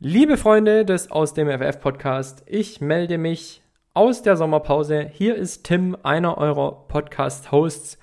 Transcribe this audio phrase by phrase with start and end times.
[0.00, 3.62] Liebe Freunde des Aus dem FF Podcast, ich melde mich
[3.94, 5.10] aus der Sommerpause.
[5.12, 7.98] Hier ist Tim, einer eurer Podcast-Hosts.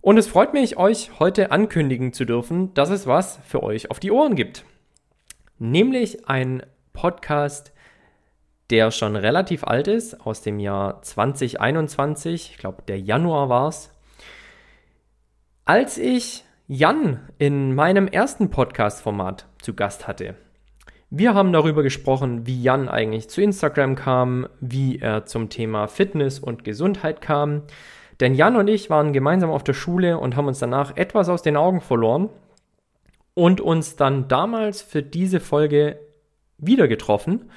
[0.00, 4.00] Und es freut mich, euch heute ankündigen zu dürfen, dass es was für euch auf
[4.00, 4.64] die Ohren gibt.
[5.58, 6.62] Nämlich ein
[6.94, 7.74] Podcast,
[8.70, 12.52] der schon relativ alt ist, aus dem Jahr 2021.
[12.52, 13.92] Ich glaube, der Januar war es.
[15.66, 20.36] Als ich Jan in meinem ersten Podcast-Format zu Gast hatte.
[21.18, 26.38] Wir haben darüber gesprochen, wie Jan eigentlich zu Instagram kam, wie er zum Thema Fitness
[26.38, 27.62] und Gesundheit kam.
[28.20, 31.40] Denn Jan und ich waren gemeinsam auf der Schule und haben uns danach etwas aus
[31.40, 32.28] den Augen verloren
[33.32, 35.98] und uns dann damals für diese Folge
[36.58, 37.50] wieder getroffen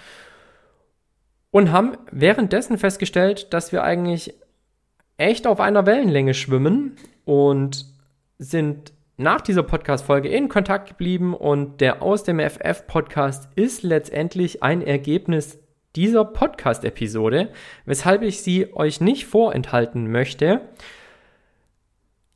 [1.52, 4.36] und haben währenddessen festgestellt, dass wir eigentlich
[5.18, 6.96] echt auf einer Wellenlänge schwimmen
[7.26, 7.88] und
[8.38, 14.82] sind nach dieser Podcast-Folge in Kontakt geblieben und der Aus dem FF-Podcast ist letztendlich ein
[14.82, 15.60] Ergebnis
[15.98, 17.50] dieser Podcast-Episode,
[17.86, 20.62] weshalb ich sie euch nicht vorenthalten möchte.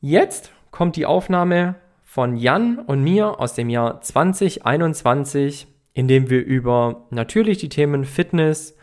[0.01, 6.43] Jetzt kommt die Aufnahme von Jan und mir aus dem Jahr 2021, in dem wir
[6.43, 8.75] über natürlich die Themen Fitness,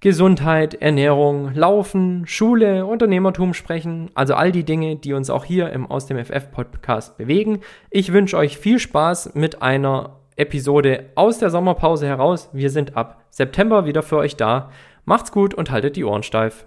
[0.00, 4.10] Gesundheit, Ernährung, Laufen, Schule, Unternehmertum sprechen.
[4.14, 7.60] Also all die Dinge, die uns auch hier im Aus dem FF Podcast bewegen.
[7.90, 12.50] Ich wünsche euch viel Spaß mit einer Episode aus der Sommerpause heraus.
[12.52, 14.70] Wir sind ab September wieder für euch da.
[15.06, 16.66] Macht's gut und haltet die Ohren steif.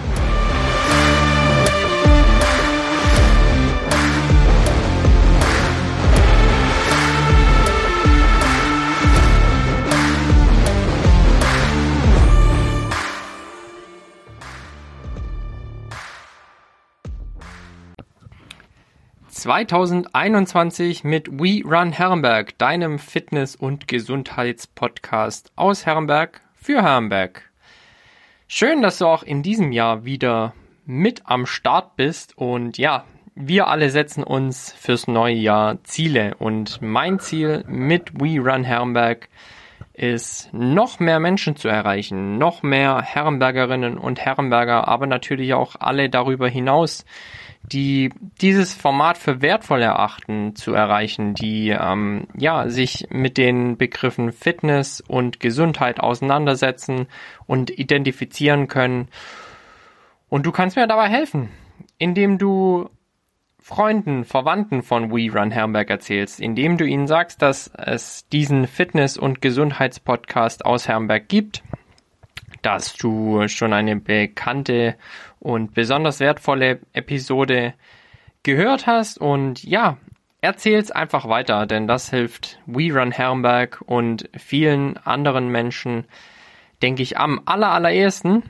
[19.41, 27.49] 2021 mit We Run Herrenberg, deinem Fitness- und Gesundheitspodcast aus Herrenberg für Herrenberg.
[28.47, 30.53] Schön, dass du auch in diesem Jahr wieder
[30.85, 36.79] mit am Start bist und ja, wir alle setzen uns fürs neue Jahr Ziele und
[36.83, 39.27] mein Ziel mit We Run Herrenberg
[39.93, 46.11] ist, noch mehr Menschen zu erreichen, noch mehr Herrenbergerinnen und Herrenberger, aber natürlich auch alle
[46.11, 47.05] darüber hinaus,
[47.63, 48.11] die
[48.41, 55.01] dieses Format für wertvoll erachten, zu erreichen, die ähm, ja sich mit den Begriffen Fitness
[55.01, 57.07] und Gesundheit auseinandersetzen
[57.47, 59.07] und identifizieren können.
[60.29, 61.49] Und du kannst mir dabei helfen,
[61.97, 62.89] indem du
[63.59, 69.17] Freunden, Verwandten von We Run Herrenberg erzählst, indem du ihnen sagst, dass es diesen Fitness-
[69.17, 71.63] und Gesundheitspodcast aus Herrenberg gibt,
[72.61, 74.95] dass du schon eine bekannte
[75.39, 77.73] und besonders wertvolle Episode
[78.43, 79.97] gehört hast und ja,
[80.41, 86.05] erzähl's einfach weiter, denn das hilft We Run Herrenberg und vielen anderen Menschen,
[86.81, 88.43] denke ich, am aller, allerersten.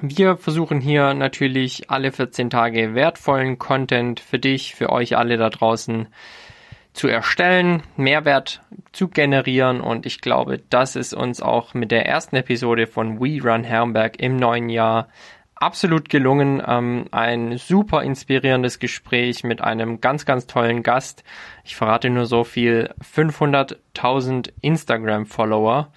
[0.00, 5.48] Wir versuchen hier natürlich alle 14 Tage wertvollen Content für dich, für euch alle da
[5.48, 6.08] draußen
[6.96, 8.62] zu erstellen, Mehrwert
[8.92, 13.42] zu generieren und ich glaube, das ist uns auch mit der ersten Episode von We
[13.42, 15.08] Run Herrenberg im neuen Jahr
[15.56, 16.62] absolut gelungen.
[16.66, 21.24] Ähm, ein super inspirierendes Gespräch mit einem ganz, ganz tollen Gast.
[21.64, 22.90] Ich verrate nur so viel.
[23.14, 25.92] 500.000 Instagram-Follower.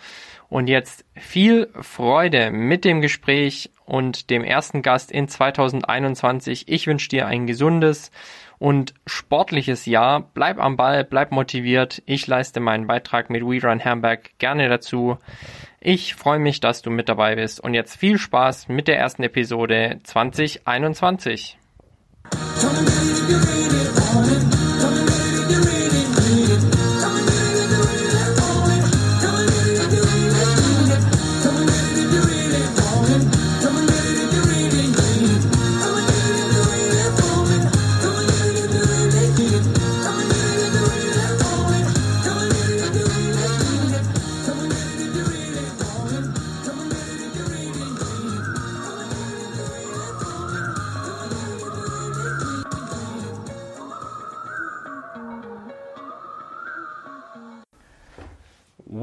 [0.49, 6.67] Und jetzt viel Freude mit dem Gespräch und dem ersten Gast in 2021.
[6.67, 8.11] Ich wünsche dir ein gesundes
[8.59, 10.29] und sportliches Jahr.
[10.33, 12.03] Bleib am Ball, bleib motiviert.
[12.05, 15.17] Ich leiste meinen Beitrag mit We Run Hamburg gerne dazu.
[15.79, 19.23] Ich freue mich, dass du mit dabei bist und jetzt viel Spaß mit der ersten
[19.23, 21.57] Episode 2021.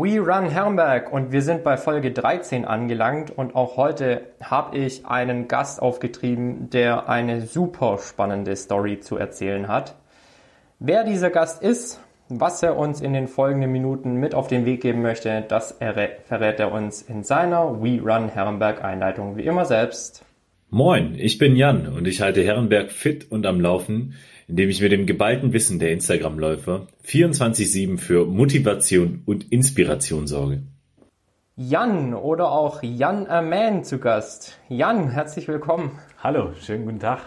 [0.06, 5.04] We Run Herrenberg und wir sind bei Folge 13 angelangt und auch heute habe ich
[5.04, 9.96] einen Gast aufgetrieben, der eine super spannende Story zu erzählen hat.
[10.78, 11.98] Wer dieser Gast ist,
[12.28, 16.60] was er uns in den folgenden Minuten mit auf den Weg geben möchte, das verrät
[16.60, 20.24] er uns in seiner We Run Herrenberg Einleitung wie immer selbst.
[20.70, 24.14] Moin, ich bin Jan und ich halte Herrenberg fit und am Laufen,
[24.48, 30.62] indem ich mit dem geballten Wissen der Instagram-Läufer 24-7 für Motivation und Inspiration sorge.
[31.56, 34.58] Jan oder auch Jan Aman zu Gast.
[34.68, 35.98] Jan, herzlich willkommen.
[36.22, 37.20] Hallo, schönen guten Tag.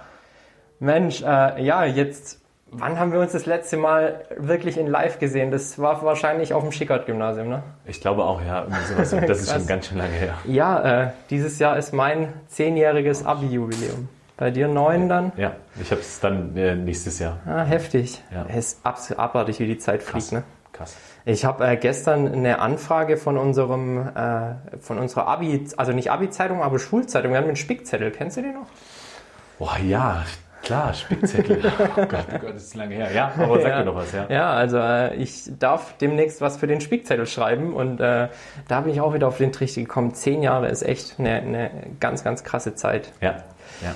[0.79, 2.39] Mensch, äh, ja, jetzt,
[2.71, 5.51] wann haben wir uns das letzte Mal wirklich in live gesehen?
[5.51, 7.63] Das war wahrscheinlich auf dem Schickert-Gymnasium, ne?
[7.85, 8.67] Ich glaube auch, ja.
[8.87, 9.11] Sowas.
[9.27, 10.37] Das ist schon ganz schön lange her.
[10.45, 14.07] Ja, äh, dieses Jahr ist mein zehnjähriges Abi-Jubiläum.
[14.39, 15.33] Bei dir neun dann?
[15.35, 15.51] Ja,
[15.81, 17.39] ich habe es dann äh, nächstes Jahr.
[17.45, 18.23] Ah, heftig.
[18.33, 18.45] Ja.
[18.47, 20.11] Es ist absolut abartig, wie die Zeit Krass.
[20.29, 20.43] fliegt, ne?
[20.71, 20.95] Krass.
[21.25, 26.63] Ich habe äh, gestern eine Anfrage von unserem, äh, von unserer Abi, also nicht Abi-Zeitung,
[26.63, 27.31] aber Schulzeitung.
[27.31, 28.11] Wir haben einen Spickzettel.
[28.11, 28.67] Kennst du den noch?
[29.57, 30.23] Boah, ja,
[30.63, 31.61] klar, Spickzettel.
[31.97, 33.11] oh Gott, oh Gott, das ist lange her.
[33.11, 33.79] Ja, aber sag Ja.
[33.79, 34.25] mir doch was, ja.
[34.29, 38.29] Ja, also äh, ich darf demnächst was für den Spickzettel schreiben und äh,
[38.69, 40.13] da bin ich auch wieder auf den Trichter gekommen.
[40.13, 43.11] Zehn Jahre ist echt eine, eine ganz, ganz krasse Zeit.
[43.19, 43.43] Ja,
[43.81, 43.93] ja.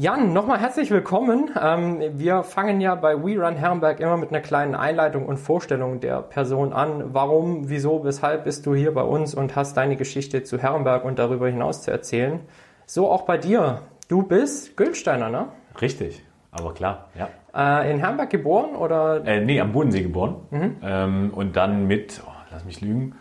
[0.00, 1.50] Jan, nochmal herzlich willkommen.
[1.60, 5.98] Ähm, wir fangen ja bei We Run Herrenberg immer mit einer kleinen Einleitung und Vorstellung
[5.98, 7.12] der Person an.
[7.14, 11.18] Warum, wieso, weshalb bist du hier bei uns und hast deine Geschichte zu Herrenberg und
[11.18, 12.38] darüber hinaus zu erzählen?
[12.86, 13.80] So auch bei dir.
[14.06, 15.46] Du bist Gülsteiner, ne?
[15.80, 16.22] Richtig,
[16.52, 17.28] aber klar, ja.
[17.52, 19.26] Äh, in Herrenberg geboren oder?
[19.26, 20.36] Äh, nee, am Bodensee geboren.
[20.80, 23.16] Ähm, und dann mit, oh, lass mich lügen,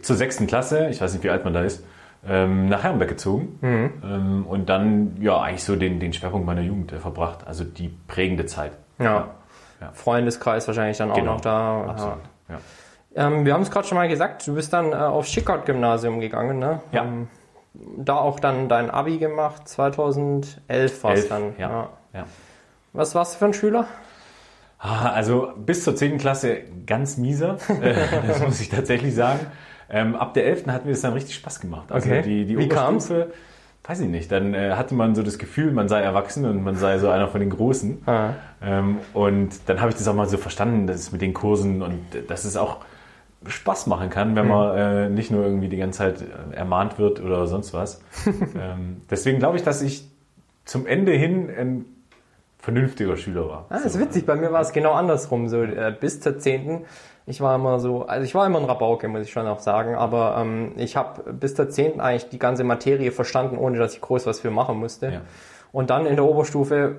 [0.00, 1.84] zur sechsten Klasse, ich weiß nicht, wie alt man da ist,
[2.26, 3.58] ähm, nach Herrenberg gezogen.
[3.62, 7.46] Ähm, und dann, ja, eigentlich so den, den Schwerpunkt meiner Jugend äh, verbracht.
[7.46, 8.72] Also die prägende Zeit.
[8.98, 9.28] Ja.
[9.80, 9.90] Ja.
[9.92, 11.84] Freundeskreis wahrscheinlich dann auch Genau, noch da.
[11.88, 12.18] Absolut.
[12.48, 12.58] Ja.
[13.26, 16.58] Ähm, wir haben es gerade schon mal gesagt, du bist dann äh, aufs Schickert-Gymnasium gegangen,
[16.60, 16.80] ne?
[16.92, 17.02] Ja.
[17.04, 17.28] Ähm,
[17.96, 21.54] da auch dann dein Abi gemacht, 2011 war es dann.
[21.58, 21.88] ja.
[22.14, 22.24] ja.
[22.92, 23.86] Was warst du für ein Schüler?
[24.78, 26.18] Ah, Also bis zur 10.
[26.18, 27.94] Klasse ganz mieser, äh,
[28.26, 29.40] das muss ich tatsächlich sagen.
[29.92, 30.66] Ähm, ab der 11.
[30.68, 31.92] hat mir das dann richtig Spaß gemacht.
[31.92, 32.22] Also Okay.
[32.22, 33.10] die, die Wie kam's?
[33.10, 33.34] Oberstufe,
[33.84, 36.76] weiß ich nicht, dann äh, hatte man so das Gefühl, man sei erwachsen und man
[36.76, 38.02] sei so einer von den Großen.
[38.06, 38.30] Ah.
[38.62, 41.82] Ähm, und dann habe ich das auch mal so verstanden, dass es mit den Kursen
[41.82, 42.78] und äh, dass es auch
[43.46, 47.20] Spaß machen kann, wenn man äh, nicht nur irgendwie die ganze Zeit äh, ermahnt wird
[47.20, 48.00] oder sonst was.
[48.26, 50.06] ähm, deswegen glaube ich, dass ich
[50.64, 51.84] zum Ende hin ein
[52.60, 53.66] vernünftiger Schüler war.
[53.68, 55.48] Ah, das ist witzig, bei mir war es genau andersrum.
[55.48, 56.82] So, äh, bis zur 10.
[57.26, 59.94] Ich war immer so, also ich war immer ein Rabauke, muss ich schon auch sagen,
[59.94, 62.00] aber ähm, ich habe bis zur 10.
[62.00, 65.06] eigentlich die ganze Materie verstanden, ohne dass ich groß was für machen musste.
[65.12, 65.20] Ja.
[65.70, 66.96] Und dann in der Oberstufe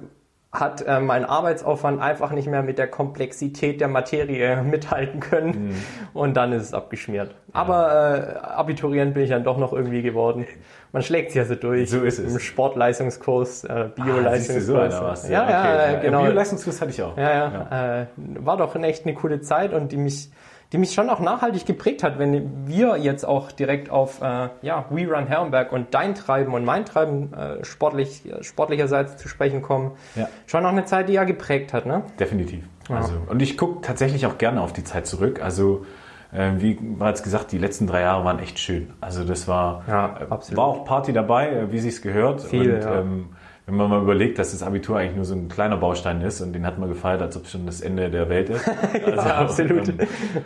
[0.53, 5.75] hat äh, mein Arbeitsaufwand einfach nicht mehr mit der Komplexität der Materie mithalten können Mhm.
[6.13, 7.33] und dann ist es abgeschmiert.
[7.53, 10.45] Aber äh, Abiturient bin ich dann doch noch irgendwie geworden.
[10.91, 11.89] Man schlägt sich also durch.
[11.89, 12.33] So ist es.
[12.33, 14.65] Im Sportleistungskurs, äh, Ah, Bioleistungskurs.
[14.95, 15.31] so warst du.
[15.33, 15.61] ja, ja,
[15.95, 15.99] Okay.
[16.05, 16.21] genau.
[16.23, 17.17] Bioleistungskurs hatte ich auch.
[17.17, 17.31] Ja,
[17.71, 18.01] ja.
[18.01, 20.29] Äh, war doch echt eine coole Zeit und die mich,
[20.73, 24.85] die mich schon auch nachhaltig geprägt hat, wenn wir jetzt auch direkt auf äh, ja,
[24.89, 29.91] We Run Herrenberg und dein Treiben und mein Treiben äh, sportlich, sportlicherseits zu sprechen kommen.
[30.15, 30.27] Ja.
[30.47, 32.01] Schon auch eine Zeit, die ja geprägt hat, ne?
[32.19, 32.63] Definitiv.
[32.89, 35.41] Also, und ich gucke tatsächlich auch gerne auf die Zeit zurück.
[35.43, 35.85] Also,
[36.33, 38.93] äh, wie bereits gesagt, die letzten drei Jahre waren echt schön.
[38.99, 42.41] Also, das war, Ja, äh, war auch Party dabei, äh, wie sich's gehört.
[42.41, 42.99] Viel, und ja.
[42.99, 43.29] ähm,
[43.65, 46.53] wenn man mal überlegt, dass das Abitur eigentlich nur so ein kleiner Baustein ist und
[46.53, 48.69] den hat man gefeiert, als ob es schon das Ende der Welt ist.
[49.05, 49.87] Also, absolut.
[49.89, 49.99] Ähm,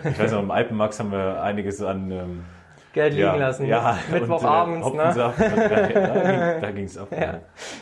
[0.04, 2.44] ich weiß noch, im Alpenmax haben wir einiges an ähm,
[2.94, 3.66] Geld liegen ja, lassen.
[3.66, 6.56] ja, Mittwochabends, und, äh, ne?
[6.56, 7.10] Und, da ging es ab.
[7.12, 7.40] Ja.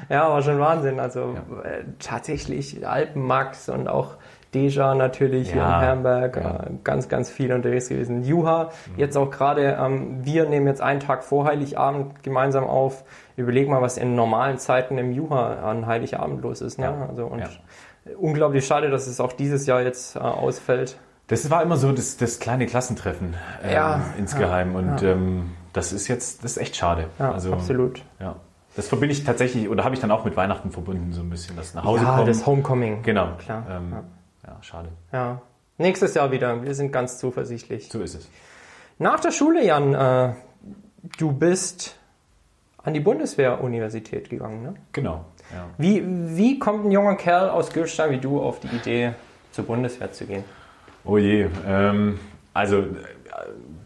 [0.10, 1.00] Ja, war schon Wahnsinn.
[1.00, 4.18] Also äh, tatsächlich Alpenmax und auch
[4.56, 6.26] Deja natürlich hier Ja, in ja.
[6.26, 6.30] Äh,
[6.84, 8.24] ganz, ganz viel unterwegs gewesen.
[8.24, 13.04] Juha, jetzt auch gerade, ähm, wir nehmen jetzt einen Tag vor Heiligabend gemeinsam auf.
[13.36, 16.78] Überleg mal, was in normalen Zeiten im Juha an Heiligabend los ist.
[16.80, 16.86] Ne?
[16.86, 17.50] Ja, Also, und ja.
[18.18, 20.98] unglaublich schade, dass es auch dieses Jahr jetzt äh, ausfällt.
[21.28, 26.08] Das war immer so das, das kleine Klassentreffen ähm, Ja, insgeheim und Ähm, das ist
[26.08, 27.08] jetzt das ist echt schade.
[27.20, 28.04] Ja, also, absolut.
[28.20, 28.36] Ja.
[28.76, 31.56] Das verbinde ich tatsächlich, oder habe ich dann auch mit Weihnachten verbunden, so ein bisschen,
[31.56, 32.28] das nach Hause ja, kommen.
[32.28, 33.04] das Homecoming.
[33.04, 33.30] Genau.
[33.38, 33.66] Klar.
[33.70, 33.94] Ähm,
[34.46, 34.58] Ja.
[34.62, 34.90] schade.
[35.12, 35.42] Ja.
[35.78, 36.62] Nächstes Jahr wieder.
[36.64, 37.90] Wir sind ganz zuversichtlich.
[37.90, 38.30] So ist es.
[39.00, 40.34] Nach der Schule, Jan, äh,
[41.18, 41.98] du bist
[42.86, 44.76] an die Bundeswehr-Universität gegangen, ne?
[44.92, 45.26] Genau.
[45.52, 45.66] Ja.
[45.78, 49.14] Wie, wie kommt ein junger Kerl aus Gülstein wie du auf die Idee,
[49.52, 50.44] zur Bundeswehr zu gehen?
[51.04, 51.48] Oh je.
[51.68, 52.20] Ähm,
[52.54, 52.86] also äh,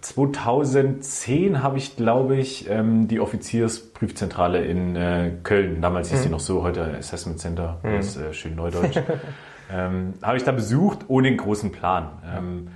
[0.02, 6.40] 2010 habe ich, glaube ich, ähm, die Offiziersprüfzentrale in äh, Köln, damals hieß die noch
[6.40, 8.98] so, heute Assessment Center, das ist äh, schön neudeutsch,
[9.72, 12.10] ähm, habe ich da besucht, ohne einen großen Plan.
[12.38, 12.68] Ähm,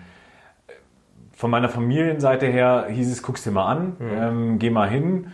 [1.33, 5.27] von meiner Familienseite her hieß es, guck's dir mal an, ähm, geh mal hin.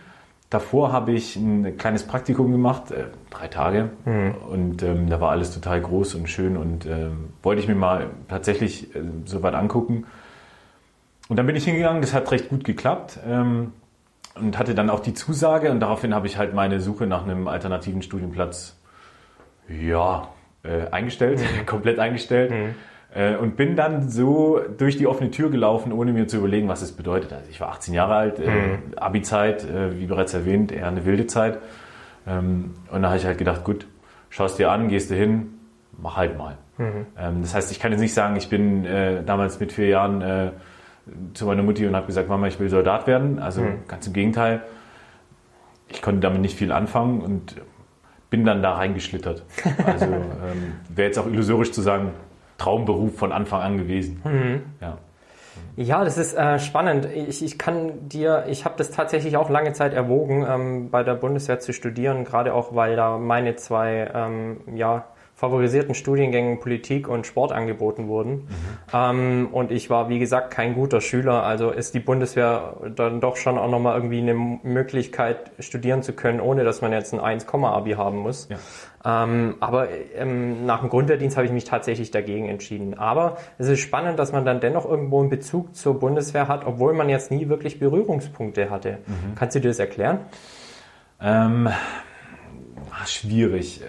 [0.50, 3.90] Davor habe ich ein kleines Praktikum gemacht, äh, drei Tage.
[4.50, 8.10] Und ähm, da war alles total groß und schön und ähm, wollte ich mir mal
[8.28, 10.06] tatsächlich äh, so weit angucken.
[11.28, 13.72] Und dann bin ich hingegangen, das hat recht gut geklappt ähm,
[14.34, 17.46] und hatte dann auch die Zusage und daraufhin habe ich halt meine Suche nach einem
[17.46, 18.76] alternativen Studienplatz
[19.68, 20.30] ja,
[20.64, 22.50] äh, eingestellt, komplett eingestellt.
[22.50, 22.70] Äh,
[23.40, 26.92] und bin dann so durch die offene Tür gelaufen, ohne mir zu überlegen, was es
[26.92, 27.32] bedeutet.
[27.32, 31.26] Also ich war 18 Jahre alt, äh, Abi-Zeit, äh, wie bereits erwähnt, eher eine wilde
[31.26, 31.58] Zeit.
[32.26, 33.86] Ähm, und da habe ich halt gedacht, gut,
[34.28, 35.58] schaust dir an, gehst du hin,
[36.00, 36.56] mach halt mal.
[37.18, 40.22] Ähm, das heißt, ich kann jetzt nicht sagen, ich bin äh, damals mit vier Jahren
[40.22, 40.50] äh,
[41.34, 43.38] zu meiner Mutti und habe gesagt, Mama, ich will Soldat werden.
[43.38, 44.62] Also ganz im Gegenteil.
[45.88, 47.56] Ich konnte damit nicht viel anfangen und
[48.30, 49.44] bin dann da reingeschlittert.
[49.84, 52.12] Also ähm, wäre jetzt auch illusorisch zu sagen,
[52.60, 54.22] Traumberuf von Anfang an gewesen.
[54.80, 54.98] Ja.
[55.76, 57.06] Ja, das ist äh, spannend.
[57.06, 61.14] Ich, ich kann dir, ich habe das tatsächlich auch lange Zeit erwogen, ähm, bei der
[61.14, 65.06] Bundeswehr zu studieren, gerade auch, weil da meine zwei ähm, ja,
[65.40, 68.46] favorisierten Studiengängen Politik und Sport angeboten wurden.
[68.92, 71.44] Ähm, und ich war, wie gesagt, kein guter Schüler.
[71.44, 76.40] Also ist die Bundeswehr dann doch schon auch nochmal irgendwie eine Möglichkeit, studieren zu können,
[76.40, 78.48] ohne dass man jetzt ein 1-Abi haben muss.
[78.50, 78.58] Ja.
[79.02, 82.98] Ähm, aber ähm, nach dem Grundwehrdienst habe ich mich tatsächlich dagegen entschieden.
[82.98, 86.92] Aber es ist spannend, dass man dann dennoch irgendwo einen Bezug zur Bundeswehr hat, obwohl
[86.92, 88.98] man jetzt nie wirklich Berührungspunkte hatte.
[89.36, 90.18] Kannst du dir das erklären?
[91.20, 93.82] Ähm, ah, schwierig.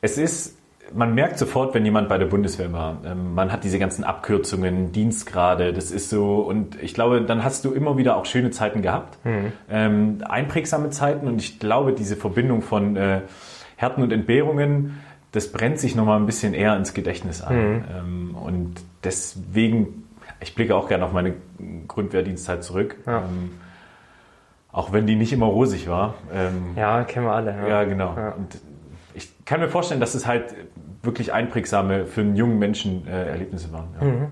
[0.00, 0.56] Es ist,
[0.94, 3.02] man merkt sofort, wenn jemand bei der Bundeswehr war.
[3.04, 6.36] Ähm, man hat diese ganzen Abkürzungen, Dienstgrade, das ist so.
[6.36, 9.18] Und ich glaube, dann hast du immer wieder auch schöne Zeiten gehabt,
[9.70, 11.26] ähm, einprägsame Zeiten.
[11.26, 13.20] Und ich glaube, diese Verbindung von äh,
[13.78, 14.98] Härten und Entbehrungen,
[15.32, 17.84] das brennt sich nochmal ein bisschen eher ins Gedächtnis ein.
[17.96, 20.04] Ähm, und deswegen,
[20.40, 21.34] ich blicke auch gerne auf meine
[21.86, 22.96] Grundwehrdienstzeit zurück.
[23.06, 23.18] Ja.
[23.18, 23.52] Ähm,
[24.72, 26.14] auch wenn die nicht immer rosig war.
[26.34, 27.54] Ähm, Ja, kennen wir alle.
[27.68, 28.14] ja, genau.
[28.16, 28.30] Ja.
[28.32, 28.58] Und
[29.14, 30.54] ich kann mir vorstellen, dass es halt
[31.02, 33.88] wirklich einprägsame für einen jungen Menschen äh, Erlebnisse waren.
[34.00, 34.28] Ja.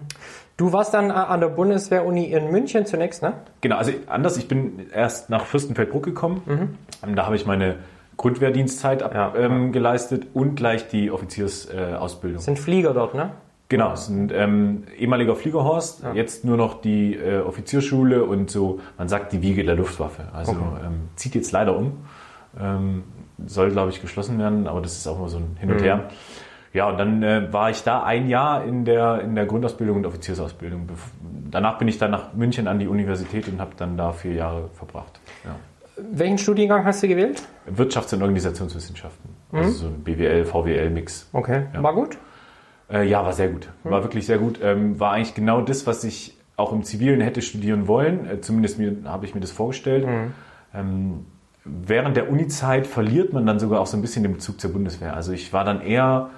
[0.57, 3.35] Du warst dann äh, an der Bundeswehr-Uni in München zunächst, ne?
[3.61, 6.43] Genau, also anders, ich bin erst nach Fürstenfeldbruck gekommen.
[7.07, 7.77] Ähm, Da habe ich meine
[8.17, 9.35] Grundwehrdienstzeit ab, Ja.
[9.37, 12.41] ähm, geleistet und gleich die Offiziersausbildung.
[12.41, 12.43] Äh.
[12.45, 13.31] Sind Flieger dort, ne?
[13.69, 18.79] Genau, es ist ein ähm, ehemaliger Fliegerhorst, jetzt nur noch die äh, Offizierschule und so,
[18.97, 20.23] man sagt die Wiege der Luftwaffe.
[20.33, 22.05] Also ähm, zieht jetzt leider um.
[22.61, 23.03] Ähm,
[23.45, 26.05] soll, glaube ich, geschlossen werden, aber das ist auch immer so ein Hin und Her.
[26.73, 30.07] Ja, und dann äh, war ich da ein Jahr in der, in der Grundausbildung und
[30.07, 30.89] Offiziersausbildung.
[31.51, 34.69] Danach bin ich dann nach München an die Universität und habe dann da vier Jahre
[34.75, 35.21] verbracht.
[35.45, 35.57] Ja.
[35.99, 37.43] Welchen Studiengang hast du gewählt?
[37.75, 39.31] Wirtschafts- und Organisationswissenschaften.
[39.53, 41.29] Also so ein BWL, VWL-Mix.
[41.33, 41.83] Okay, Ja.
[41.83, 42.19] war gut.
[42.91, 43.69] Äh, ja, war sehr gut.
[43.85, 44.61] War wirklich sehr gut.
[44.63, 48.29] Ähm, war eigentlich genau das, was ich auch im Zivilen hätte studieren wollen.
[48.29, 50.07] Äh, zumindest habe ich mir das vorgestellt.
[50.75, 51.27] Ähm,
[51.65, 55.15] während der Uni-Zeit verliert man dann sogar auch so ein bisschen den Bezug zur Bundeswehr.
[55.15, 56.29] Also ich war dann eher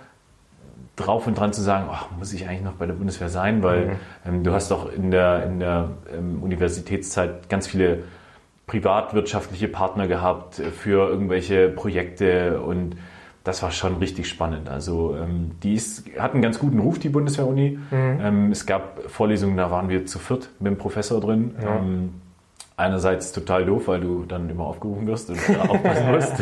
[0.97, 3.97] drauf und dran zu sagen, ach, muss ich eigentlich noch bei der Bundeswehr sein, weil
[4.27, 8.05] ähm, du hast doch in der, in der ähm, Universitätszeit ganz viele
[8.69, 12.97] privatwirtschaftliche Partner gehabt äh, für irgendwelche Projekte und
[13.43, 14.69] das war schon richtig spannend.
[14.69, 17.79] Also ähm, die ist, hat einen ganz guten Ruf, die Bundeswehr-Uni.
[17.91, 21.55] Ähm, es gab Vorlesungen, da waren wir zu viert mit dem Professor drin.
[21.63, 22.15] Ähm,
[22.77, 26.35] einerseits total doof, weil du dann immer aufgerufen wirst und aufpassen musst.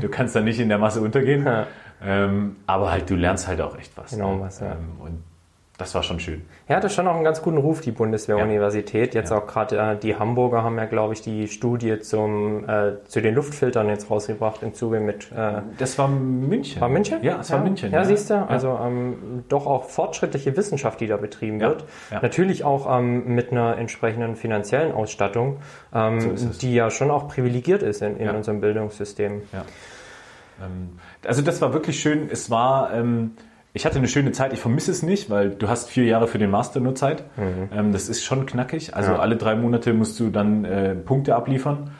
[0.00, 1.44] Du kannst dann nicht in der Masse untergehen.
[1.44, 1.66] Ja.
[2.04, 4.12] Ähm, aber halt, du lernst halt auch echt was.
[4.12, 4.44] Enorm ne?
[4.44, 4.72] was, ja.
[4.72, 5.22] Ähm, und
[5.78, 6.42] das war schon schön.
[6.68, 9.14] Ja, das ist schon auch einen ganz guten Ruf, die Bundeswehr-Universität.
[9.14, 9.38] Jetzt Ja.
[9.38, 13.34] auch gerade äh, die Hamburger haben ja, glaube ich, die Studie zum, äh, zu den
[13.34, 15.30] Luftfiltern jetzt rausgebracht im Zuge mit.
[15.32, 16.80] Äh, Das war München.
[16.80, 17.18] war München?
[17.22, 17.92] Ja, es war München.
[17.92, 21.84] Ja, siehst du, also ähm, doch auch fortschrittliche Wissenschaft, die da betrieben Ja, wird.
[22.10, 22.20] ja.
[22.22, 25.58] Natürlich auch ähm, mit einer entsprechenden finanziellen Ausstattung,
[25.94, 28.32] ähm, So die ja schon auch privilegiert ist in, in Ja.
[28.32, 29.42] unserem Bildungssystem.
[29.52, 29.64] Ja.
[30.64, 32.28] Ähm, also das war wirklich schön.
[32.32, 33.32] Es war, ähm,
[33.76, 34.52] ich hatte eine schöne Zeit.
[34.54, 37.24] Ich vermisse es nicht, weil du hast vier Jahre für den Master nur Zeit.
[37.38, 38.96] Ähm, das ist schon knackig.
[38.96, 39.18] Also Ja.
[39.18, 41.90] alle drei Monate musst du dann äh, Punkte abliefern.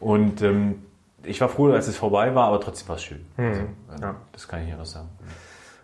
[0.00, 0.82] Und ähm,
[1.22, 3.24] ich war froh, als es vorbei war, aber trotzdem war es schön.
[3.36, 4.16] Also, äh, ja.
[4.32, 5.08] Das kann ich nicht anders sagen.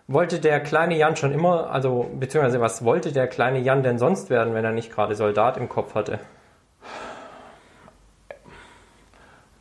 [0.08, 4.30] Wollte der kleine Jan schon immer, also beziehungsweise was wollte der kleine Jan denn sonst
[4.30, 6.18] werden, wenn er nicht gerade Soldat im Kopf hatte?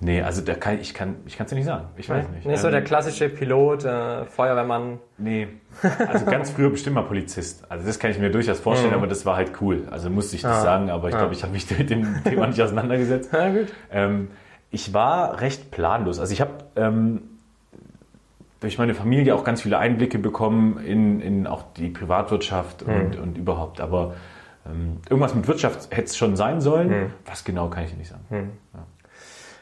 [0.01, 1.85] Nee, also da kann, ich kann ich es dir nicht sagen.
[1.95, 2.45] Ich weiß nicht.
[2.45, 4.99] Nicht so Ähm, der klassische Pilot, äh, Feuerwehrmann.
[5.17, 5.47] Nee,
[6.07, 7.63] also ganz früher bestimmt mal Polizist.
[7.71, 9.87] Also das kann ich mir durchaus vorstellen, aber das war halt cool.
[9.89, 10.57] Also musste ich das Mhm.
[10.57, 10.61] Ah.
[10.61, 11.19] sagen, aber ich Ah.
[11.19, 13.29] glaube, ich habe mich mit dem Thema nicht auseinandergesetzt.
[13.31, 13.67] Na gut.
[13.89, 14.27] Ähm,
[14.69, 16.19] ich war recht planlos.
[16.19, 17.21] Also ich habe ähm,
[18.59, 22.93] durch meine Familie auch ganz viele Einblicke bekommen in, in auch die Privatwirtschaft Mhm.
[22.93, 23.79] und, und überhaupt.
[23.79, 24.15] Aber
[24.65, 26.89] ähm, irgendwas mit Wirtschaft hätte es schon sein sollen.
[26.89, 27.13] Mhm.
[27.25, 28.51] Was genau, kann ich dir nicht sagen.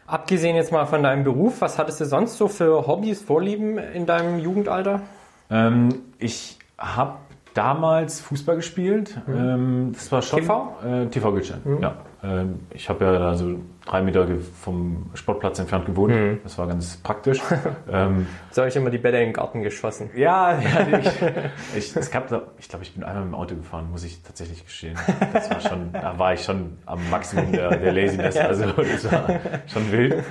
[0.05, 4.05] Abgesehen jetzt mal von deinem Beruf, was hattest du sonst so für Hobbys, Vorlieben in
[4.05, 5.01] deinem Jugendalter?
[5.49, 7.17] Ähm, ich habe
[7.53, 9.19] damals Fußball gespielt.
[9.27, 10.75] Ähm, das war schon TV?
[10.85, 11.61] Äh, TV Gülstein.
[11.81, 11.95] Ja.
[12.23, 14.25] Ähm, ich habe ja da so drei Meter
[14.61, 16.13] vom Sportplatz entfernt gewohnt.
[16.43, 17.41] Das war ganz praktisch.
[17.91, 20.09] ähm, So habe ich immer die Bälle in den Garten geschossen.
[20.15, 21.07] ja, ja ich,
[21.75, 22.47] ich, ich glaube,
[22.81, 24.97] ich bin einmal mit dem Auto gefahren, muss ich tatsächlich gestehen.
[25.33, 28.37] Das war schon, da war ich schon am Maximum der, der Laziness.
[28.39, 29.27] Also das war
[29.67, 30.23] schon wild.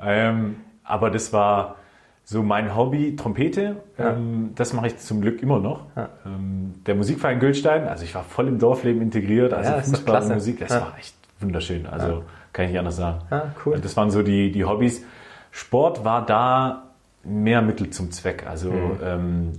[0.00, 1.76] Ähm, aber das war
[2.24, 3.76] so mein Hobby, Trompete.
[3.98, 5.86] Ähm, das mache ich zum Glück immer noch.
[6.24, 10.34] Ähm, der Musikverein Gülstein, also ich war voll im Dorfleben integriert, also Ja, Fußball und.
[10.34, 10.80] Musik, das Ja.
[10.80, 11.86] war echt wunderschön.
[11.86, 13.20] Also kann ich nicht anders sagen.
[13.30, 13.78] Ah, cool.
[13.78, 15.04] Das waren so die, die Hobbys.
[15.50, 16.84] Sport war da
[17.24, 18.46] mehr Mittel zum Zweck.
[18.48, 19.52] Also ähm,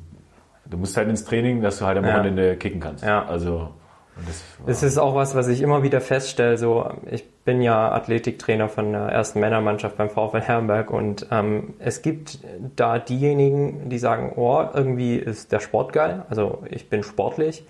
[0.66, 2.14] du musst halt ins Training, dass du halt am Ja.
[2.16, 3.04] Wochenende kicken kannst.
[3.04, 3.26] Ja.
[3.26, 3.70] Also
[4.26, 6.58] das Das ist auch was, was ich immer wieder feststelle.
[6.58, 12.02] So, ich bin ja Athletiktrainer von der ersten Männermannschaft beim VfL Herrenberg und ähm, es
[12.02, 12.40] gibt
[12.76, 16.26] da diejenigen, die sagen, oh, irgendwie ist der Sport geil.
[16.30, 17.66] Also ich bin sportlich.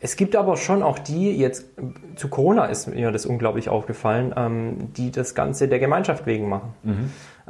[0.00, 1.66] Es gibt aber schon auch die, jetzt
[2.14, 6.74] zu Corona ist mir das unglaublich aufgefallen, ähm, die das Ganze der Gemeinschaft wegen machen.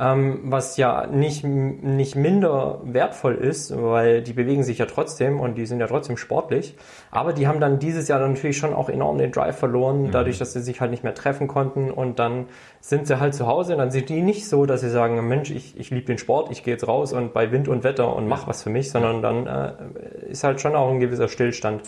[0.00, 5.57] Ähm, was ja nicht, nicht minder wertvoll ist, weil die bewegen sich ja trotzdem und
[5.57, 6.76] die sind ja trotzdem sportlich.
[7.11, 10.38] Aber die haben dann dieses Jahr dann natürlich schon auch enorm den Drive verloren, dadurch,
[10.38, 12.46] dass sie sich halt nicht mehr treffen konnten und dann
[12.81, 15.51] sind sie halt zu Hause und dann sind die nicht so, dass sie sagen, Mensch,
[15.51, 18.29] ich, ich liebe den Sport, ich gehe jetzt raus und bei Wind und Wetter und
[18.29, 21.83] mach was für mich, sondern dann äh, ist halt schon auch ein gewisser Stillstand.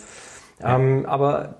[0.62, 1.55] Ähm, aber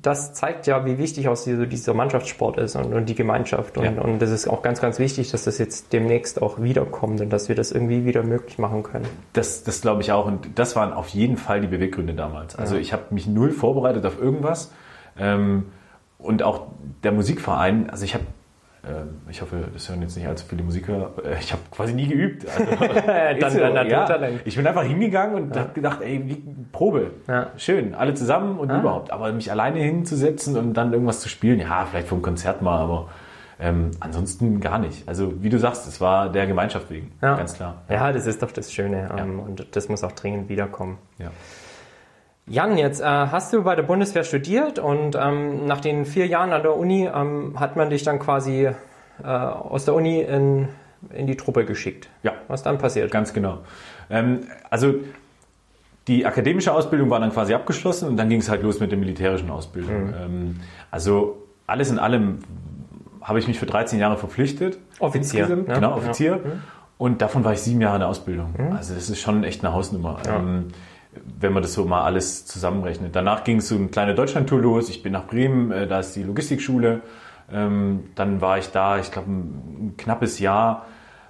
[0.00, 3.76] das zeigt ja, wie wichtig auch dieser, dieser Mannschaftssport ist und, und die Gemeinschaft.
[3.78, 4.02] Und, Ja.
[4.02, 7.48] und das ist auch ganz, ganz wichtig, dass das jetzt demnächst auch wiederkommt und dass
[7.48, 9.06] wir das irgendwie wieder möglich machen können.
[9.32, 10.26] das, das glaube ich auch.
[10.26, 12.54] Und das waren auf jeden Fall die Beweggründe damals.
[12.56, 14.72] Also ich habe mich null vorbereitet auf irgendwas.
[15.18, 15.64] Ähm,
[16.18, 16.68] und auch
[17.02, 18.24] der Musikverein, also ich habe
[19.30, 21.10] ich hoffe, das hören jetzt nicht allzu viele Musiker.
[21.24, 22.46] Äh, Ich habe quasi nie geübt.
[22.48, 22.64] Also,
[23.40, 24.28] Dann so, dein ja.
[24.44, 26.42] Ich bin einfach hingegangen und habe gedacht, ey, wie,
[26.72, 27.12] Probe.
[27.28, 27.50] Ja.
[27.56, 29.12] Schön, alle zusammen und überhaupt.
[29.12, 33.08] Aber mich alleine hinzusetzen und dann irgendwas zu spielen, ja, vielleicht vom Konzert mal, aber
[33.60, 35.08] ähm, ansonsten gar nicht.
[35.08, 37.36] Also wie du sagst, es war der Gemeinschaft wegen, Ja.
[37.36, 37.82] ganz klar.
[37.88, 40.98] Ja, das ist doch das Schöne ähm, und das muss auch dringend wiederkommen.
[41.18, 41.30] Ja.
[42.52, 46.52] Jan, jetzt äh, hast du bei der Bundeswehr studiert und ähm, nach den vier Jahren
[46.52, 48.68] an der Uni ähm, hat man dich dann quasi
[49.24, 50.68] äh, aus der Uni in,
[51.14, 52.10] in die Truppe geschickt.
[52.22, 52.32] Ja.
[52.48, 53.10] Was dann passiert?
[53.10, 53.60] Ganz genau.
[54.10, 54.96] Ähm, also
[56.08, 58.98] die akademische Ausbildung war dann quasi abgeschlossen und dann ging es halt los mit der
[58.98, 60.08] militärischen Ausbildung.
[60.08, 60.14] Mhm.
[60.22, 60.60] Ähm,
[60.90, 62.40] also alles in allem
[63.22, 64.76] habe ich mich für 13 Jahre verpflichtet.
[64.98, 65.64] Offizier, ne?
[65.64, 65.96] Genau, Ja.
[65.96, 66.40] Offizier.
[66.98, 68.54] Und davon war ich sieben Jahre in der Ausbildung.
[68.76, 70.18] Also das ist schon echt eine Hausnummer.
[70.28, 70.66] Ähm,
[71.40, 73.14] wenn man das so mal alles zusammenrechnet.
[73.14, 74.88] Danach ging es so eine kleine Deutschlandtour los.
[74.88, 77.02] Ich bin nach Bremen, äh, da ist die Logistikschule.
[77.52, 80.86] Ähm, dann war ich da, ich glaube, ein, ein knappes Jahr.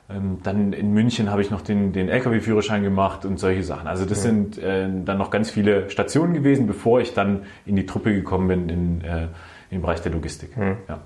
[0.09, 3.89] Ähm, dann in München habe ich noch den, den LKW-Führerschein gemacht und solche Sachen.
[3.89, 7.87] Also das sind äh, dann noch ganz viele Stationen gewesen, bevor ich dann in die
[7.87, 9.29] Truppe gekommen bin in, äh,
[9.71, 10.51] den Bereich der Logistik.
[10.89, 11.01] Ja.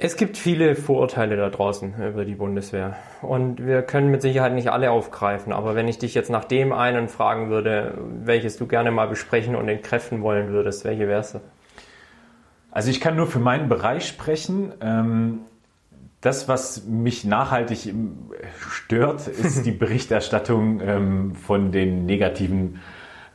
[0.00, 2.96] Es gibt viele Vorurteile da draußen über die Bundeswehr.
[3.20, 5.52] Und wir können mit Sicherheit nicht alle aufgreifen.
[5.52, 9.56] Aber wenn ich dich jetzt nach dem einen fragen würde, welches du gerne mal besprechen
[9.56, 11.36] und entkräften wollen würdest, welche wär's?
[12.70, 14.72] Also ich kann nur für meinen Bereich sprechen.
[14.80, 15.40] Ähm,
[16.20, 17.92] das, was mich nachhaltig
[18.70, 22.78] stört, ist die Berichterstattung ähm, von den negativen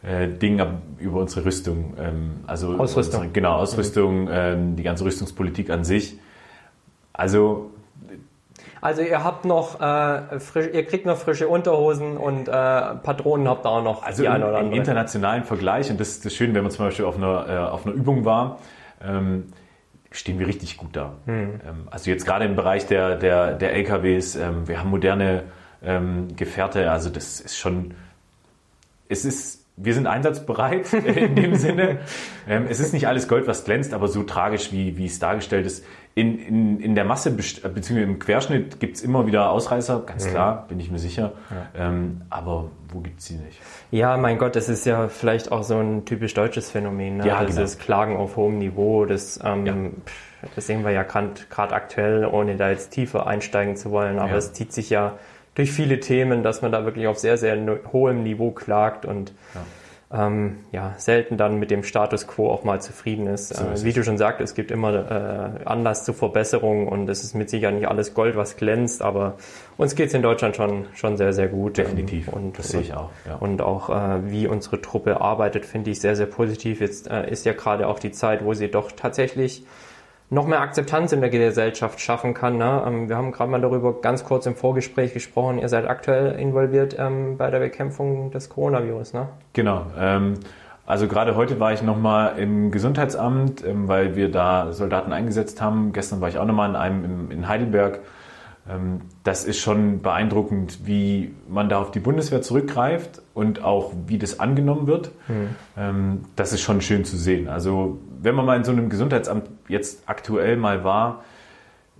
[0.01, 1.95] äh, Dingen über unsere Rüstung.
[1.99, 3.19] Ähm, also Ausrüstung.
[3.19, 6.19] Unsere, genau, Ausrüstung, ähm, die ganze Rüstungspolitik an sich.
[7.13, 7.71] Also
[8.81, 13.65] Also ihr habt noch, äh, frisch, ihr kriegt noch frische Unterhosen und äh, Patronen habt
[13.65, 14.03] ihr auch noch.
[14.03, 17.15] Also im, im internationalen Vergleich, und das ist das Schöne, wenn man zum Beispiel auf
[17.15, 18.59] einer, äh, auf einer Übung war,
[19.01, 19.53] ähm,
[20.11, 21.13] stehen wir richtig gut da.
[21.65, 25.43] Ähm, also jetzt gerade im Bereich der, der, der LKWs, ähm, wir haben moderne
[25.83, 27.93] ähm, Gefährte, also das ist schon,
[29.09, 31.99] es ist, wir sind einsatzbereit in dem Sinne.
[32.45, 35.65] Ähm, es ist nicht alles Gold, was glänzt, aber so tragisch, wie, wie es dargestellt
[35.65, 40.27] ist, in, in, in der Masse, beziehungsweise im Querschnitt gibt es immer wieder Ausreißer, ganz
[40.27, 41.31] klar, bin ich mir sicher.
[41.49, 41.87] Ja.
[41.87, 43.59] Ähm, aber wo gibt es die nicht?
[43.89, 47.17] Ja, mein Gott, das ist ja vielleicht auch so ein typisch deutsches Phänomen.
[47.17, 47.27] Ne?
[47.27, 47.65] Ja, das genau.
[47.65, 49.05] ist Klagen auf hohem Niveau.
[49.05, 49.73] Das, ähm, ja.
[50.55, 54.19] das sehen wir ja gerade aktuell, ohne da jetzt tiefer einsteigen zu wollen.
[54.19, 55.17] Aber es zieht sich ja
[55.55, 57.57] durch viele Themen, dass man da wirklich auf sehr, sehr
[57.91, 59.61] hohem Niveau klagt und ja
[60.13, 63.49] ähm, ja, selten dann mit dem Status quo auch mal zufrieden ist.
[63.49, 67.23] So äh, wie du schon sagst, es gibt immer äh, Anlass zur Verbesserung und es
[67.23, 69.37] ist mit Sicherheit nicht alles Gold, was glänzt, aber
[69.75, 71.77] uns geht es in Deutschland schon, schon sehr, sehr gut.
[71.77, 73.09] Definitiv, und, das sehe ich auch.
[73.27, 73.35] Ja.
[73.35, 76.79] Und auch äh, wie unsere Truppe arbeitet, finde ich sehr, sehr positiv.
[76.79, 79.65] Jetzt äh, ist ja gerade auch die Zeit, wo sie doch tatsächlich
[80.33, 82.57] noch mehr Akzeptanz in der Gesellschaft schaffen kann.
[82.57, 82.83] Ne?
[82.85, 85.59] Ähm, wir haben gerade mal darüber ganz kurz im Vorgespräch gesprochen.
[85.59, 89.13] Ihr seid aktuell involviert ähm, bei der Bekämpfung des Coronavirus.
[89.13, 89.27] Ne?
[89.53, 89.85] Genau.
[89.97, 90.33] Ähm,
[90.85, 95.93] also gerade heute war ich nochmal im Gesundheitsamt, ähm, weil wir da Soldaten eingesetzt haben.
[95.93, 97.99] Gestern war ich auch nochmal in einem in, in Heidelberg.
[98.69, 104.17] Ähm, das ist schon beeindruckend, wie man da auf die Bundeswehr zurückgreift und auch wie
[104.17, 105.11] das angenommen wird.
[105.27, 106.25] Mhm.
[106.35, 107.47] Das ist schon schön zu sehen.
[107.47, 111.23] Also wenn man mal in so einem Gesundheitsamt jetzt aktuell mal war,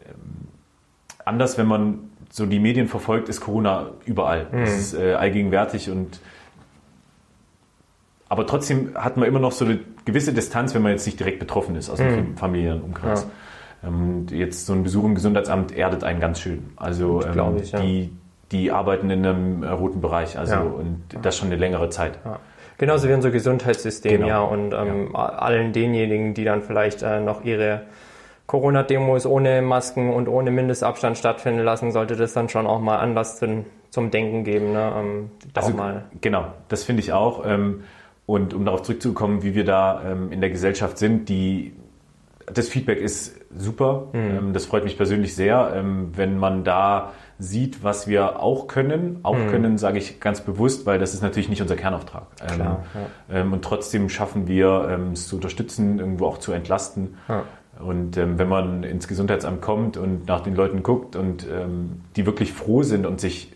[0.06, 0.48] ähm,
[1.26, 2.00] anders, wenn man
[2.30, 4.48] so die Medien verfolgt, ist Corona überall.
[4.52, 4.60] Mhm.
[4.60, 6.20] Es ist äh, allgegenwärtig und
[8.30, 11.38] aber trotzdem hat man immer noch so eine gewisse Distanz, wenn man jetzt nicht direkt
[11.38, 12.38] betroffen ist aus dem mhm.
[12.38, 13.24] familiären Umkreis.
[13.24, 13.30] Ja.
[13.86, 16.72] Ähm, jetzt so ein Besuch im Gesundheitsamt erdet einen ganz schön.
[16.76, 17.80] Also ähm, ich, ja.
[17.80, 18.12] die,
[18.52, 20.62] die arbeiten in einem äh, roten Bereich, also ja.
[20.62, 22.20] und das schon eine längere Zeit.
[22.78, 24.28] Genauso wie unser Gesundheitssystem, genau.
[24.28, 24.42] ja.
[24.42, 25.20] Und ähm, ja.
[25.20, 27.82] allen denjenigen, die dann vielleicht äh, noch ihre
[28.48, 33.40] Corona-Demos ohne Masken und ohne Mindestabstand stattfinden lassen, sollte das dann schon auch mal Anlass
[33.40, 34.74] zum, zum Denken geben.
[34.74, 34.94] Ne?
[34.96, 36.06] Ähm, also, mal.
[36.22, 37.46] Genau, das finde ich auch.
[37.46, 37.84] Ähm,
[38.26, 41.74] und um darauf zurückzukommen, wie wir da ähm, in der Gesellschaft sind, die,
[42.52, 44.08] das Feedback ist super.
[44.14, 44.54] Mhm.
[44.54, 49.20] Das freut mich persönlich sehr, ähm, wenn man da sieht, was wir auch können.
[49.24, 49.48] Auch mhm.
[49.50, 52.28] können, sage ich ganz bewusst, weil das ist natürlich nicht unser Kernauftrag.
[52.42, 52.86] Ähm, Klar,
[53.30, 53.40] ja.
[53.40, 57.18] ähm, und trotzdem schaffen wir ähm, es zu unterstützen, irgendwo auch zu entlasten.
[57.28, 57.44] Ja.
[57.80, 61.48] Und wenn man ins Gesundheitsamt kommt und nach den Leuten guckt und
[62.16, 63.52] die wirklich froh sind und sich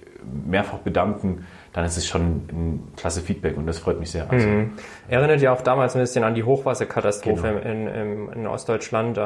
[0.45, 4.29] mehrfach bedanken, dann ist es schon ein klasse Feedback und das freut mich sehr.
[4.31, 4.47] Also.
[4.47, 4.71] Mhm.
[5.07, 7.71] Erinnert ja auch damals ein bisschen an die Hochwasserkatastrophe genau.
[7.71, 9.17] in, in, in, Ostdeutschland.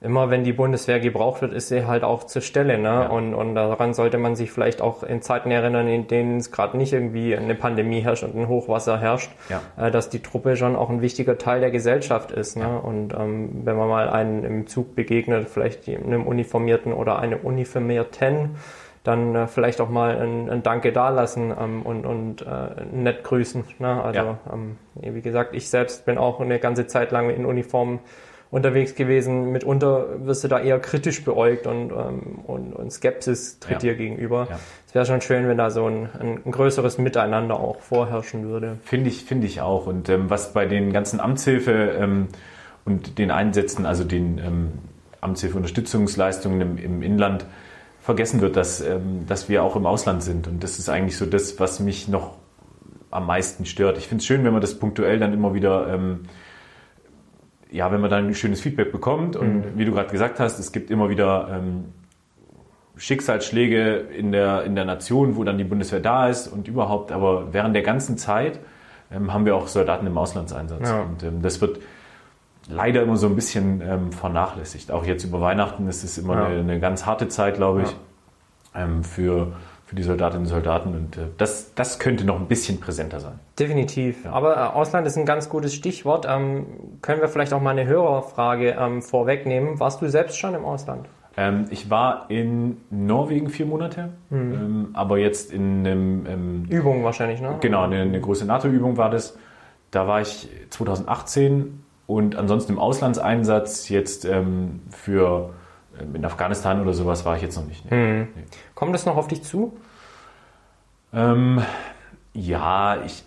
[0.00, 2.78] Immer wenn die Bundeswehr gebraucht wird, ist sie halt auch zur Stelle.
[2.78, 2.88] Ne?
[2.88, 3.06] Ja.
[3.08, 6.76] Und, und daran sollte man sich vielleicht auch in Zeiten erinnern, in denen es gerade
[6.76, 9.60] nicht irgendwie eine Pandemie herrscht und ein Hochwasser herrscht, ja.
[9.76, 12.56] äh, dass die Truppe schon auch ein wichtiger Teil der Gesellschaft ist.
[12.56, 12.62] Ne?
[12.62, 12.76] Ja.
[12.76, 18.56] Und ähm, wenn man mal einen im Zug begegnet, vielleicht einem Uniformierten oder einem Uniformierten,
[19.02, 23.64] dann äh, vielleicht auch mal ein, ein Danke dalassen ähm, und, und äh, nett grüßen.
[23.80, 24.00] Ne?
[24.00, 27.98] Also ähm, wie gesagt, ich selbst bin auch eine ganze Zeit lang in Uniform
[28.50, 29.52] unterwegs gewesen.
[29.52, 33.90] Mitunter wirst du da eher kritisch beäugt und, ähm, und, und Skepsis tritt ja.
[33.90, 34.46] dir gegenüber.
[34.50, 34.58] Ja.
[34.86, 38.78] Es wäre schon schön, wenn da so ein, ein, größeres Miteinander auch vorherrschen würde.
[38.84, 39.86] Finde ich, finde ich auch.
[39.86, 42.28] Und ähm, was bei den ganzen Amtshilfe ähm,
[42.84, 44.72] und den Einsätzen, also den ähm,
[45.20, 47.44] Amtshilfe-Unterstützungsleistungen im, im Inland,
[48.00, 50.48] vergessen wird, dass, ähm, dass wir auch im Ausland sind.
[50.48, 52.36] Und das ist eigentlich so das, was mich noch
[53.10, 53.98] am meisten stört.
[53.98, 56.20] Ich finde es schön, wenn man das punktuell dann immer wieder, ähm,
[57.70, 59.36] ja, wenn man dann ein schönes Feedback bekommt.
[59.36, 59.64] Und mhm.
[59.76, 61.84] wie du gerade gesagt hast, es gibt immer wieder ähm,
[62.96, 67.12] Schicksalsschläge in der, in der Nation, wo dann die Bundeswehr da ist und überhaupt.
[67.12, 68.58] Aber während der ganzen Zeit
[69.10, 70.88] ähm, haben wir auch Soldaten im Auslandseinsatz.
[70.88, 71.02] Ja.
[71.02, 71.80] Und ähm, das wird
[72.68, 74.90] leider immer so ein bisschen ähm, vernachlässigt.
[74.90, 76.46] Auch jetzt über Weihnachten ist es immer ja.
[76.46, 77.90] eine, eine, ganz harte Zeit, glaube ich,
[78.74, 78.84] ja.
[78.84, 79.52] ähm, für,
[79.88, 80.94] für die Soldatinnen und Soldaten.
[80.94, 83.38] Und äh, das, das könnte noch ein bisschen präsenter sein.
[83.58, 84.26] Definitiv.
[84.26, 84.32] Ja.
[84.32, 86.26] Aber äh, Ausland ist ein ganz gutes Stichwort.
[86.28, 86.66] Ähm,
[87.00, 89.80] können wir vielleicht auch mal eine Hörerfrage ähm, vorwegnehmen?
[89.80, 91.08] Warst du selbst schon im Ausland?
[91.38, 94.52] Ähm, ich war in Norwegen vier Monate, mhm.
[94.52, 96.66] Ähm, aber jetzt in einem...
[96.66, 97.56] Übung wahrscheinlich, ne?
[97.60, 99.38] Genau, eine, eine große NATO-Übung war das.
[99.90, 105.57] Da war ich 2018 und ansonsten im Auslandseinsatz jetzt ähm, für ähm,
[106.14, 107.90] in Afghanistan oder sowas war ich jetzt noch nicht.
[107.90, 107.96] Nee.
[107.96, 108.28] Mhm.
[108.34, 108.42] Nee.
[108.74, 109.76] Kommt das noch auf dich zu?
[111.12, 111.62] Ähm,
[112.34, 113.24] ja, ich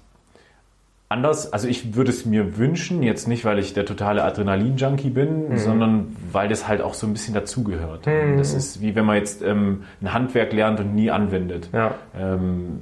[1.11, 5.49] anders, also ich würde es mir wünschen, jetzt nicht, weil ich der totale Adrenalin-Junkie bin,
[5.49, 5.57] mhm.
[5.57, 8.05] sondern weil das halt auch so ein bisschen dazugehört.
[8.05, 8.37] Mhm.
[8.37, 11.69] Das ist wie wenn man jetzt ähm, ein Handwerk lernt und nie anwendet.
[11.73, 11.95] Ja.
[12.17, 12.79] Ähm,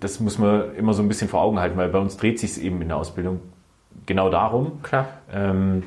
[0.00, 2.50] das muss man immer so ein bisschen vor Augen halten, weil bei uns dreht sich
[2.50, 3.40] es eben in der Ausbildung
[4.04, 4.82] genau darum.
[4.82, 5.08] Klar.
[5.32, 5.84] Ähm,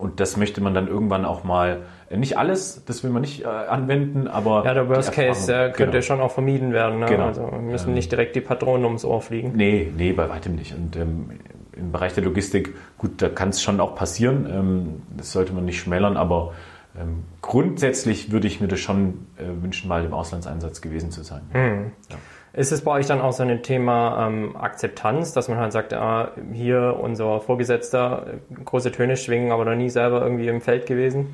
[0.00, 3.42] und das möchte man dann irgendwann auch mal, äh, nicht alles, das will man nicht
[3.42, 4.64] äh, anwenden, aber.
[4.64, 6.02] Ja, der Worst Case äh, könnte genau.
[6.02, 7.00] schon auch vermieden werden.
[7.00, 7.06] Ne?
[7.06, 7.26] Genau.
[7.26, 9.52] Also wir müssen ähm, nicht direkt die Patronen ums Ohr fliegen.
[9.54, 10.74] Nee, nee, bei weitem nicht.
[10.74, 11.30] Und ähm,
[11.76, 14.46] im Bereich der Logistik, gut, da kann es schon auch passieren.
[14.50, 16.54] Ähm, das sollte man nicht schmälern, aber
[16.98, 21.42] ähm, grundsätzlich würde ich mir das schon äh, wünschen, mal im Auslandseinsatz gewesen zu sein.
[21.52, 21.92] Mhm.
[22.10, 22.16] Ja.
[22.52, 25.94] Ist es bei euch dann auch so ein Thema ähm, Akzeptanz, dass man halt sagt,
[25.94, 30.86] ah, hier unser Vorgesetzter äh, große Töne schwingen, aber noch nie selber irgendwie im Feld
[30.86, 31.28] gewesen?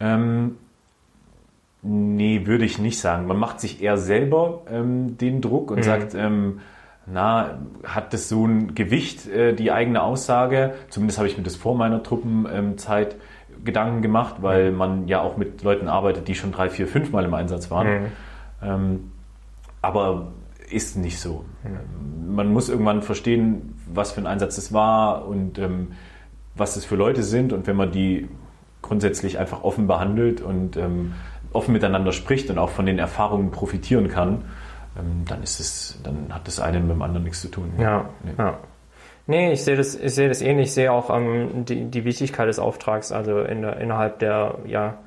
[0.00, 0.56] Ähm,
[1.82, 3.26] nee, würde ich nicht sagen.
[3.26, 5.82] Man macht sich eher selber ähm, den Druck und mhm.
[5.84, 6.60] sagt, ähm,
[7.06, 10.74] na, hat das so ein Gewicht, äh, die eigene Aussage?
[10.90, 13.14] Zumindest habe ich mir das vor meiner Truppenzeit
[13.64, 14.76] Gedanken gemacht, weil mhm.
[14.76, 17.86] man ja auch mit Leuten arbeitet, die schon drei, vier, fünf Mal im Einsatz waren.
[17.86, 18.06] Mhm.
[18.60, 19.12] Ähm,
[19.82, 20.32] aber
[20.70, 21.44] ist nicht so.
[21.62, 22.34] Mhm.
[22.34, 25.92] Man muss irgendwann verstehen, was für ein Einsatz es war und ähm,
[26.54, 27.52] was es für Leute sind.
[27.52, 28.28] Und wenn man die
[28.82, 31.14] grundsätzlich einfach offen behandelt und ähm,
[31.52, 34.44] offen miteinander spricht und auch von den Erfahrungen profitieren kann,
[34.98, 37.72] ähm, dann ist es, dann hat das eine mit dem anderen nichts zu tun.
[37.78, 38.32] Ja, nee.
[38.36, 38.58] ja.
[39.26, 40.68] Nee, ich sehe das, ich sehe das ähnlich.
[40.68, 44.98] Ich sehe auch ähm, die, die Wichtigkeit des Auftrags, also in der, innerhalb der ja,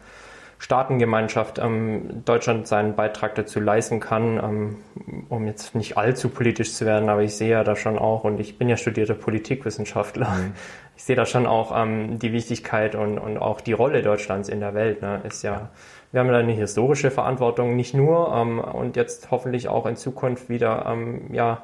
[0.62, 6.86] Staatengemeinschaft ähm, Deutschland seinen Beitrag dazu leisten kann, ähm, um jetzt nicht allzu politisch zu
[6.86, 10.54] werden, aber ich sehe ja da schon auch, und ich bin ja studierter Politikwissenschaftler, mhm.
[10.95, 14.60] ich sehe da schon auch ähm, die Wichtigkeit und, und auch die Rolle Deutschlands in
[14.60, 15.02] der Welt.
[15.02, 15.71] Ne, ist ja,
[16.12, 20.47] wir haben da eine historische Verantwortung, nicht nur ähm, und jetzt hoffentlich auch in Zukunft
[20.47, 21.63] wieder, ähm, ja,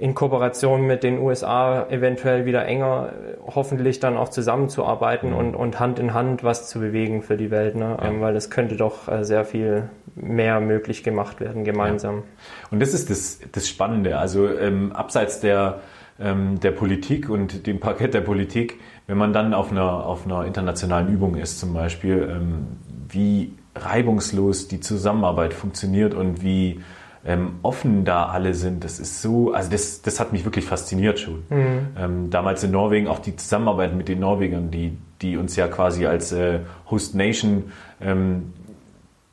[0.00, 3.12] in Kooperation mit den USA eventuell wieder enger,
[3.44, 7.74] hoffentlich dann auch zusammenzuarbeiten und, und Hand in Hand was zu bewegen für die Welt,
[7.74, 7.98] ne?
[8.00, 8.08] Ja.
[8.08, 12.18] Ähm, weil es könnte doch äh, sehr viel mehr möglich gemacht werden gemeinsam.
[12.18, 12.22] Ja.
[12.70, 14.18] Und das ist das, das Spannende.
[14.18, 15.80] Also ähm, abseits der,
[16.20, 20.44] ähm, der Politik und dem Parkett der Politik, wenn man dann auf einer, auf einer
[20.44, 22.66] internationalen Übung ist zum Beispiel, ähm,
[23.08, 26.80] wie reibungslos die Zusammenarbeit funktioniert und wie
[27.28, 28.82] ähm, offen da alle sind.
[28.84, 31.44] Das ist so, also das, das hat mich wirklich fasziniert schon.
[31.50, 31.88] Mhm.
[31.96, 36.06] Ähm, damals in Norwegen auch die Zusammenarbeit mit den Norwegern, die, die uns ja quasi
[36.06, 36.60] als äh,
[36.90, 37.64] Host Nation
[38.00, 38.54] ähm,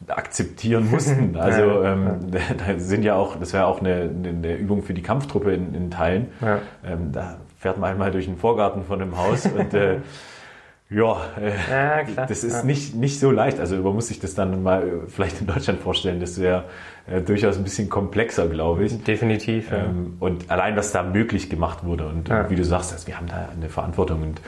[0.07, 1.37] akzeptieren mussten.
[1.39, 5.53] Also ähm, da sind ja auch, das wäre auch eine, eine, Übung für die Kampftruppe
[5.53, 6.27] in, in Teilen.
[6.41, 6.59] Ja.
[6.85, 9.99] Ähm, da fährt man einmal durch den Vorgarten von dem Haus und äh,
[10.89, 12.63] ja, äh, ja das ist ja.
[12.63, 13.57] nicht, nicht so leicht.
[13.57, 16.19] Also man muss sich das dann mal äh, vielleicht in Deutschland vorstellen.
[16.19, 16.65] Das wäre
[17.07, 19.03] äh, durchaus ein bisschen komplexer, glaube ich.
[19.03, 19.71] Definitiv.
[19.71, 19.85] Ja.
[19.85, 22.07] Ähm, und allein, was da möglich gemacht wurde.
[22.07, 24.41] Und wie du sagst, also wir haben da eine Verantwortung und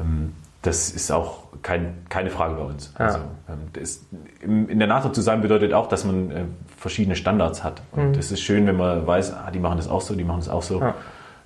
[0.00, 2.92] ähm, das ist auch kein, keine Frage bei uns.
[2.94, 4.06] Also, ähm, ist,
[4.40, 6.44] in der NATO zu sein bedeutet auch, dass man äh,
[6.78, 7.82] verschiedene Standards hat.
[7.92, 8.34] Und es mhm.
[8.34, 10.62] ist schön, wenn man weiß, ah, die machen das auch so, die machen das auch
[10.62, 10.82] so.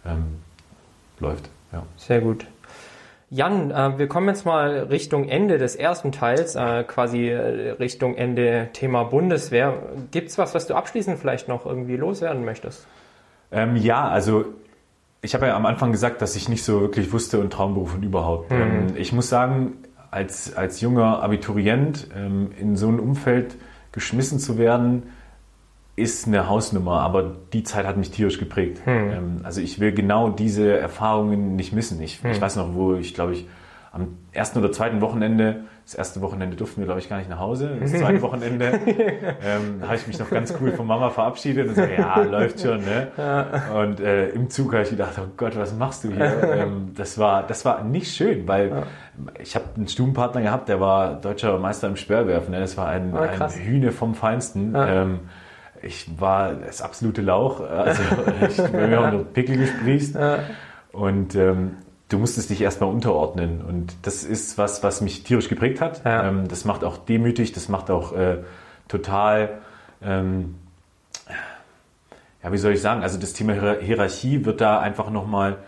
[0.07, 0.39] Ähm,
[1.21, 1.49] läuft.
[1.73, 1.83] Ja.
[1.97, 2.47] Sehr gut.
[3.31, 8.15] Jan, äh, wir kommen jetzt mal Richtung Ende des ersten Teils, äh, quasi äh, Richtung
[8.15, 9.75] Ende Thema Bundeswehr.
[10.11, 12.87] Gibt es was, was du abschließend vielleicht noch irgendwie loswerden möchtest?
[13.53, 14.47] Ähm, ja, also
[15.21, 18.03] ich habe ja am Anfang gesagt, dass ich nicht so wirklich wusste und Traumberuf und
[18.03, 18.51] überhaupt.
[18.51, 18.61] Mhm.
[18.61, 19.75] Ähm, ich muss sagen,
[20.11, 23.57] als, als junger Abiturient ähm, in so ein Umfeld
[23.93, 25.03] geschmissen zu werden,
[25.99, 28.81] ist eine Hausnummer, aber die Zeit hat mich tierisch geprägt.
[28.85, 29.11] Hm.
[29.11, 32.01] Ähm, also ich will genau diese Erfahrungen nicht missen.
[32.01, 32.31] Ich, hm.
[32.31, 33.47] ich weiß noch, wo ich, glaube ich,
[33.93, 37.39] am ersten oder zweiten Wochenende, das erste Wochenende durften wir, glaube ich, gar nicht nach
[37.39, 37.79] Hause.
[37.81, 38.79] Das zweite Wochenende
[39.43, 42.85] ähm, habe ich mich noch ganz cool von Mama verabschiedet und so, ja, läuft schon.
[42.85, 43.09] Ne?
[43.75, 46.29] Und äh, im Zug habe ich gedacht, oh Gott, was machst du hier?
[46.59, 48.83] Ähm, das, war, das war nicht schön, weil ja.
[49.39, 52.53] ich habe einen Stubenpartner gehabt, der war deutscher Meister im Speerwerfen.
[52.53, 52.61] Ne?
[52.61, 54.75] Das war ein, oh, ein Hühne vom Feinsten.
[54.75, 55.03] Ja.
[55.03, 55.21] Ähm,
[55.83, 57.61] ich war das absolute Lauch.
[57.61, 58.03] Also
[58.49, 60.17] ich bin mir auch nur Pickel gesprießt.
[60.93, 61.77] Und ähm,
[62.09, 63.63] du musstest dich erstmal unterordnen.
[63.63, 66.05] Und das ist was, was mich tierisch geprägt hat.
[66.05, 66.29] Ja.
[66.29, 68.39] Ähm, das macht auch demütig, das macht auch äh,
[68.89, 69.59] total,
[70.03, 70.57] ähm,
[72.43, 75.59] ja, wie soll ich sagen, also das Thema Hierarchie wird da einfach nochmal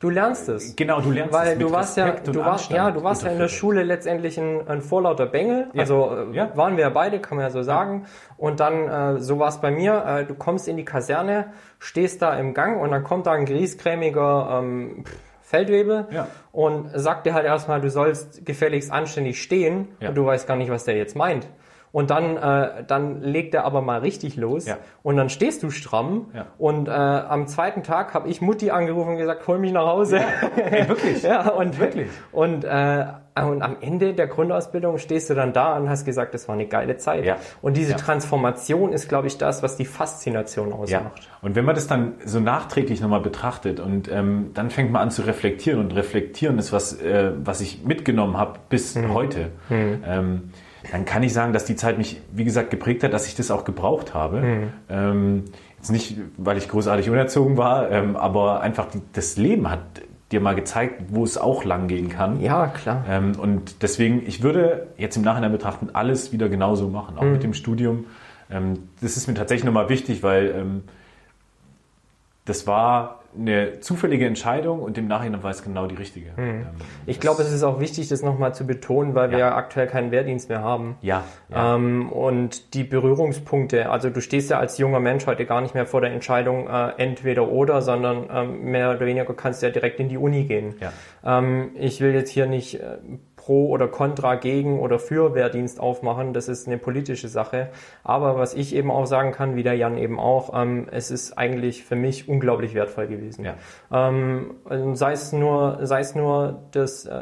[0.00, 0.76] Du lernst es.
[0.76, 1.52] Genau, du lernst Weil es.
[1.54, 4.66] Weil du warst ja, du warst, ja, du warst ja in der Schule letztendlich ein,
[4.68, 5.68] ein vorlauter Bengel.
[5.72, 5.80] Ja.
[5.80, 6.56] Also äh, ja.
[6.56, 8.06] waren wir ja beide, kann man ja so sagen.
[8.36, 12.22] Und dann, äh, so war es bei mir, äh, du kommst in die Kaserne, stehst
[12.22, 15.04] da im Gang und dann kommt da ein griesgrämiger ähm,
[15.40, 16.28] Feldwebel ja.
[16.52, 20.70] und sagt dir halt erstmal, du sollst gefälligst anständig stehen und du weißt gar nicht,
[20.70, 21.48] was der jetzt meint.
[21.90, 24.66] Und dann, äh, dann legt er aber mal richtig los.
[24.66, 24.76] Ja.
[25.02, 26.26] Und dann stehst du stramm.
[26.34, 26.46] Ja.
[26.58, 30.18] Und äh, am zweiten Tag habe ich Mutti angerufen und gesagt, hol mich nach Hause.
[30.18, 31.22] Ja, Ey, wirklich?
[31.22, 32.08] ja, und wirklich.
[32.32, 33.06] Und, äh,
[33.40, 36.66] und am Ende der Grundausbildung stehst du dann da und hast gesagt, das war eine
[36.66, 37.24] geile Zeit.
[37.24, 37.36] Ja.
[37.62, 40.90] Und diese Transformation ist, glaube ich, das, was die Faszination ausmacht.
[40.90, 41.38] Ja.
[41.40, 45.10] Und wenn man das dann so nachträglich nochmal betrachtet und ähm, dann fängt man an
[45.10, 49.14] zu reflektieren und reflektieren ist was, äh, was ich mitgenommen habe bis mhm.
[49.14, 49.50] heute.
[49.68, 50.02] Mhm.
[50.04, 50.50] Ähm,
[50.90, 53.50] dann kann ich sagen, dass die Zeit mich, wie gesagt, geprägt hat, dass ich das
[53.50, 54.40] auch gebraucht habe.
[54.40, 54.72] Mhm.
[54.88, 55.44] Ähm,
[55.76, 59.80] jetzt nicht, weil ich großartig unerzogen war, ähm, aber einfach die, das Leben hat
[60.32, 62.40] dir mal gezeigt, wo es auch lang gehen kann.
[62.40, 63.04] Ja, klar.
[63.08, 67.32] Ähm, und deswegen, ich würde jetzt im Nachhinein betrachten, alles wieder genauso machen, auch Mhm.
[67.32, 68.04] mit dem Studium.
[68.50, 70.82] Ähm, das ist mir tatsächlich nochmal wichtig, weil ähm,
[72.44, 76.30] das war eine zufällige Entscheidung und im Nachhinein war es genau die richtige.
[76.36, 76.66] Ähm, Mhm.
[77.06, 79.48] Ich glaube, es ist auch wichtig, das nochmal zu betonen, weil wir Ja.
[79.50, 80.96] ja aktuell keinen Wehrdienst mehr haben.
[81.02, 81.74] ja, ja.
[81.76, 85.86] Ähm, und die Berührungspunkte, also du stehst ja als junger Mensch heute gar nicht mehr
[85.86, 90.00] vor der Entscheidung äh, entweder oder, sondern ähm, mehr oder weniger kannst du ja direkt
[90.00, 90.74] in die Uni gehen.
[90.80, 90.92] Ja.
[91.38, 92.98] Ähm, ich will jetzt hier nicht äh,
[93.48, 97.70] pro oder contra gegen oder für Wehrdienst aufmachen, das ist eine politische Sache.
[98.04, 101.38] Aber was ich eben auch sagen kann, wie der Jan eben auch, ähm, es ist
[101.38, 103.46] eigentlich für mich unglaublich wertvoll gewesen.
[103.46, 103.54] Ja.
[103.90, 104.56] Ähm,
[104.94, 107.20] sei es nur, sei es nur das, äh,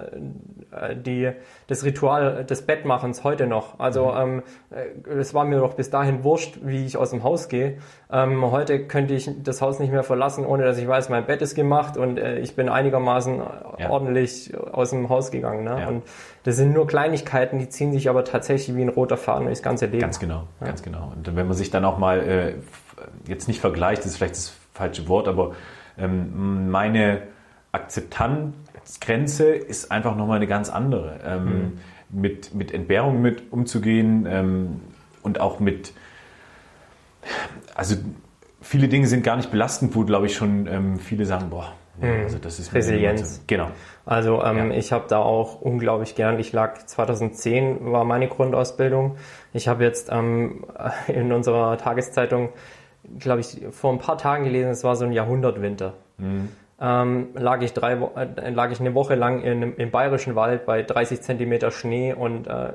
[0.73, 1.31] äh, die,
[1.69, 3.79] das Ritual des Bettmachens heute noch.
[3.81, 7.49] Also ähm, äh, es war mir doch bis dahin wurscht, wie ich aus dem Haus
[7.49, 7.79] gehe.
[8.11, 11.43] Ähm, heute könnte ich das Haus nicht mehr verlassen, ohne dass ich weiß, mein Bett
[11.43, 13.43] ist gemacht und äh, ich bin einigermaßen
[13.79, 13.91] Ja.
[13.91, 15.65] ordentlich aus dem Haus gegangen.
[15.65, 15.81] Ne?
[15.81, 15.89] Ja.
[15.89, 16.05] Und
[16.45, 19.87] das sind nur Kleinigkeiten, die ziehen sich aber tatsächlich wie ein roter Faden durchs ganze
[19.87, 20.01] Leben.
[20.01, 21.13] Ganz genau, ganz genau.
[21.17, 22.55] Und wenn man sich dann auch mal äh,
[23.27, 25.53] jetzt nicht vergleicht, das ist vielleicht das falsche Wort, aber
[25.99, 27.23] ähm, meine
[28.87, 31.19] Akzeptanzgrenze ist einfach nochmal eine ganz andere.
[31.25, 34.81] Ähm, mit, mit Entbehrung mit umzugehen ähm,
[35.23, 35.93] und auch mit,
[37.75, 37.97] also
[38.63, 42.23] viele Dinge sind gar nicht belastend, wo glaube ich schon ähm, viele sagen, boah, nee,
[42.23, 43.43] also das ist Resilienz.
[43.49, 43.71] Genau.
[44.05, 44.77] Also ähm, Ja.
[44.77, 46.39] ich habe da auch unglaublich gern.
[46.39, 49.17] Ich lag 2010 war meine Grundausbildung.
[49.53, 50.65] Ich habe jetzt ähm,
[51.09, 52.51] in unserer Tageszeitung,
[53.19, 55.95] glaube ich, vor ein paar Tagen gelesen, es war so ein Jahrhundertwinter.
[56.79, 60.83] Ähm, lag ich drei, äh, lag ich eine Woche lang in, im bayerischen Wald bei
[60.83, 62.75] 30 Zentimeter Schnee und äh,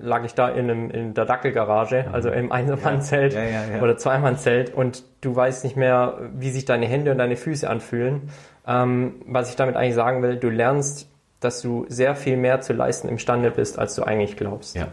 [0.00, 3.82] lag ich da in, einem, in der Dackelgarage, also im Einmannzelt Ja, ja, ja.
[3.82, 8.30] oder Zweimannzelt und du weißt nicht mehr, wie sich deine Hände und deine Füße anfühlen.
[8.64, 12.72] Ähm, was ich damit eigentlich sagen will, du lernst, dass du sehr viel mehr zu
[12.72, 14.76] leisten imstande bist, als du eigentlich glaubst.
[14.76, 14.86] Ja.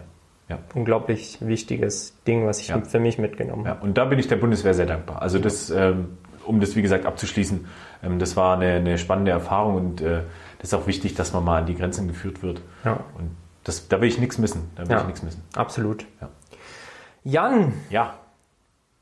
[0.49, 0.57] Ja.
[0.73, 3.77] Unglaublich wichtiges Ding, was ich für mich mitgenommen habe.
[3.77, 5.21] Ja, und da bin ich der Bundeswehr sehr dankbar.
[5.21, 7.67] Also das, ähm, um das wie gesagt abzuschließen,
[8.01, 10.21] das war eine, eine spannende Erfahrung und äh,
[10.59, 12.62] das ist auch wichtig, dass man mal an die Grenzen geführt wird.
[12.85, 12.99] Ja.
[13.17, 14.69] Und das, da will ich nichts missen.
[14.75, 15.01] Da will Ja.
[15.01, 15.43] ich nichts missen.
[15.55, 16.05] Absolut.
[16.21, 16.29] Ja.
[17.23, 18.13] Jan, Ja,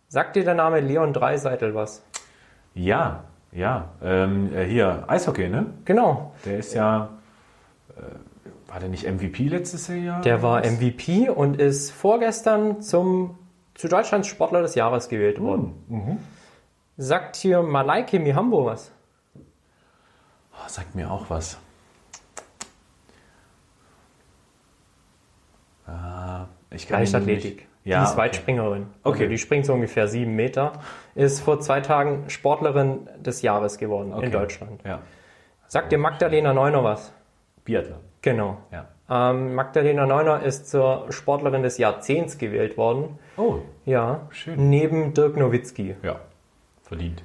[0.07, 2.03] sagt dir der Name Leon Dreiseitel was?
[2.73, 3.89] ja, ja.
[4.03, 5.67] Ähm, äh, hier, Eishockey, ne?
[5.85, 6.33] Genau.
[6.45, 7.09] Der ist ja,
[7.95, 8.01] äh,
[8.71, 10.21] war der nicht MVP letztes Jahr?
[10.21, 13.37] Der war MVP und ist vorgestern zum,
[13.75, 15.73] zu Deutschlands Sportler des Jahres gewählt worden.
[15.87, 16.17] Mhm.
[16.97, 18.91] Sagt hier Malaike Mihambo was?
[20.53, 21.57] Oh, sagt mir auch was.
[25.85, 27.67] Ah, ich kann Leichtathletik.
[27.83, 28.17] Ja, die ist okay.
[28.21, 28.87] Weitspringerin.
[29.03, 29.19] Okay.
[29.19, 30.73] Also die springt so ungefähr sieben Meter.
[31.15, 34.25] Ist vor zwei Tagen Sportlerin des Jahres geworden Okay.
[34.25, 34.81] in Deutschland.
[34.83, 34.99] Ja,
[35.69, 37.13] Sagt dir Magdalena Neuner was?
[37.63, 37.99] Biathlon.
[38.21, 38.57] Genau.
[38.71, 38.87] Ja.
[39.09, 43.19] Ähm, Magdalena Neuner ist zur Sportlerin des Jahrzehnts gewählt worden.
[43.37, 44.27] Oh, Ja.
[44.31, 44.69] Schön.
[44.69, 45.95] Neben Dirk Nowitzki.
[46.03, 46.19] ja.
[46.87, 47.23] Verdient.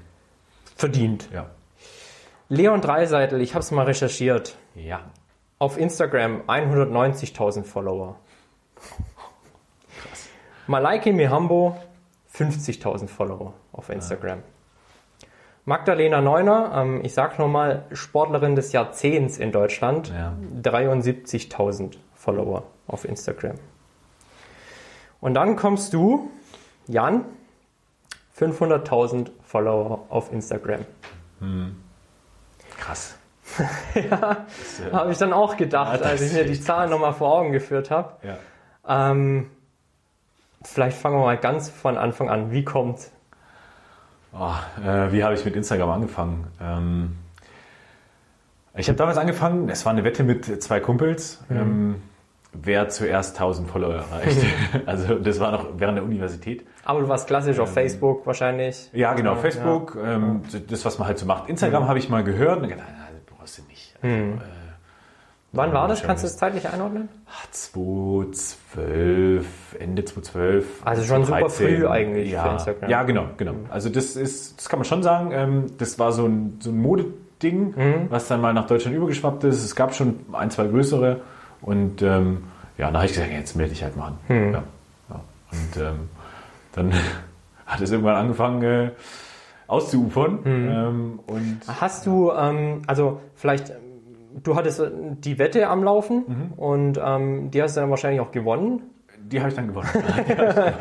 [0.76, 1.28] Verdient.
[1.32, 1.50] Ja.
[2.48, 4.56] Leon Dreiseitel, ich habe es mal recherchiert.
[4.74, 5.00] Ja.
[5.58, 8.16] Auf Instagram 190.000 Follower.
[10.66, 11.76] Malaike Mihambo
[12.34, 14.42] 50.000 Follower auf Instagram.
[15.64, 20.36] Magdalena Neuner, ähm, ich sag nochmal, Sportlerin des Jahrzehnts in Deutschland, Ja.
[20.60, 23.56] 73.000 Follower auf Instagram.
[25.20, 26.30] Und dann kommst du,
[26.88, 27.24] Jan,
[28.36, 30.80] 500.000 Follower auf Instagram.
[32.78, 33.16] Krass.
[34.92, 37.90] Habe ich dann auch gedacht, Ja, als ich mir die Zahlen nochmal vor Augen geführt
[37.90, 38.14] habe.
[38.22, 39.10] Ja.
[39.10, 39.50] Ähm,
[40.62, 42.50] vielleicht fangen wir mal ganz von Anfang an.
[42.50, 43.10] Wie kommt?
[44.32, 46.46] Oh, äh, wie habe ich mit Instagram angefangen?
[46.58, 47.18] Ähm,
[48.74, 52.00] ich habe damals angefangen, es war eine Wette mit zwei Kumpels, ähm,
[52.52, 54.38] wer zuerst 1000 Follower erreicht.
[54.86, 56.64] also das war noch während der Universität.
[56.84, 58.90] Aber du warst klassisch auf Facebook wahrscheinlich.
[58.92, 61.48] Ja, genau, Ja, Facebook, Ähm, das, was man halt so macht.
[61.48, 63.94] Instagram habe ich mal gehört und gedacht, na, das brauchst du nicht.
[64.02, 64.32] Also, äh,
[65.54, 66.02] Wann war das?
[66.02, 67.08] Kannst du es zeitlich einordnen?
[67.50, 70.66] 2012, Ende 2012.
[70.84, 71.76] Also schon super 2013.
[71.78, 72.44] früh eigentlich ja.
[72.44, 72.90] für Instagram.
[72.90, 73.54] Ja, genau, genau.
[73.70, 76.78] Also das ist, das kann man schon sagen, ähm, das war so ein, so ein
[76.80, 78.06] Modeding, Mhm.
[78.08, 79.64] was dann mal nach Deutschland übergeschwappt ist.
[79.64, 81.20] Es gab schon ein, zwei größere
[81.62, 82.44] und ähm,
[82.78, 84.18] ja, dann habe ich gesagt, jetzt melde ich halt mal an.
[84.28, 84.52] Mhm.
[84.52, 84.62] Ja,
[85.10, 85.20] ja.
[85.52, 86.08] Und ähm,
[86.72, 86.92] dann
[87.66, 88.90] hat es irgendwann angefangen äh,
[89.66, 90.38] auszuufern.
[90.44, 90.68] Mhm.
[90.70, 93.72] Ähm, und Hast du, ähm, also vielleicht,
[94.42, 96.52] du hattest äh, die Wette am Laufen Mhm.
[96.56, 98.82] und ähm, die hast du dann wahrscheinlich auch gewonnen.
[99.18, 99.88] die habe ich dann gewonnen.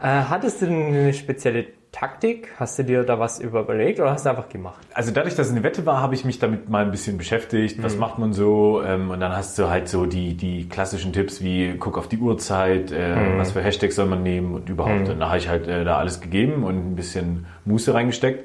[0.00, 2.48] Äh, hattest du denn eine spezielle Taktik?
[2.58, 4.86] Hast du dir da was überlegt oder hast du einfach gemacht?
[4.94, 7.82] Also dadurch, dass es eine Wette war, habe ich mich damit mal ein bisschen beschäftigt.
[7.82, 8.82] Was macht man so?
[8.82, 12.18] Ähm, und dann hast du halt so die, die klassischen Tipps wie guck auf die
[12.18, 15.08] Uhrzeit, äh, was für Hashtags soll man nehmen und überhaupt.
[15.08, 18.44] Und da habe ich halt äh, da alles gegeben und ein bisschen Muße reingesteckt.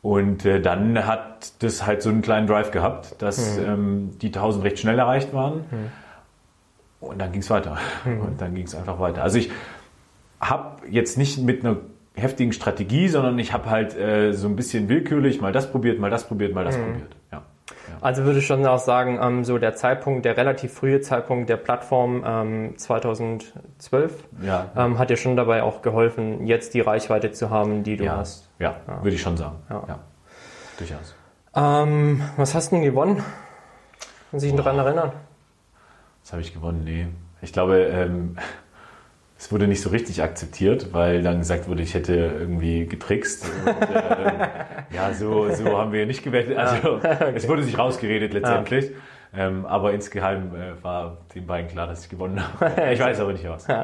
[0.00, 4.64] Und äh, dann hat das halt so einen kleinen Drive gehabt, dass ähm, die 1000
[4.64, 5.64] recht schnell erreicht waren.
[7.00, 7.78] Und dann ging es weiter.
[8.04, 9.22] Und dann ging es einfach weiter.
[9.22, 9.50] Also ich
[10.40, 11.76] habe jetzt nicht mit einer
[12.18, 16.10] heftigen Strategie, sondern ich habe halt äh, so ein bisschen willkürlich mal das probiert, mal
[16.10, 17.16] das probiert, mal das probiert.
[17.32, 17.42] Ja.
[18.00, 21.56] Also würde ich schon auch sagen, ähm, so der Zeitpunkt, der relativ frühe Zeitpunkt der
[21.56, 24.66] Plattform ähm, 2012 Ja.
[24.76, 28.16] ähm, hat dir schon dabei auch geholfen, jetzt die Reichweite zu haben, die du Ja,
[28.18, 28.48] hast.
[28.58, 29.56] ja, würde ich schon sagen.
[29.70, 29.84] Ja.
[29.88, 29.98] Ja.
[30.78, 31.14] Durchaus.
[31.54, 33.22] Ähm, was hast du denn gewonnen?
[34.30, 35.12] Kann sich daran erinnern?
[36.22, 37.06] Das habe ich gewonnen, nee.
[37.40, 38.36] Ich glaube, ähm,
[39.38, 43.48] es wurde nicht so richtig akzeptiert, weil dann gesagt wurde, ich hätte irgendwie getrickst.
[43.64, 44.40] Und, ähm,
[44.90, 46.56] ja, so, so haben wir nicht gewettet.
[46.56, 47.00] Also
[47.34, 48.90] es wurde sich rausgeredet letztendlich.
[49.36, 52.82] Ähm, aber insgeheim äh, war den beiden klar, dass ich gewonnen habe.
[52.92, 53.68] Ich weiß aber nicht was.
[53.68, 53.74] Nee.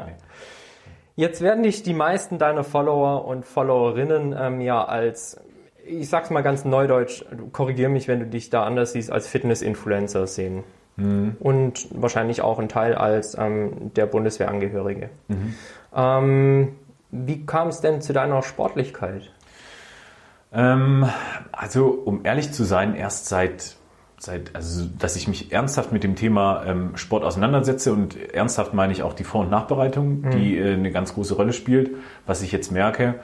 [1.15, 5.39] Jetzt werden dich die meisten deiner Follower und Followerinnen ähm, ja als,
[5.85, 10.27] ich sag's mal ganz neudeutsch, korrigier mich, wenn du dich da anders siehst, als Fitness-Influencer
[10.27, 10.65] sehen.
[10.97, 15.09] Und wahrscheinlich auch ein Teil als ähm, der Bundeswehrangehörige.
[15.93, 16.75] Ähm,
[17.11, 19.31] wie kam es denn zu deiner Sportlichkeit?
[20.53, 21.05] Ähm,
[21.51, 23.75] also, um ehrlich zu sein, erst seit,
[24.17, 28.93] seit, also, dass ich mich ernsthaft mit dem Thema ähm, Sport auseinandersetze und ernsthaft meine
[28.93, 31.91] ich auch die Vor- und Nachbereitung, die äh, eine ganz große Rolle spielt,
[32.25, 33.15] was ich jetzt merke.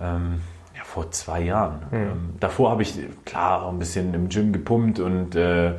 [0.00, 0.40] Ähm,
[0.74, 1.82] ja, vor zwei Jahren.
[1.92, 5.74] Ähm, davor habe ich klar auch ein bisschen im Gym gepumpt und äh,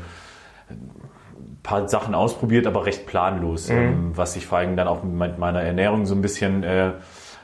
[1.64, 5.62] paar Sachen ausprobiert, aber recht planlos, ähm, was sich vor allem dann auch mit meiner
[5.62, 6.94] Ernährung so ein bisschen äh,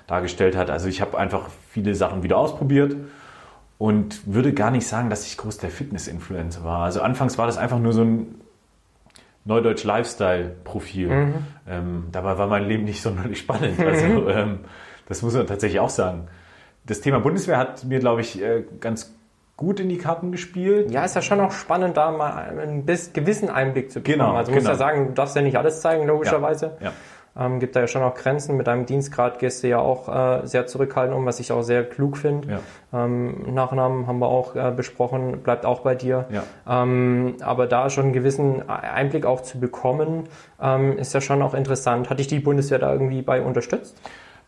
[0.07, 0.69] dargestellt hat.
[0.69, 2.95] Also ich habe einfach viele Sachen wieder ausprobiert
[3.77, 6.83] und würde gar nicht sagen, dass ich groß der Fitness-Influencer war.
[6.83, 8.35] Also anfangs war das einfach nur so ein
[9.45, 11.09] Neudeutsch Lifestyle-Profil.
[11.69, 13.79] Ähm, dabei war mein Leben nicht sonderlich spannend.
[13.85, 14.59] Also ähm,
[15.07, 16.27] das muss man tatsächlich auch sagen.
[16.85, 19.13] Das Thema Bundeswehr hat mir, glaube ich, äh, ganz
[19.57, 20.91] gut in die Karten gespielt.
[20.91, 24.19] Ja, ist ja schon auch spannend, da mal einen bis gewissen Einblick zu bekommen.
[24.19, 24.71] Genau, also muss genau.
[24.71, 26.77] ja sagen, du darfst ja nicht alles zeigen, logischerweise.
[26.79, 26.93] Ja.
[27.39, 28.57] Ähm, gibt da ja schon auch Grenzen.
[28.57, 30.09] Mit deinem Dienstgrad gehst du ja auch
[30.43, 32.59] äh, sehr zurückhaltend um, was ich auch sehr klug finde.
[32.91, 33.05] Ja.
[33.05, 36.25] Ähm, Nachnamen haben wir auch äh, besprochen, bleibt auch bei dir.
[36.31, 36.43] Ja.
[36.83, 40.23] Ähm, aber da schon einen gewissen Einblick auch zu bekommen,
[40.61, 42.09] ähm, ist ja schon auch interessant.
[42.09, 43.99] Hat dich die Bundeswehr da irgendwie bei unterstützt?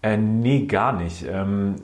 [0.01, 1.26] Äh, nee, gar nicht.
[1.30, 1.76] Ähm,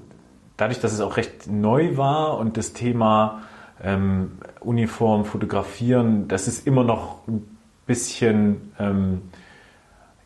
[0.57, 3.41] dadurch, dass es auch recht neu war und das Thema
[3.83, 4.31] ähm,
[4.61, 7.45] Uniform, Fotografieren, das ist immer noch ein
[7.85, 9.21] bisschen ähm,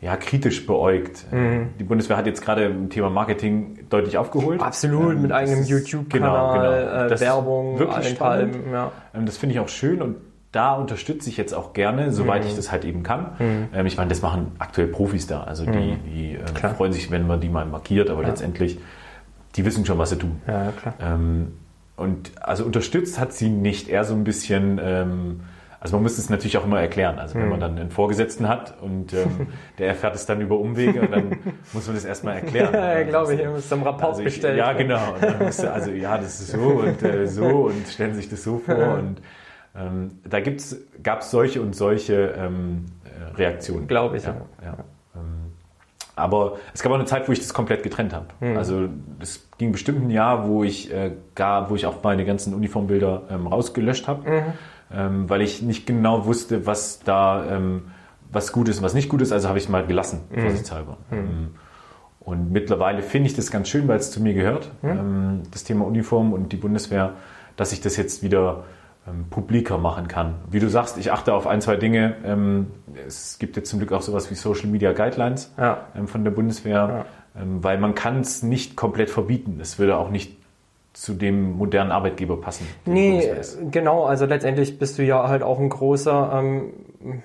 [0.00, 1.26] ja, kritisch beäugt.
[1.78, 4.62] Die Bundeswehr hat jetzt gerade im Thema Marketing deutlich aufgeholt.
[4.62, 7.04] Absolut, Ähm, mit eigenem YouTube-Kanal, genau, genau.
[7.04, 8.52] äh, Das Werbung, wirklich spannend.
[8.52, 8.92] Palmen, ja.
[9.14, 10.16] Ähm, Das finde ich auch schön und
[10.52, 12.48] da unterstütze ich jetzt auch gerne, soweit Mhm.
[12.48, 13.32] ich das halt eben kann.
[13.74, 15.42] Ähm, Ich meine, das machen aktuell Profis da.
[15.42, 16.54] Also die, die Mhm.
[16.54, 16.74] Klar.
[16.74, 18.78] freuen sich, wenn man die mal markiert, aber letztendlich,
[19.56, 20.40] die wissen schon, was sie tun.
[20.46, 20.94] Ja, klar.
[21.00, 21.52] Ähm,
[21.96, 25.40] und also unterstützt hat sie nicht, eher so ein bisschen, ähm,
[25.80, 27.18] also man muss es natürlich auch immer erklären.
[27.18, 27.50] Also wenn Mhm.
[27.50, 29.48] man dann einen Vorgesetzten hat und ähm,
[29.78, 31.30] der erfährt es dann über Umwege und dann
[31.72, 32.72] muss man das erstmal erklären.
[32.72, 34.42] Ja, glaube ich, Also, ihr müsst am Rapport also ich.
[34.42, 35.14] Ja, genau.
[35.20, 38.94] Du, also ja, das ist so und äh, so und stellen sich das so vor.
[38.98, 39.20] Und
[39.76, 43.86] ähm, da gab es solche und solche ähm, äh, Reaktionen.
[43.86, 44.66] Glaube ich, Ja, ja.
[44.66, 44.76] ja.
[46.20, 48.26] Aber es gab auch eine Zeit, wo ich das komplett getrennt habe.
[48.40, 48.56] Hm.
[48.56, 48.88] Also
[49.20, 53.22] es ging bestimmt ein Jahr, wo ich äh, gar, wo ich auch meine ganzen Uniformbilder
[53.30, 54.42] ähm, rausgelöscht habe, Mhm.
[54.92, 57.90] ähm, weil ich nicht genau wusste, was da ähm,
[58.32, 59.32] was gut ist und was nicht gut ist.
[59.32, 60.40] Also habe ich es mal gelassen, Mhm.
[60.40, 60.96] vorsichtshalber.
[61.10, 61.54] Ähm,
[62.20, 64.88] und mittlerweile finde ich das ganz schön, weil es zu mir gehört, Mhm.
[64.90, 67.14] ähm, das Thema Uniform und die Bundeswehr,
[67.56, 68.64] dass ich das jetzt wieder
[69.08, 70.34] ähm, publiker machen kann.
[70.50, 72.16] Wie du sagst, ich achte auf ein, zwei Dinge.
[72.24, 72.68] Ähm,
[73.06, 75.78] es gibt jetzt zum Glück auch sowas wie Social Media Guidelines Ja.
[75.96, 77.06] ähm, von der Bundeswehr,
[77.38, 79.58] ähm, weil man kann es nicht komplett verbieten.
[79.60, 80.36] Es würde auch nicht
[80.92, 82.66] zu dem modernen Arbeitgeber passen.
[82.84, 83.30] Nee,
[83.70, 86.72] genau, also letztendlich bist du ja halt auch ein großer ähm,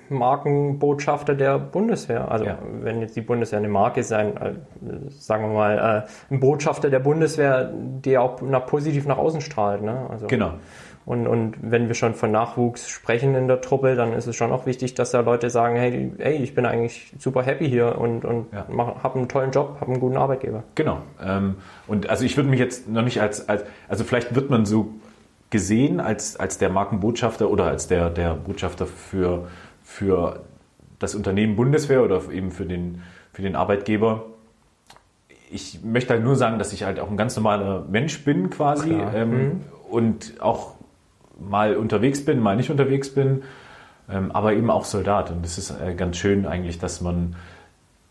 [0.08, 2.30] Markenbotschafter der Bundeswehr.
[2.30, 2.58] Also Ja.
[2.80, 4.52] wenn jetzt die Bundeswehr eine Marke ist, ein, äh,
[5.10, 9.82] sagen wir mal, äh, ein Botschafter der Bundeswehr, der auch nach, positiv nach außen strahlt.
[9.82, 10.06] Ne?
[10.08, 10.52] Also, Genau.
[11.06, 14.50] Und, und wenn wir schon von Nachwuchs sprechen in der Truppe, dann ist es schon
[14.50, 18.24] auch wichtig, dass da Leute sagen, hey, ey, ich bin eigentlich super happy hier und,
[18.24, 18.66] und Ja.
[18.68, 20.64] mach, hab einen tollen Job, hab einen guten Arbeitgeber.
[20.74, 20.98] Genau.
[21.24, 21.54] Ähm,
[21.86, 24.94] und also ich würde mich jetzt noch nicht als, als, also vielleicht wird man so
[25.50, 29.46] gesehen als, als der Markenbotschafter oder als der, der Botschafter für,
[29.84, 30.40] für
[30.98, 33.02] das Unternehmen Bundeswehr oder eben für den,
[33.32, 34.24] für den Arbeitgeber.
[35.52, 38.90] ich möchte halt nur sagen, dass ich halt auch ein ganz normaler Mensch bin quasi
[38.90, 39.60] ähm, mhm.
[39.88, 40.75] und auch
[41.38, 43.42] mal unterwegs bin, mal nicht unterwegs bin,
[44.10, 45.30] ähm, aber eben auch Soldat.
[45.30, 47.36] Und es ist äh, ganz schön eigentlich, dass man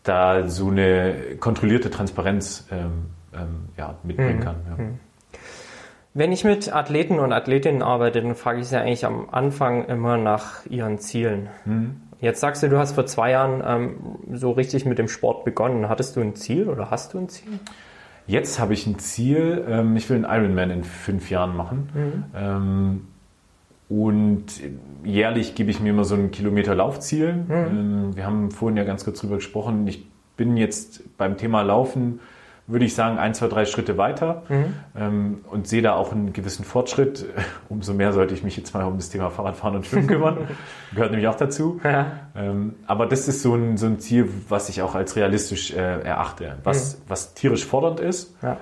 [0.02, 4.44] da so eine kontrollierte Transparenz ähm, ähm, ja, mitbringen mhm.
[4.44, 4.56] kann.
[4.68, 4.84] Ja.
[4.84, 4.98] Mhm.
[6.14, 10.16] Wenn ich mit Athleten und Athletinnen arbeite, dann frage ich sie eigentlich am Anfang immer
[10.16, 11.48] nach ihren Zielen.
[11.66, 12.00] Mhm.
[12.20, 13.96] Jetzt sagst du, du hast vor zwei Jahren ähm,
[14.32, 15.90] so richtig mit dem Sport begonnen.
[15.90, 17.58] Hattest du ein Ziel oder hast du ein Ziel?
[18.26, 19.64] Jetzt habe ich ein Ziel.
[19.68, 22.24] Ähm, ich will einen Ironman in fünf Jahren machen.
[22.34, 23.00] Mhm.
[23.88, 24.46] Und
[25.04, 27.34] jährlich gebe ich mir immer so ein Kilometer Laufziel.
[27.34, 28.16] Mhm.
[28.16, 29.86] Wir haben vorhin ja ganz kurz drüber gesprochen.
[29.86, 30.06] Ich
[30.36, 32.20] bin jetzt beim Thema Laufen
[32.66, 35.38] würde ich sagen, ein, zwei, drei Schritte weiter mhm.
[35.50, 37.24] und sehe da auch einen gewissen Fortschritt.
[37.68, 40.48] Umso mehr sollte ich mich jetzt mal um das Thema Fahrradfahren und Schwimmen kümmern.
[40.94, 41.80] Gehört nämlich auch dazu.
[41.84, 42.06] Ja.
[42.34, 46.00] Ähm, aber das ist so ein, so ein Ziel, was ich auch als realistisch äh,
[46.00, 47.02] erachte, was, mhm.
[47.08, 48.34] was tierisch fordernd ist.
[48.42, 48.58] Ja.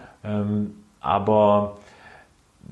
[1.00, 1.76] Aber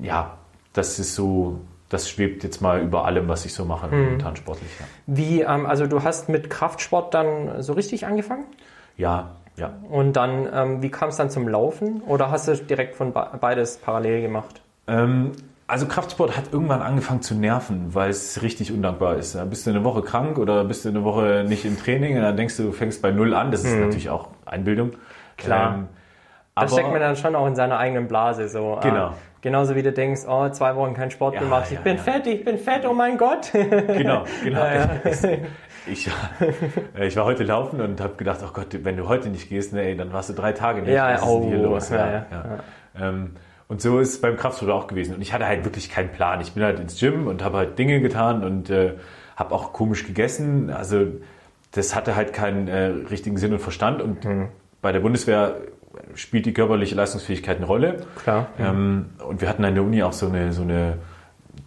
[0.01, 0.37] ja,
[0.73, 1.59] das ist so,
[1.93, 4.03] das schwebt jetzt mal über allem, was ich so mache, mhm.
[4.03, 4.69] momentan sportlich.
[4.79, 4.85] Ja.
[5.05, 8.45] Wie, ähm, also du hast mit Kraftsport dann so richtig angefangen?
[8.97, 9.73] Ja, ja.
[9.89, 12.01] Und dann, ähm, wie kam es dann zum Laufen?
[12.01, 14.61] Oder hast du direkt von beides parallel gemacht?
[14.87, 15.31] Ähm,
[15.67, 19.35] also Kraftsport hat irgendwann angefangen zu nerven, weil es richtig undankbar ist.
[19.35, 22.23] Da bist du eine Woche krank oder bist du eine Woche nicht im Training und
[22.23, 23.51] dann denkst du, du fängst bei Null an.
[23.51, 23.81] Das ist hm.
[23.81, 24.93] natürlich auch Einbildung.
[25.37, 25.75] Klar.
[25.75, 25.87] Ähm,
[26.55, 28.77] da steckt man dann schon auch in seiner eigenen Blase so.
[28.79, 29.09] Äh, genau.
[29.09, 29.13] Äh,
[29.43, 32.01] genauso wie du denkst, oh, zwei Wochen kein Sport ja, gemacht, ich ja, bin ja.
[32.01, 33.51] fett, ich bin fett, oh mein Gott.
[33.53, 34.65] Genau, genau.
[35.85, 36.07] Ich,
[36.97, 39.73] äh, ich war heute laufen und habe gedacht, oh Gott, wenn du heute nicht gehst,
[39.73, 40.93] nee, dann warst du drei Tage nicht.
[40.93, 41.91] Ja, Was oh, ist denn hier oh, los?
[42.97, 43.31] Ähm,
[43.67, 45.13] und so ist es beim Kraftsport auch gewesen.
[45.15, 46.39] Und ich hatte halt wirklich keinen Plan.
[46.39, 48.93] Ich bin halt ins Gym und habe halt Dinge getan und äh,
[49.35, 50.69] habe auch komisch gegessen.
[50.69, 51.07] Also
[51.71, 54.01] das hatte halt keinen äh, richtigen Sinn und Verstand.
[54.01, 54.47] Und mhm.
[54.81, 55.57] bei der Bundeswehr
[56.15, 58.05] spielt die körperliche Leistungsfähigkeit eine Rolle.
[58.21, 58.47] Klar.
[58.59, 60.97] Ähm, und wir hatten an der Uni auch so eine, so eine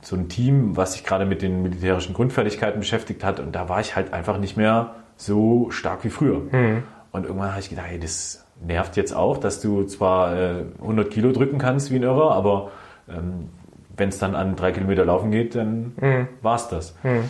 [0.02, 3.40] so ein Team, was sich gerade mit den militärischen Grundfertigkeiten beschäftigt hat.
[3.40, 6.40] Und da war ich halt einfach nicht mehr so stark wie früher.
[6.50, 6.82] Mhm.
[7.12, 11.10] Und irgendwann habe ich gedacht, hey, das nervt jetzt auch, dass du zwar äh, 100
[11.10, 12.70] Kilo drücken kannst wie ein Irrer, aber
[13.08, 13.48] ähm,
[13.96, 16.28] wenn es dann an drei Kilometer laufen geht, dann mhm.
[16.42, 16.94] war es das.
[17.02, 17.24] Mhm.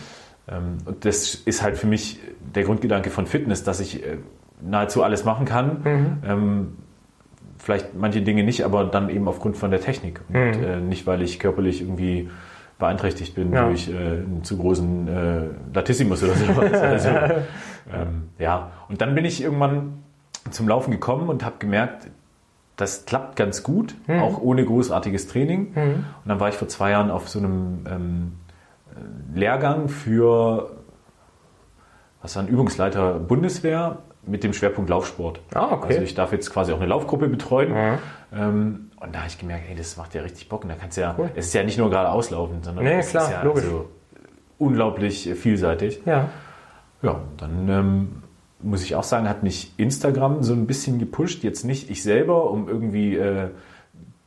[0.47, 2.19] Ähm, und das ist halt für mich
[2.55, 4.17] der Grundgedanke von Fitness, dass ich äh,
[4.61, 5.81] nahezu alles machen kann.
[5.83, 6.17] Mhm.
[6.25, 6.77] Ähm,
[7.67, 10.21] vielleicht manche Dinge nicht, aber dann eben aufgrund von der Technik.
[10.29, 10.63] Und mhm.
[10.63, 12.29] äh, nicht, weil ich körperlich irgendwie
[12.79, 13.67] beeinträchtigt bin ja.
[13.67, 15.41] durch äh, einen zu großen äh,
[15.73, 16.71] Latissimus oder sowas.
[16.81, 20.01] also, ähm, ja, und dann bin ich irgendwann
[20.49, 22.07] zum Laufen gekommen und habe gemerkt,
[22.77, 24.21] das klappt ganz gut, mhm.
[24.21, 25.73] auch ohne großartiges Training.
[25.75, 25.93] Mhm.
[26.23, 28.31] Und dann war ich vor zwei Jahren auf so einem ähm,
[29.35, 30.69] Lehrgang für
[32.21, 33.97] was war ein Übungsleiter Bundeswehr
[34.27, 35.39] mit dem Schwerpunkt Laufsport.
[35.53, 35.93] Ah, okay.
[35.93, 37.71] Also ich darf jetzt quasi auch eine Laufgruppe betreuen.
[37.71, 37.97] Mhm.
[38.33, 40.63] Ähm, und da habe ich gemerkt, hey, das macht ja richtig Bock.
[40.63, 41.29] Und da kannst ja, cool.
[41.35, 43.65] es ist ja nicht nur gerade auslaufen, sondern nee, es klar, ist ja logisch.
[43.65, 43.89] So
[44.57, 46.01] unglaublich vielseitig.
[46.05, 46.29] Ja.
[47.01, 48.23] Ja, dann ähm,
[48.61, 51.43] muss ich auch sagen, hat mich Instagram so ein bisschen gepusht.
[51.43, 53.49] Jetzt nicht ich selber, um irgendwie äh,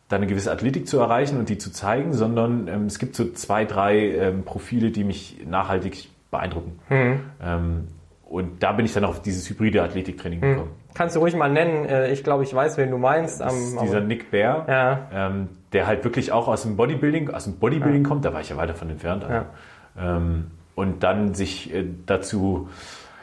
[0.09, 3.32] da eine gewisse Athletik zu erreichen und die zu zeigen, sondern ähm, es gibt so
[3.32, 6.78] zwei, drei ähm, Profile, die mich nachhaltig beeindrucken.
[6.88, 7.20] Mhm.
[7.42, 7.88] Ähm,
[8.31, 10.51] und da bin ich dann auf dieses hybride Athletiktraining hm.
[10.51, 10.70] gekommen.
[10.95, 11.85] Kannst du ruhig mal nennen.
[11.85, 13.41] Äh, ich glaube, ich weiß, wen du meinst.
[13.41, 15.09] Das ist dieser Nick Bear, ja.
[15.12, 18.09] ähm, der halt wirklich auch aus dem Bodybuilding, aus dem Bodybuilding ja.
[18.09, 18.24] kommt.
[18.24, 19.24] Da war ich ja weiter von entfernt.
[19.24, 19.35] Also.
[19.35, 20.16] Ja.
[20.16, 22.68] Ähm, und dann sich äh, dazu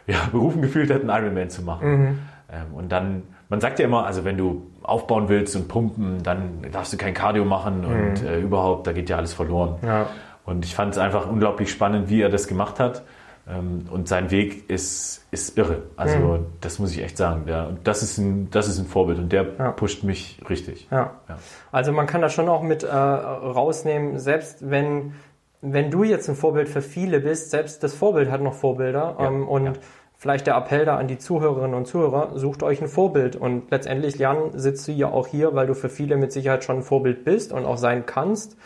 [0.33, 1.89] berufen gefühlt hat, einen Ironman zu machen.
[1.89, 2.19] Mhm.
[2.51, 6.65] Ähm, und dann, man sagt ja immer, also wenn du aufbauen willst und pumpen, dann
[6.69, 8.27] darfst du kein Cardio machen und mhm.
[8.27, 9.77] äh, überhaupt, da geht ja alles verloren.
[10.43, 13.03] Und ich fand es einfach unglaublich spannend, wie er das gemacht hat.
[13.49, 15.83] Ähm, und sein Weg ist, ist irre.
[15.95, 16.45] Also mhm.
[16.59, 17.45] das muss ich echt sagen.
[17.45, 19.71] Der, das, ist ein, das ist ein Vorbild und der ja.
[19.71, 20.87] pusht mich richtig.
[20.91, 21.11] Ja.
[21.29, 21.37] ja.
[21.71, 25.13] Also man kann das schon auch mit äh, rausnehmen, selbst wenn,
[25.61, 29.15] wenn du jetzt ein Vorbild für viele bist, selbst das Vorbild hat noch Vorbilder.
[29.17, 29.27] Ja.
[29.27, 29.79] Ähm, und
[30.17, 33.37] vielleicht der Appell da an die Zuhörerinnen und Zuhörer, sucht euch ein Vorbild.
[33.37, 36.77] Und letztendlich, Jan, sitzt du ja auch hier, weil du für viele mit Sicherheit schon
[36.77, 38.57] ein Vorbild bist und auch sein kannst.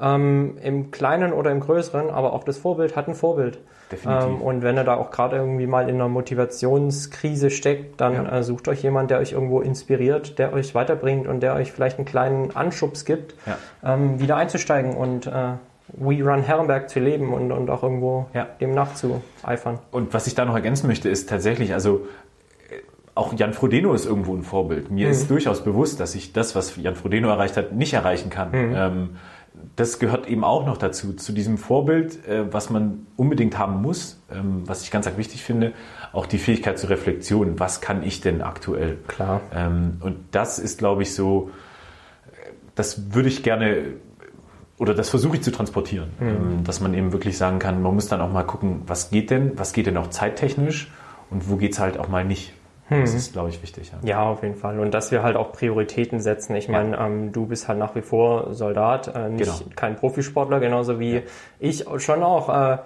[0.00, 3.58] Ähm, Im Kleinen oder im Größeren, aber auch das Vorbild hat ein Vorbild.
[4.06, 8.38] Ähm, und wenn ihr da auch gerade irgendwie mal in einer Motivationskrise steckt, dann ja.
[8.38, 11.98] äh, sucht euch jemand, der euch irgendwo inspiriert, der euch weiterbringt und der euch vielleicht
[11.98, 13.58] einen kleinen Anschubs gibt, ja.
[13.94, 15.54] ähm, wieder einzusteigen und äh,
[15.92, 18.46] We Run Herrenberg zu leben und, und auch irgendwo ja.
[18.60, 19.80] dem nachzueifern.
[19.90, 22.06] Und was ich da noch ergänzen möchte, ist tatsächlich, also
[22.70, 22.76] äh,
[23.16, 24.92] auch Jan Frodeno ist irgendwo ein Vorbild.
[24.92, 25.12] Mir mhm.
[25.12, 28.50] ist durchaus bewusst, dass ich das, was Jan Frodeno erreicht hat, nicht erreichen kann.
[28.50, 28.74] Mhm.
[28.76, 29.10] Ähm,
[29.80, 34.20] das gehört eben auch noch dazu, zu diesem Vorbild, äh, was man unbedingt haben muss,
[34.30, 35.72] ähm, was ich ganz, ganz wichtig finde,
[36.12, 37.58] auch die Fähigkeit zur Reflexion.
[37.58, 38.98] Was kann ich denn aktuell?
[39.08, 39.40] Klar.
[39.54, 41.50] Ähm, und das ist, glaube ich, so,
[42.74, 43.94] das würde ich gerne
[44.76, 46.64] oder das versuche ich zu transportieren, mhm.
[46.64, 49.58] dass man eben wirklich sagen kann, man muss dann auch mal gucken, was geht denn,
[49.58, 50.90] was geht denn auch zeittechnisch
[51.30, 52.52] und wo geht es halt auch mal nicht.
[52.90, 53.00] Hm.
[53.00, 53.92] Das ist, glaube ich, wichtig.
[54.02, 54.08] Ja.
[54.08, 54.22] ja.
[54.24, 54.78] auf jeden Fall.
[54.80, 56.56] Und dass wir halt auch Prioritäten setzen.
[56.56, 57.06] Ich meine, ja.
[57.06, 59.70] ähm, du bist halt nach wie vor Soldat, äh, nicht genau.
[59.76, 61.20] kein Profisportler, genauso wie ja.
[61.60, 62.48] ich schon auch.
[62.48, 62.78] Äh,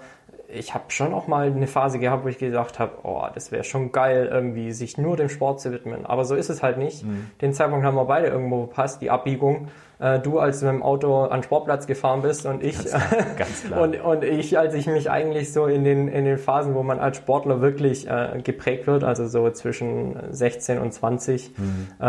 [0.47, 3.65] ich habe schon auch mal eine Phase gehabt, wo ich gesagt habe, oh, das wäre
[3.65, 6.07] schon geil, irgendwie sich nur dem Sport zu widmen.
[6.07, 7.03] Aber so ist es halt nicht.
[7.03, 7.31] Mhm.
[7.41, 9.69] Den Zeitpunkt haben wir beide irgendwo verpasst, die Abbiegung
[10.05, 12.93] äh, du als du mit dem Auto an den Sportplatz gefahren bist und ich ganz,
[13.39, 16.83] ganz und, und ich, als ich mich eigentlich so in den, in den Phasen, wo
[16.83, 21.87] man als Sportler wirklich äh, geprägt wird, also so zwischen 16 und 20, mhm.
[21.99, 22.07] äh,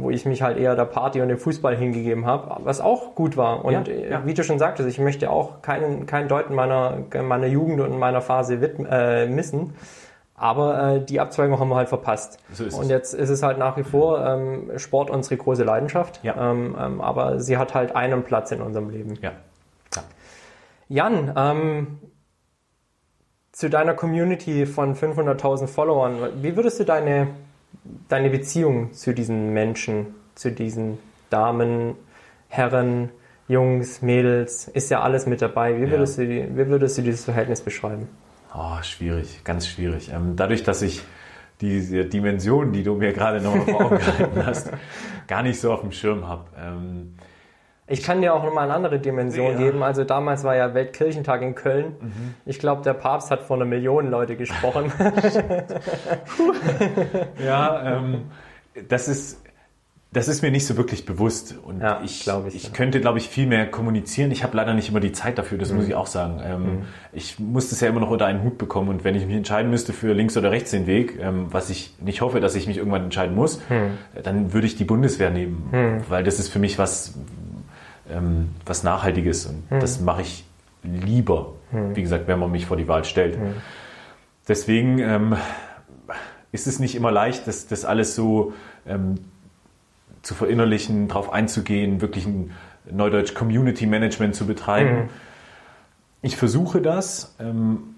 [0.00, 3.36] wo ich mich halt eher der Party und dem Fußball hingegeben habe, was auch gut
[3.36, 3.64] war.
[3.64, 4.26] Und ja, ja.
[4.26, 8.20] wie du schon sagtest, ich möchte auch keinen, keinen Deuten meiner, meiner Jugend und meiner
[8.20, 9.74] Phase widmen, äh, missen.
[10.36, 12.38] Aber äh, die Abzweigung haben wir halt verpasst.
[12.52, 16.20] So und jetzt ist es halt nach wie vor ähm, Sport unsere große Leidenschaft.
[16.24, 16.50] Ja.
[16.50, 19.16] Ähm, ähm, aber sie hat halt einen Platz in unserem Leben.
[19.22, 19.32] Ja.
[19.94, 20.02] ja.
[20.88, 21.98] Jan, ähm,
[23.52, 27.28] zu deiner Community von 500.000 Followern, wie würdest du deine,
[28.08, 30.98] deine Beziehung zu diesen Menschen, zu diesen
[31.30, 31.94] Damen,
[32.48, 33.10] Herren,
[33.46, 35.80] Jungs, Mädels, ist ja alles mit dabei.
[35.80, 36.24] Wie würdest, ja.
[36.24, 38.08] du, wie würdest du dieses Verhältnis beschreiben?
[38.56, 40.10] Oh, schwierig, ganz schwierig.
[40.12, 41.02] Ähm, dadurch, dass ich
[41.60, 44.70] diese Dimension, die du mir gerade noch vor Augen gehalten hast,
[45.26, 46.44] gar nicht so auf dem Schirm habe.
[46.58, 47.14] Ähm,
[47.86, 49.58] ich kann dir auch nochmal eine andere Dimension ja.
[49.58, 49.82] geben.
[49.82, 51.96] Also damals war ja Weltkirchentag in Köln.
[52.00, 52.34] Mhm.
[52.46, 54.90] Ich glaube, der Papst hat vor einer Million Leute gesprochen.
[57.44, 58.30] ja, ähm,
[58.88, 59.43] das ist
[60.14, 61.56] das ist mir nicht so wirklich bewusst.
[61.60, 62.70] Und ja, ich, ich, ich ja.
[62.70, 64.30] könnte, glaube ich, viel mehr kommunizieren.
[64.30, 65.76] Ich habe leider nicht immer die Zeit dafür, das mhm.
[65.76, 66.40] muss ich auch sagen.
[66.44, 66.82] Ähm, mhm.
[67.12, 68.90] Ich muss das ja immer noch unter einen Hut bekommen.
[68.90, 71.96] Und wenn ich mich entscheiden müsste für links oder rechts den Weg, ähm, was ich
[72.00, 73.98] nicht hoffe, dass ich mich irgendwann entscheiden muss, mhm.
[74.22, 75.68] dann würde ich die Bundeswehr nehmen.
[75.72, 76.04] Mhm.
[76.08, 77.14] Weil das ist für mich was,
[78.08, 79.46] ähm, was Nachhaltiges.
[79.46, 79.80] Und mhm.
[79.80, 80.44] das mache ich
[80.84, 81.96] lieber, mhm.
[81.96, 83.36] wie gesagt, wenn man mich vor die Wahl stellt.
[84.46, 85.34] Deswegen ähm,
[86.52, 88.52] ist es nicht immer leicht, das, das alles so
[88.86, 89.16] ähm,
[90.24, 92.50] zu verinnerlichen, darauf einzugehen, wirklich ein
[92.90, 94.96] Neudeutsch Community Management zu betreiben.
[94.96, 95.08] Mhm.
[96.22, 97.34] Ich versuche das.
[97.38, 97.94] Ähm,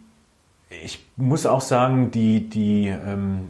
[0.69, 3.49] ich muss auch sagen, die, die ähm,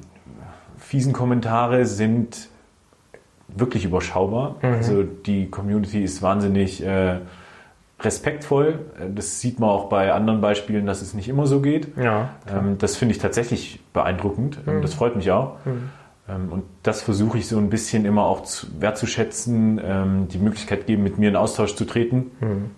[0.78, 2.48] fiesen Kommentare sind
[3.48, 4.56] wirklich überschaubar.
[4.62, 4.74] Mhm.
[4.74, 7.20] Also die Community ist wahnsinnig äh,
[8.00, 8.80] respektvoll.
[9.14, 11.96] Das sieht man auch bei anderen Beispielen, dass es nicht immer so geht.
[11.96, 14.66] Ja, ähm, das finde ich tatsächlich beeindruckend.
[14.66, 14.82] Mhm.
[14.82, 15.56] Das freut mich auch.
[15.64, 15.88] Mhm.
[16.28, 20.86] Ähm, und das versuche ich so ein bisschen immer auch zu, wertzuschätzen, ähm, die Möglichkeit
[20.86, 22.30] geben, mit mir in Austausch zu treten.
[22.40, 22.70] Mhm.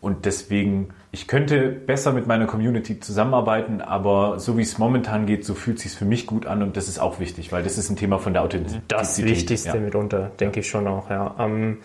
[0.00, 5.44] Und deswegen, ich könnte besser mit meiner Community zusammenarbeiten, aber so wie es momentan geht,
[5.44, 7.78] so fühlt es sich für mich gut an und das ist auch wichtig, weil das
[7.78, 8.82] ist ein Thema von der Authentizität.
[8.88, 9.76] Das Wichtigste ja.
[9.76, 11.36] mitunter, denke ich schon auch, ja.
[11.38, 11.78] Ähm,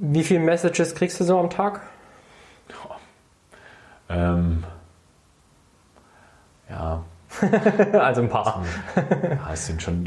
[0.00, 1.80] wie viele Messages kriegst du so am Tag?
[4.10, 4.64] Ähm,
[6.68, 7.04] ja,
[7.92, 8.64] also ein paar.
[8.96, 10.04] ja, es sind schon,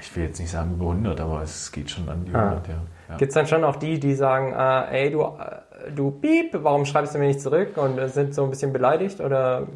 [0.00, 2.62] ich will jetzt nicht sagen über 100, aber es geht schon an die 100, ah.
[2.68, 2.74] ja.
[3.10, 3.16] ja.
[3.16, 6.84] Gibt es dann schon auch die, die sagen, äh, ey, du, äh, du Piep, warum
[6.84, 9.66] schreibst du mir nicht zurück und sind so ein bisschen beleidigt oder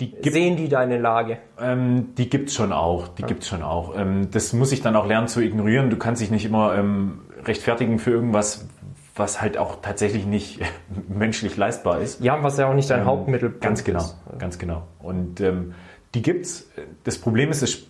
[0.00, 1.38] die gibt, sehen die deine Lage?
[1.60, 3.28] Ähm, die gibt es schon auch, die ja.
[3.28, 3.96] gibt's schon auch.
[3.96, 5.90] Ähm, das muss ich dann auch lernen zu ignorieren.
[5.90, 8.68] Du kannst dich nicht immer ähm, rechtfertigen für irgendwas,
[9.14, 10.60] was halt auch tatsächlich nicht
[11.08, 12.20] menschlich leistbar ist.
[12.20, 14.16] Ja, was ja auch nicht dein ähm, Hauptmittel ganz genau, ist.
[14.38, 14.82] Ganz genau.
[14.98, 15.74] Und ähm,
[16.16, 16.70] die gibt's.
[17.04, 17.86] Das Problem ist, es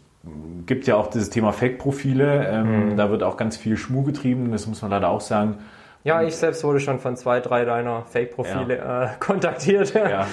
[0.66, 2.48] gibt ja auch dieses Thema Fake-Profile.
[2.48, 2.96] Ähm, mhm.
[2.96, 5.58] Da wird auch ganz viel Schmuh getrieben, das muss man leider auch sagen.
[6.02, 9.04] Ja, ich selbst wurde schon von zwei, drei deiner Fake-Profile ja.
[9.04, 9.94] äh, kontaktiert.
[9.94, 10.26] Ja,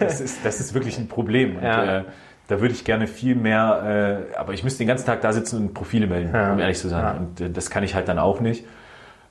[0.00, 1.56] das ist, das ist wirklich ein Problem.
[1.56, 1.98] Und, ja.
[1.98, 2.04] äh,
[2.48, 5.56] da würde ich gerne viel mehr, äh, aber ich müsste den ganzen Tag da sitzen
[5.56, 6.52] und Profile melden, ja.
[6.52, 7.18] um ehrlich zu sein.
[7.18, 8.64] Und äh, das kann ich halt dann auch nicht.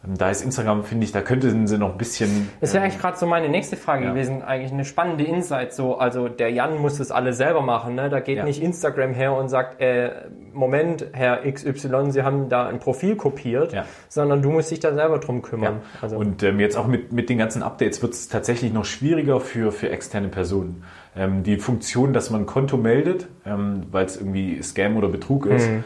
[0.08, 2.50] Ähm, da ist Instagram, finde ich, da könnten sie noch ein bisschen.
[2.60, 4.12] Das wäre eigentlich gerade so meine nächste Frage ja.
[4.12, 4.42] gewesen.
[4.42, 5.74] Eigentlich eine spannende Insight.
[5.74, 7.96] So, also der Jan muss das alles selber machen.
[7.96, 8.10] Ne?
[8.10, 8.44] Da geht ja.
[8.44, 10.12] nicht Instagram her und sagt, äh,
[10.54, 13.86] Moment, Herr XY, Sie haben da ein Profil kopiert, ja.
[14.10, 15.82] sondern du musst dich da selber drum kümmern.
[16.02, 19.40] Also und ähm, jetzt auch mit, mit den ganzen Updates wird es tatsächlich noch schwieriger
[19.40, 20.84] für, für externe Personen.
[21.16, 25.46] Ähm, die Funktion, dass man ein Konto meldet, ähm, weil es irgendwie Scam oder Betrug
[25.46, 25.70] ist.
[25.70, 25.84] Mhm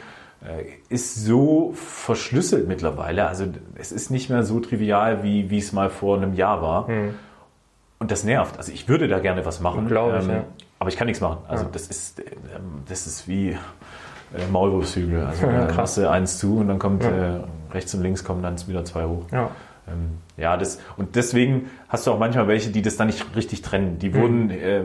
[0.89, 3.27] ist so verschlüsselt mittlerweile.
[3.27, 6.87] Also es ist nicht mehr so trivial, wie, wie es mal vor einem Jahr war.
[6.87, 7.15] Hm.
[7.97, 8.57] Und das nervt.
[8.57, 9.87] Also ich würde da gerne was machen.
[9.87, 10.43] Glaube ich, ähm, ja.
[10.79, 11.39] Aber ich kann nichts machen.
[11.47, 11.69] Also ja.
[11.71, 13.57] das ist ähm, das ist wie äh,
[14.51, 15.25] Maulwurfshügel.
[15.25, 17.37] Also da machst du eins zu und dann kommt ja.
[17.37, 17.39] äh,
[17.71, 19.23] rechts und links kommen dann wieder zwei hoch.
[19.31, 19.51] Ja.
[19.87, 23.61] Ähm, ja, das, und deswegen hast du auch manchmal welche, die das dann nicht richtig
[23.61, 23.99] trennen.
[23.99, 24.15] Die mhm.
[24.15, 24.83] wurden äh,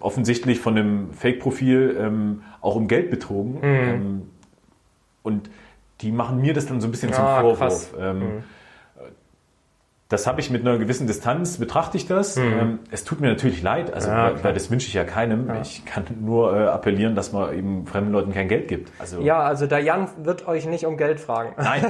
[0.00, 3.58] offensichtlich von einem Fake-Profil ähm, auch um Geld betrogen.
[3.60, 4.22] Mhm.
[5.24, 5.50] Und
[6.02, 7.94] die machen mir das dann so ein bisschen zum ah, Vorwurf.
[7.98, 8.44] Ähm, mhm.
[10.10, 12.36] Das habe ich mit einer gewissen Distanz, betrachte ich das.
[12.36, 12.42] Mhm.
[12.60, 15.48] Ähm, es tut mir natürlich leid, also ja, weil, weil, das wünsche ich ja keinem.
[15.48, 15.62] Ja.
[15.62, 18.92] Ich kann nur äh, appellieren, dass man eben fremden Leuten kein Geld gibt.
[19.00, 21.54] Also, ja, also der Jan wird euch nicht um Geld fragen.
[21.56, 21.84] Nein,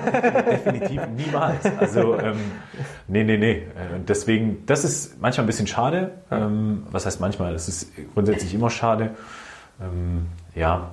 [0.48, 1.66] definitiv niemals.
[1.78, 2.36] Also ähm,
[3.08, 3.52] nee, nee, nee.
[3.56, 6.12] Äh, deswegen, das ist manchmal ein bisschen schade.
[6.30, 7.52] Ähm, was heißt manchmal?
[7.52, 9.10] Das ist grundsätzlich immer schade.
[9.82, 10.92] Ähm, ja,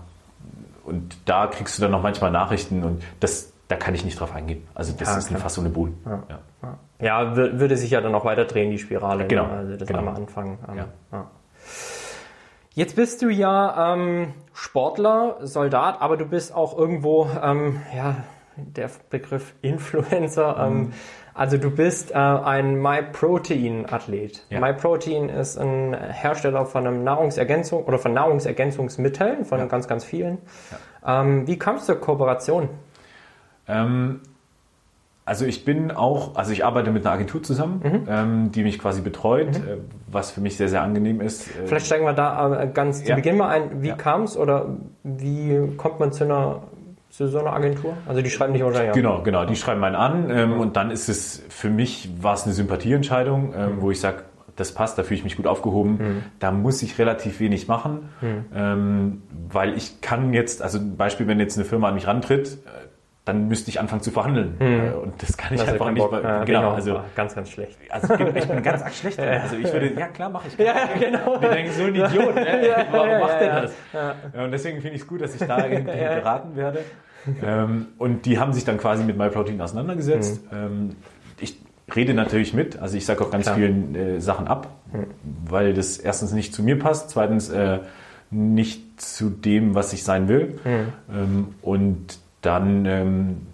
[0.84, 4.34] und da kriegst du dann noch manchmal Nachrichten und das, da kann ich nicht drauf
[4.34, 4.68] eingehen.
[4.74, 5.98] Also das ja, ist fast so eine Bohlen.
[6.06, 6.24] Ja.
[6.62, 6.78] Ja.
[7.00, 7.36] ja.
[7.36, 9.28] würde sich ja dann noch weiter drehen, die Spirale.
[9.28, 9.48] Genau.
[9.48, 9.52] Ne?
[9.52, 10.00] Also das genau.
[10.00, 10.58] einmal anfangen.
[10.76, 11.28] Ja.
[12.74, 18.16] Jetzt bist du ja ähm, Sportler, Soldat, aber du bist auch irgendwo, ähm, ja,
[18.56, 20.56] der Begriff Influencer.
[20.60, 20.94] Ähm, mhm.
[21.42, 24.44] Also du bist äh, ein MyProtein-Athlet.
[24.52, 24.60] Ja.
[24.60, 29.66] MyProtein ist ein Hersteller von einem Nahrungsergänzung oder von Nahrungsergänzungsmitteln, von ja.
[29.66, 30.38] ganz, ganz vielen.
[31.02, 31.22] Ja.
[31.24, 32.70] Ähm, wie kam es zur Kooperation?
[33.68, 34.20] Ähm,
[35.26, 38.08] also ich bin auch, also ich arbeite mit einer Agentur zusammen, mhm.
[38.08, 39.68] ähm, die mich quasi betreut, mhm.
[39.68, 39.78] äh,
[40.12, 41.48] was für mich sehr, sehr angenehm ist.
[41.48, 43.82] Äh, Vielleicht steigen wir da äh, ganz zu Beginn mal ein.
[43.82, 46.62] Wie kam es oder wie kommt man zu einer
[47.12, 47.94] zu so einer Agentur?
[48.08, 48.96] Also die schreiben dich wahrscheinlich an.
[48.96, 52.46] Genau, genau, die schreiben einen an ähm, und dann ist es, für mich war es
[52.46, 53.82] eine Sympathieentscheidung, ähm, mhm.
[53.82, 54.24] wo ich sage,
[54.56, 55.92] das passt, da fühle ich mich gut aufgehoben.
[55.92, 56.24] Mhm.
[56.40, 58.46] Da muss ich relativ wenig machen, mhm.
[58.56, 62.60] ähm, weil ich kann jetzt, also ein Beispiel, wenn jetzt eine Firma an mich rantritt,
[62.66, 62.88] äh,
[63.26, 64.56] dann müsste ich anfangen zu verhandeln.
[64.60, 64.94] Mhm.
[65.00, 66.12] Und das kann ich das einfach nicht.
[66.12, 67.78] Weil, ja, genau, also ganz, ganz schlecht.
[67.90, 69.20] Also ich bin ganz arg schlecht.
[69.42, 70.58] Also ich würde, ja klar, mache ich.
[70.66, 71.38] Ja, ja, genau.
[71.38, 72.68] Die denken, so ein Idiot, ne?
[72.68, 73.74] ja, warum macht der das?
[74.34, 76.80] Und deswegen finde ich es gut, dass ich da irgendwie beraten werde.
[77.44, 80.52] ähm, und die haben sich dann quasi mit MyProtein auseinandergesetzt.
[80.52, 80.58] Mhm.
[80.58, 80.96] Ähm,
[81.40, 81.62] ich
[81.96, 83.56] rede natürlich mit, also ich sage auch ganz Klar.
[83.58, 85.06] vielen äh, Sachen ab, mhm.
[85.48, 87.80] weil das erstens nicht zu mir passt, zweitens äh,
[88.32, 90.60] nicht zu dem, was ich sein will.
[90.64, 90.94] Mhm.
[91.14, 93.48] Ähm, und dann ähm,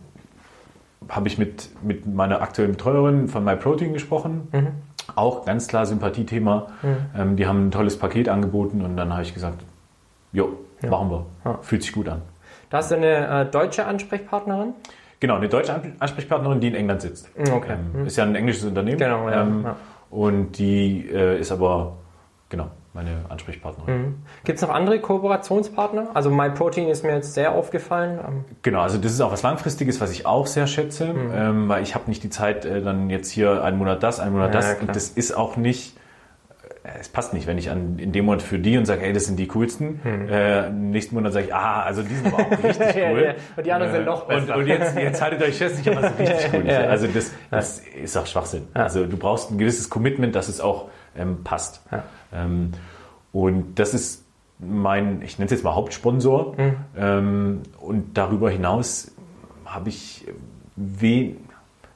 [1.10, 4.48] habe ich mit, mit meiner aktuellen Betreuerin von MyProtein gesprochen.
[4.52, 4.68] Mhm.
[5.16, 6.68] Auch ganz klar Sympathiethema.
[6.82, 6.96] Mhm.
[7.18, 9.64] Ähm, die haben ein tolles Paket angeboten und dann habe ich gesagt,
[10.32, 10.90] jo, ja.
[10.90, 11.26] machen wir.
[11.46, 11.60] Ja.
[11.62, 12.22] Fühlt sich gut an.
[12.70, 14.74] Da hast du eine äh, deutsche Ansprechpartnerin?
[15.20, 17.38] Genau, eine deutsche Ansprechpartnerin, die in England sitzt.
[17.38, 17.78] Mhm, okay.
[17.96, 18.98] Ähm, ist ja ein englisches Unternehmen.
[18.98, 19.42] Genau, ja.
[19.42, 19.76] Ähm, ja.
[20.10, 21.98] Und die äh, ist aber,
[22.50, 22.68] genau,
[22.98, 24.02] meine Ansprechpartnerin.
[24.02, 24.16] Mhm.
[24.44, 26.08] Gibt es noch andere Kooperationspartner?
[26.16, 28.20] Also MyProtein ist mir jetzt sehr aufgefallen.
[28.28, 31.32] Ähm, genau, also das ist auch was Langfristiges, was ich auch sehr schätze, mhm.
[31.34, 34.34] ähm, weil ich habe nicht die Zeit, äh, dann jetzt hier einen Monat das, einen
[34.34, 34.80] Monat ja, das.
[34.80, 35.96] und das ist auch nicht,
[36.84, 39.14] äh, es passt nicht, wenn ich an, in dem Monat für die und sage, hey,
[39.14, 40.02] das sind die coolsten.
[40.04, 40.28] Mhm.
[40.28, 43.22] Äh, nächsten Monat sage ich, ah, also die sind auch richtig cool.
[43.22, 43.34] ja, ja.
[43.58, 44.56] Und die anderen äh, sind noch besser.
[44.56, 46.68] Und, und jetzt, jetzt haltet euch fest, ich habe was richtig cool.
[46.72, 48.68] Also das, das ist auch Schwachsinn.
[48.74, 51.82] Also du brauchst ein gewisses Commitment, dass es auch ähm, passt.
[52.34, 52.72] Ähm,
[53.32, 54.26] und das ist
[54.60, 56.56] mein, ich nenne es jetzt mal Hauptsponsor.
[56.58, 56.76] Mhm.
[56.98, 59.12] Ähm, und darüber hinaus
[59.66, 60.26] habe ich
[60.76, 61.36] we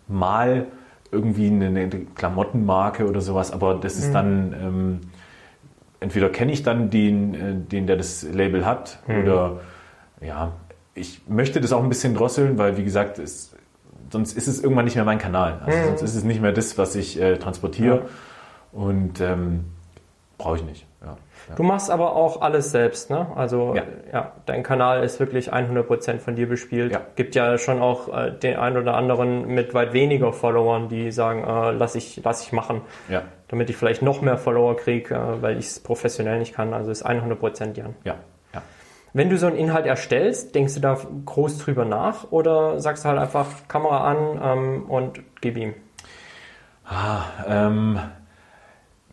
[0.08, 0.68] mal
[1.12, 4.14] irgendwie eine, eine, Klamottenmarke oder sowas, aber das ist mhm.
[4.14, 5.02] dann ähm,
[6.00, 9.22] entweder kenne ich dann den, äh, den, der das Label hat, mhm.
[9.22, 9.60] oder
[10.22, 10.54] ja,
[10.94, 13.56] ich möchte das auch ein bisschen drosseln, weil wie gesagt, es,
[14.12, 15.62] sonst ist es irgendwann nicht mehr mein Kanal.
[15.66, 15.86] Also mhm.
[15.86, 17.96] sonst ist es nicht mehr das, was ich äh, transportiere.
[17.96, 18.02] Ja.
[18.72, 19.66] Und ähm,
[20.38, 20.86] brauche ich nicht.
[21.04, 21.18] Ja.
[21.56, 23.28] Du machst aber auch alles selbst, ne?
[23.36, 26.92] Also ja, ja dein Kanal ist wirklich 100% von dir bespielt.
[26.92, 27.02] Ja.
[27.16, 31.44] Gibt ja schon auch äh, den einen oder anderen mit weit weniger Followern, die sagen,
[31.44, 33.24] äh, lass ich lass ich machen, ja.
[33.48, 36.74] damit ich vielleicht noch mehr Follower kriege, äh, weil ich es professionell nicht kann.
[36.74, 37.96] Also ist 100% Jan.
[38.04, 38.16] Ja.
[38.54, 38.62] ja.
[39.14, 43.10] Wenn du so einen Inhalt erstellst, denkst du da groß drüber nach oder sagst du
[43.10, 45.74] halt einfach Kamera an ähm, und gib ihm?
[46.86, 48.00] Ah, ähm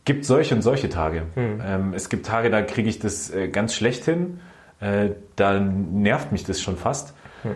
[0.09, 1.25] gibt solche und solche Tage.
[1.35, 1.61] Hm.
[1.63, 4.41] Ähm, es gibt Tage, da kriege ich das äh, ganz schlecht hin.
[4.81, 7.13] Äh, da nervt mich das schon fast.
[7.43, 7.51] Hm.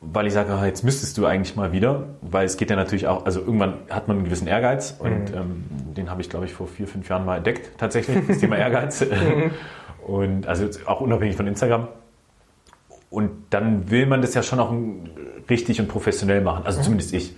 [0.00, 3.08] Weil ich sage, ah, jetzt müsstest du eigentlich mal wieder, weil es geht ja natürlich
[3.08, 5.34] auch, also irgendwann hat man einen gewissen Ehrgeiz und hm.
[5.34, 5.64] ähm,
[5.96, 9.00] den habe ich, glaube ich, vor vier, fünf Jahren mal entdeckt, tatsächlich, das Thema Ehrgeiz.
[9.00, 9.50] Hm.
[10.06, 11.88] und also auch unabhängig von Instagram.
[13.10, 14.72] Und dann will man das ja schon auch
[15.50, 16.84] richtig und professionell machen, also hm.
[16.84, 17.34] zumindest ich.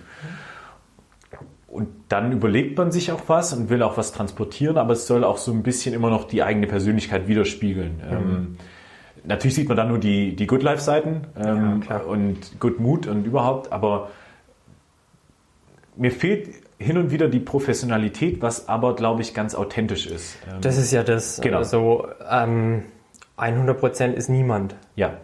[1.67, 5.23] Und dann überlegt man sich auch was und will auch was transportieren, aber es soll
[5.23, 7.97] auch so ein bisschen immer noch die eigene Persönlichkeit widerspiegeln.
[7.97, 8.15] Mhm.
[8.15, 8.57] Ähm,
[9.25, 13.25] natürlich sieht man dann nur die, die Good Life-Seiten ähm, ja, und Good Mood und
[13.25, 14.11] überhaupt, aber
[15.97, 20.37] mir fehlt hin und wieder die Professionalität, was aber, glaube ich, ganz authentisch ist.
[20.49, 21.41] Ähm, das ist ja das.
[21.41, 21.57] Genau.
[21.57, 22.83] Also ähm,
[23.35, 24.75] 100 Prozent ist niemand.
[24.95, 25.17] Ja.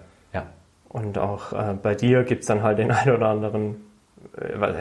[0.93, 3.77] Und auch äh, bei dir gibt es dann halt den einen oder anderen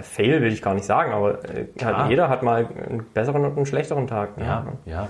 [0.03, 3.57] Fail will ich gar nicht sagen, aber äh, halt jeder hat mal einen besseren und
[3.57, 4.39] einen schlechteren Tag.
[4.39, 4.45] Ne?
[4.45, 5.09] Ja, ja.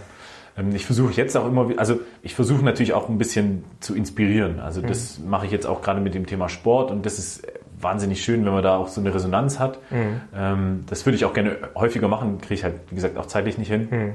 [0.56, 4.60] Ähm, ich versuche jetzt auch immer, also ich versuche natürlich auch ein bisschen zu inspirieren.
[4.60, 5.30] Also das mhm.
[5.30, 7.46] mache ich jetzt auch gerade mit dem Thema Sport und das ist
[7.80, 9.78] wahnsinnig schön, wenn man da auch so eine Resonanz hat.
[9.90, 10.20] Mhm.
[10.34, 13.58] Ähm, das würde ich auch gerne häufiger machen, kriege ich halt, wie gesagt, auch zeitlich
[13.58, 13.88] nicht hin.
[13.90, 14.12] Mhm.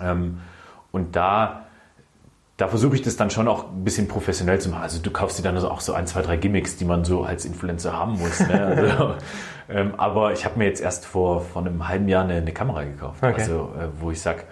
[0.00, 0.38] Ähm,
[0.92, 1.65] und da
[2.56, 4.82] da versuche ich das dann schon auch ein bisschen professionell zu machen.
[4.82, 7.22] Also du kaufst dir dann also auch so ein, zwei, drei Gimmicks, die man so
[7.22, 8.40] als Influencer haben muss.
[8.40, 8.56] Ne?
[8.86, 9.14] Also,
[9.68, 12.84] ähm, aber ich habe mir jetzt erst vor, vor einem halben Jahr eine, eine Kamera
[12.84, 13.20] gekauft.
[13.20, 13.34] Okay.
[13.36, 14.44] Also äh, wo ich sage,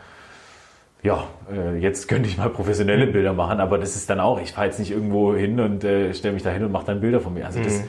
[1.04, 4.52] ja, äh, jetzt könnte ich mal professionelle Bilder machen, aber das ist dann auch, ich
[4.52, 7.20] fahre jetzt nicht irgendwo hin und äh, stelle mich da hin und mache dann Bilder
[7.20, 7.46] von mir.
[7.46, 7.88] Also das, mhm.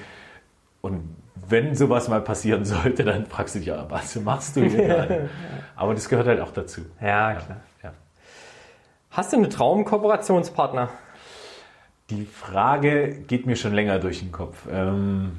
[0.81, 1.15] und
[1.47, 5.29] wenn sowas mal passieren sollte, dann fragst du dich, ja, was machst du hier gerade?
[5.75, 6.81] Aber das gehört halt auch dazu.
[7.01, 7.57] Ja, klar.
[9.15, 10.89] Hast du einen Traum-Kooperationspartner?
[12.09, 14.67] Die Frage geht mir schon länger durch den Kopf.
[14.69, 15.37] Ähm,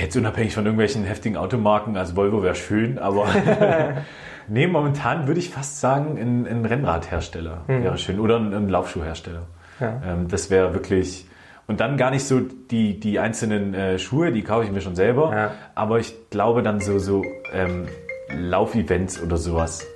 [0.00, 3.26] jetzt unabhängig von irgendwelchen heftigen Automarken, also Volvo wäre schön, aber
[4.48, 7.84] nee, momentan würde ich fast sagen, ein, ein Rennradhersteller mhm.
[7.84, 9.42] wäre schön oder ein, ein Laufschuhhersteller.
[9.80, 10.00] Ja.
[10.06, 11.28] Ähm, das wäre wirklich.
[11.66, 14.96] Und dann gar nicht so die, die einzelnen äh, Schuhe, die kaufe ich mir schon
[14.96, 15.50] selber, ja.
[15.74, 17.88] aber ich glaube dann so, so ähm,
[18.30, 19.86] Laufevents oder sowas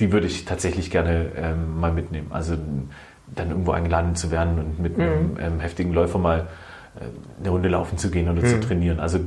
[0.00, 2.28] die würde ich tatsächlich gerne ähm, mal mitnehmen.
[2.30, 2.56] Also
[3.26, 5.04] dann irgendwo eingeladen zu werden und mit mhm.
[5.04, 6.48] einem ähm, heftigen Läufer mal
[6.96, 8.46] äh, eine Runde laufen zu gehen oder mhm.
[8.46, 9.00] zu trainieren.
[9.00, 9.20] Also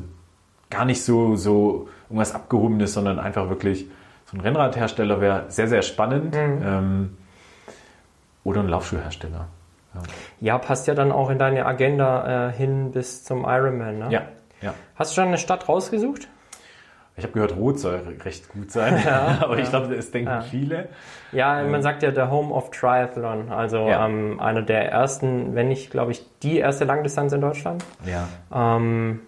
[0.69, 3.87] gar nicht so, so irgendwas Abgehobenes, sondern einfach wirklich
[4.25, 6.35] so ein Rennradhersteller wäre sehr, sehr spannend.
[6.35, 6.61] Mhm.
[6.63, 7.17] Ähm,
[8.43, 9.47] oder ein Laufschuhhersteller.
[9.93, 10.01] Ja.
[10.39, 10.57] ja.
[10.57, 13.99] passt ja dann auch in deine Agenda äh, hin bis zum Ironman.
[13.99, 14.07] Ne?
[14.11, 14.21] Ja,
[14.61, 14.73] ja.
[14.95, 16.27] Hast du schon eine Stadt rausgesucht?
[17.17, 19.63] Ich habe gehört, Rot soll recht gut sein, ja, aber ja.
[19.63, 20.41] ich glaube, das denken ja.
[20.41, 20.89] viele.
[21.31, 25.91] Ja, man sagt ja der Home of Triathlon, also ähm, einer der ersten, wenn nicht,
[25.91, 27.83] glaube ich, die erste Langdistanz in Deutschland.
[28.05, 28.27] Ja.
[28.53, 29.21] Ähm,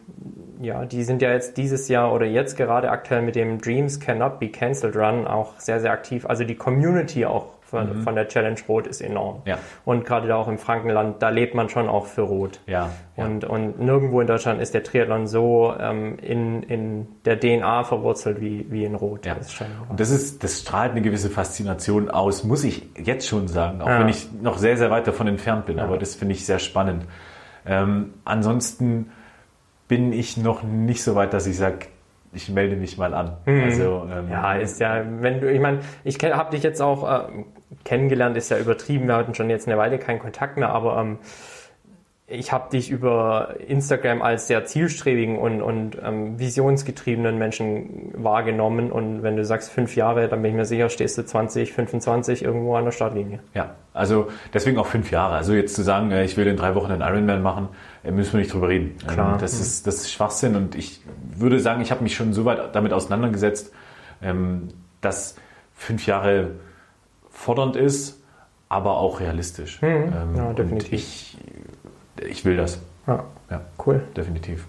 [0.62, 4.40] ja, die sind ja jetzt dieses Jahr oder jetzt gerade aktuell mit dem Dreams Cannot
[4.40, 6.26] Be Cancelled Run auch sehr, sehr aktiv.
[6.26, 8.02] Also die Community auch von, mhm.
[8.04, 9.42] von der Challenge Rot ist enorm.
[9.46, 9.58] Ja.
[9.84, 12.62] Und gerade da auch im Frankenland, da lebt man schon auch für Rot.
[12.66, 12.92] Ja.
[13.18, 18.40] Und, und nirgendwo in Deutschland ist der Triathlon so ähm, in, in der DNA verwurzelt
[18.40, 19.26] wie, wie in Rot.
[19.26, 19.36] Ja.
[19.36, 19.54] Das
[19.90, 23.88] und das ist, das strahlt eine gewisse Faszination aus, muss ich jetzt schon sagen, auch
[23.88, 24.00] ja.
[24.00, 25.80] wenn ich noch sehr, sehr weit davon entfernt bin.
[25.80, 27.06] Aber das finde ich sehr spannend.
[27.66, 29.12] Ähm, ansonsten
[29.90, 31.88] bin ich noch nicht so weit, dass ich sage,
[32.34, 33.38] ich melde mich mal an.
[33.46, 33.64] Mhm.
[33.64, 37.28] Also, ähm, ja, ist ja, wenn du, ich meine, ich habe dich jetzt auch äh,
[37.84, 41.20] kennengelernt, ist ja übertrieben, wir hatten schon jetzt eine Weile keinen Kontakt mehr, aber ähm,
[42.30, 48.92] ich habe dich über Instagram als sehr zielstrebigen und, und ähm, visionsgetriebenen Menschen wahrgenommen.
[48.92, 52.44] Und wenn du sagst fünf Jahre, dann bin ich mir sicher, stehst du 20, 25
[52.44, 53.40] irgendwo an der Startlinie.
[53.54, 55.36] Ja, also deswegen auch fünf Jahre.
[55.36, 57.70] Also jetzt zu sagen, äh, ich will in drei Wochen einen Ironman machen,
[58.04, 58.98] äh, müssen wir nicht drüber reden.
[59.04, 59.38] Ähm, Klar.
[59.40, 60.58] Das, ist, das ist Schwachsinn.
[60.58, 61.00] Und ich
[61.34, 63.74] würde sagen, ich habe mich schon so weit damit auseinandergesetzt,
[64.22, 64.68] ähm,
[65.00, 65.38] dass
[65.74, 66.52] fünf Jahre
[67.38, 68.22] fordernd ist,
[68.68, 69.82] aber auch realistisch.
[69.82, 70.36] Mhm.
[70.36, 70.92] Ja, definitiv.
[70.92, 71.38] Und ich
[72.22, 72.80] ich will das.
[73.06, 74.04] Ja, ja cool.
[74.16, 74.66] Definitiv.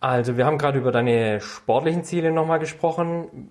[0.00, 3.50] Also, wir haben gerade über deine sportlichen Ziele nochmal gesprochen.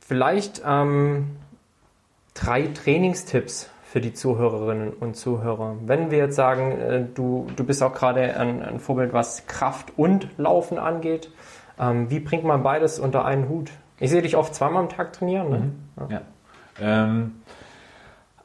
[0.00, 1.36] Vielleicht ähm,
[2.32, 5.76] drei Trainingstipps für die Zuhörerinnen und Zuhörer.
[5.84, 9.92] Wenn wir jetzt sagen, äh, du, du bist auch gerade ein, ein, Vorbild, was Kraft
[9.96, 11.30] und Laufen angeht,
[11.78, 13.70] ähm, wie bringt man beides unter einen Hut?
[13.98, 15.50] Ich sehe dich oft zweimal am Tag trainieren.
[15.50, 15.58] Ne?
[15.58, 16.10] Mhm.
[16.10, 16.20] Ja.
[16.80, 17.32] Ähm,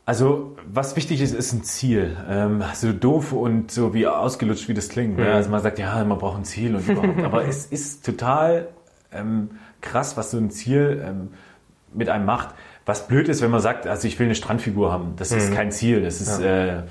[0.06, 2.18] also, was wichtig ist, ist ein Ziel.
[2.28, 5.18] Ähm, so doof und so wie ausgelutscht, wie das klingt.
[5.18, 5.26] Ne?
[5.26, 5.32] Mhm.
[5.32, 7.20] Also man sagt, ja, man braucht ein Ziel und überhaupt.
[7.24, 8.68] Aber es ist total
[9.12, 9.52] ähm,
[9.82, 11.30] krass, was so ein Ziel ähm,
[11.94, 12.50] mit einem macht.
[12.86, 15.14] Was blöd ist, wenn man sagt, also ich will eine Strandfigur haben.
[15.18, 15.38] Das mhm.
[15.38, 16.02] ist kein Ziel.
[16.02, 16.80] Das ist, ja.
[16.80, 16.84] äh,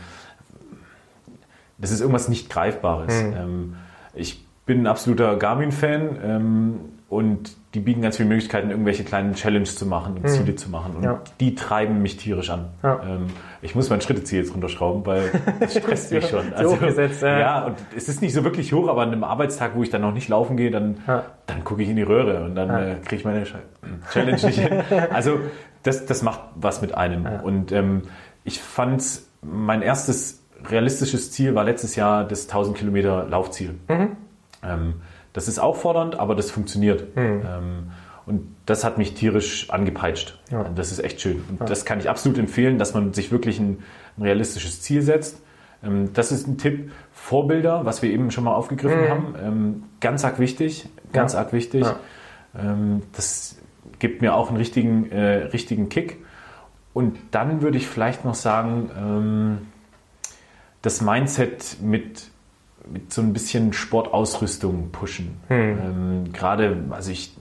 [1.78, 3.22] das ist irgendwas nicht Greifbares.
[3.22, 3.32] Mhm.
[3.36, 3.76] Ähm,
[4.14, 9.74] ich bin ein absoluter Garmin-Fan ähm, und die bieten ganz viele Möglichkeiten, irgendwelche kleinen Challenges
[9.74, 10.28] zu machen und mhm.
[10.28, 10.94] Ziele zu machen.
[10.94, 11.20] Und ja.
[11.40, 12.66] die treiben mich tierisch an.
[12.84, 13.00] Ja.
[13.02, 13.26] Ähm,
[13.62, 15.24] ich muss mein Schritteziel jetzt runterschrauben, weil
[15.58, 16.52] das stresst mich schon.
[16.54, 17.38] Also, hochgesetzt, ja.
[17.40, 20.02] ja, und es ist nicht so wirklich hoch, aber an einem Arbeitstag, wo ich dann
[20.02, 20.98] noch nicht laufen gehe, dann,
[21.46, 23.42] dann gucke ich in die Röhre und dann äh, kriege ich meine
[24.12, 24.84] Challenge nicht hin.
[25.12, 25.40] Also
[25.82, 27.26] das, das macht was mit einem.
[27.42, 28.02] Und ähm,
[28.44, 29.02] ich fand
[29.42, 33.74] mein erstes realistisches Ziel war letztes Jahr das 1000 Kilometer Laufziel.
[33.88, 34.16] Mhm.
[34.62, 34.94] Ähm,
[35.32, 37.16] das ist auch fordernd, aber das funktioniert.
[37.16, 37.42] Mhm.
[37.46, 37.90] Ähm,
[38.26, 40.38] und das hat mich tierisch angepeitscht.
[40.50, 40.64] Ja.
[40.74, 41.44] Das ist echt schön.
[41.48, 41.66] Und ja.
[41.66, 43.82] das kann ich absolut empfehlen, dass man sich wirklich ein,
[44.16, 45.42] ein realistisches Ziel setzt.
[45.82, 46.92] Ähm, das ist ein Tipp.
[47.12, 49.08] Vorbilder, was wir eben schon mal aufgegriffen mhm.
[49.08, 50.88] haben, ähm, ganz arg wichtig.
[51.12, 51.40] Ganz ja.
[51.40, 51.86] arg wichtig.
[52.58, 53.56] Ähm, das
[53.98, 56.18] gibt mir auch einen richtigen, äh, richtigen Kick.
[56.92, 59.58] Und dann würde ich vielleicht noch sagen, ähm,
[60.82, 62.29] das Mindset mit,
[62.92, 65.40] mit so ein bisschen Sportausrüstung pushen.
[65.48, 65.78] Hm.
[65.78, 67.34] Ähm, Gerade, also ich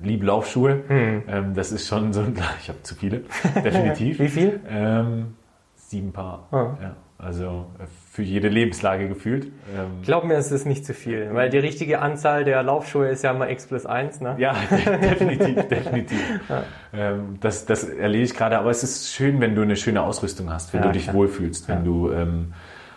[0.00, 0.82] liebe Laufschuhe.
[0.86, 1.22] Hm.
[1.28, 3.22] Ähm, das ist schon so ein, ich habe zu viele,
[3.64, 4.18] definitiv.
[4.18, 4.60] Wie viel?
[4.68, 5.34] Ähm,
[5.76, 6.48] sieben Paar.
[6.50, 6.76] Ah.
[6.80, 6.96] Ja.
[7.20, 9.46] Also äh, für jede Lebenslage gefühlt.
[9.46, 13.24] Ähm Glaub mir, es ist nicht zu viel, weil die richtige Anzahl der Laufschuhe ist
[13.24, 14.20] ja immer X plus 1.
[14.20, 14.36] Ne?
[14.38, 16.22] Ja, definitiv, definitiv.
[16.48, 16.62] Ja.
[16.92, 20.48] Ähm, das, das erlebe ich gerade, aber es ist schön, wenn du eine schöne Ausrüstung
[20.48, 21.16] hast, wenn ja, du dich klar.
[21.16, 21.84] wohlfühlst, wenn ja.
[21.84, 22.52] du ähm,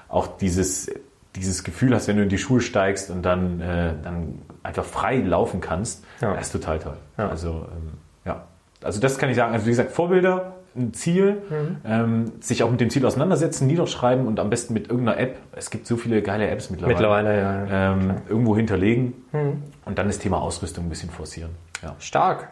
[0.08, 0.92] auch dieses,
[1.36, 5.18] dieses Gefühl hast, wenn du in die Schuhe steigst und dann, äh, dann einfach frei
[5.18, 6.98] laufen kannst, das ist total toll.
[7.18, 7.94] Also ähm,
[8.26, 8.44] ja,
[8.84, 9.54] also das kann ich sagen.
[9.54, 11.78] Also wie gesagt, Vorbilder ein Ziel, mhm.
[11.86, 15.70] ähm, sich auch mit dem Ziel auseinandersetzen, niederschreiben und am besten mit irgendeiner App, es
[15.70, 17.94] gibt so viele geile Apps mittlerweile, mittlerweile ja, ja.
[17.94, 19.64] Ähm, irgendwo hinterlegen mhm.
[19.86, 21.52] und dann das Thema Ausrüstung ein bisschen forcieren.
[21.84, 21.96] Ja.
[22.00, 22.50] Stark.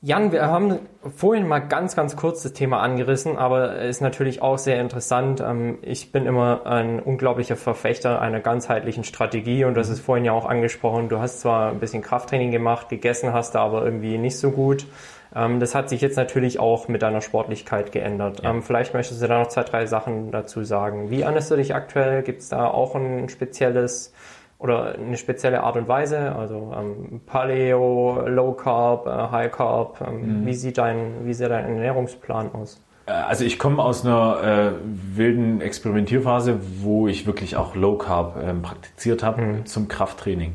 [0.00, 0.18] Ja.
[0.18, 0.78] Jan, wir haben
[1.16, 5.40] vorhin mal ganz, ganz kurz das Thema angerissen, aber es ist natürlich auch sehr interessant.
[5.40, 9.94] Ähm, ich bin immer ein unglaublicher Verfechter einer ganzheitlichen Strategie und das mhm.
[9.94, 11.08] ist vorhin ja auch angesprochen.
[11.08, 14.86] Du hast zwar ein bisschen Krafttraining gemacht, gegessen hast du aber irgendwie nicht so gut.
[15.34, 18.42] Ähm, das hat sich jetzt natürlich auch mit deiner Sportlichkeit geändert.
[18.42, 18.50] Ja.
[18.50, 21.10] Ähm, vielleicht möchtest du da noch zwei, drei Sachen dazu sagen.
[21.10, 22.22] Wie ernährst du dich aktuell?
[22.22, 24.12] Gibt es da auch ein spezielles
[24.58, 26.34] oder eine spezielle Art und Weise?
[26.34, 30.04] Also ähm, Paleo, Low Carb, äh, High Carb.
[30.06, 30.46] Ähm, mhm.
[30.46, 32.80] Wie sieht dein, wie sieht dein Ernährungsplan aus?
[33.06, 34.72] Äh, also ich komme aus einer äh,
[35.16, 39.66] wilden Experimentierphase, wo ich wirklich auch Low Carb ähm, praktiziert habe mhm.
[39.66, 40.54] zum Krafttraining.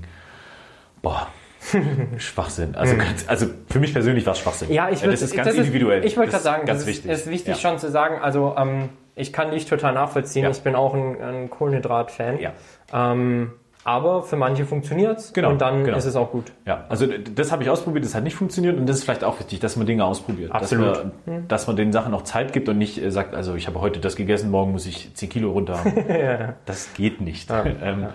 [1.01, 1.27] Boah,
[2.17, 2.75] Schwachsinn.
[2.75, 4.71] Also, ganz, also für mich persönlich war es Schwachsinn.
[4.71, 5.99] Ja, ich würde, das ist ganz das individuell.
[5.99, 7.11] Ist, ich wollte gerade sagen, ganz das wichtig.
[7.11, 7.69] ist wichtig ja.
[7.69, 8.19] schon zu sagen.
[8.21, 10.43] Also ähm, ich kann dich total nachvollziehen.
[10.43, 10.49] Ja.
[10.49, 12.39] Ich bin auch ein, ein Kohlenhydrat-Fan.
[12.39, 12.53] Ja.
[12.93, 13.53] Ähm,
[13.83, 15.97] aber für manche funktioniert es genau, und dann genau.
[15.97, 16.51] ist es auch gut.
[16.65, 19.39] Ja, also das habe ich ausprobiert, das hat nicht funktioniert und das ist vielleicht auch
[19.39, 20.51] wichtig, dass man Dinge ausprobiert.
[20.51, 20.87] Absolut.
[20.87, 21.47] Dass, wir, hm.
[21.47, 23.99] dass man den Sachen auch Zeit gibt und nicht äh, sagt, also ich habe heute
[23.99, 25.93] das gegessen, morgen muss ich 10 Kilo runter haben.
[26.09, 26.53] ja.
[26.65, 27.49] Das geht nicht.
[27.53, 28.07] Ja, ähm,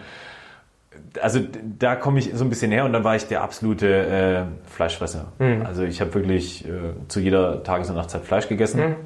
[1.23, 1.41] also
[1.79, 5.33] da komme ich so ein bisschen her und dann war ich der absolute äh, Fleischfresser.
[5.39, 5.65] Mhm.
[5.65, 6.71] Also ich habe wirklich äh,
[7.07, 8.81] zu jeder Tages- und Nachtzeit Fleisch gegessen.
[8.81, 8.97] Mhm.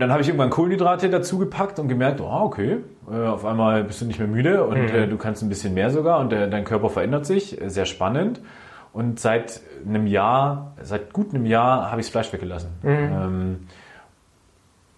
[0.00, 2.78] Dann habe ich irgendwann Kohlenhydrate dazu gepackt und gemerkt, oh, okay,
[3.10, 4.88] äh, auf einmal bist du nicht mehr müde und mhm.
[4.88, 7.58] Äh, du kannst ein bisschen mehr sogar und äh, dein Körper verändert sich.
[7.66, 8.40] Sehr spannend.
[8.92, 12.70] Und seit einem Jahr, seit gut einem Jahr habe ich das Fleisch weggelassen.
[12.82, 12.90] Mhm.
[12.90, 13.68] Ähm,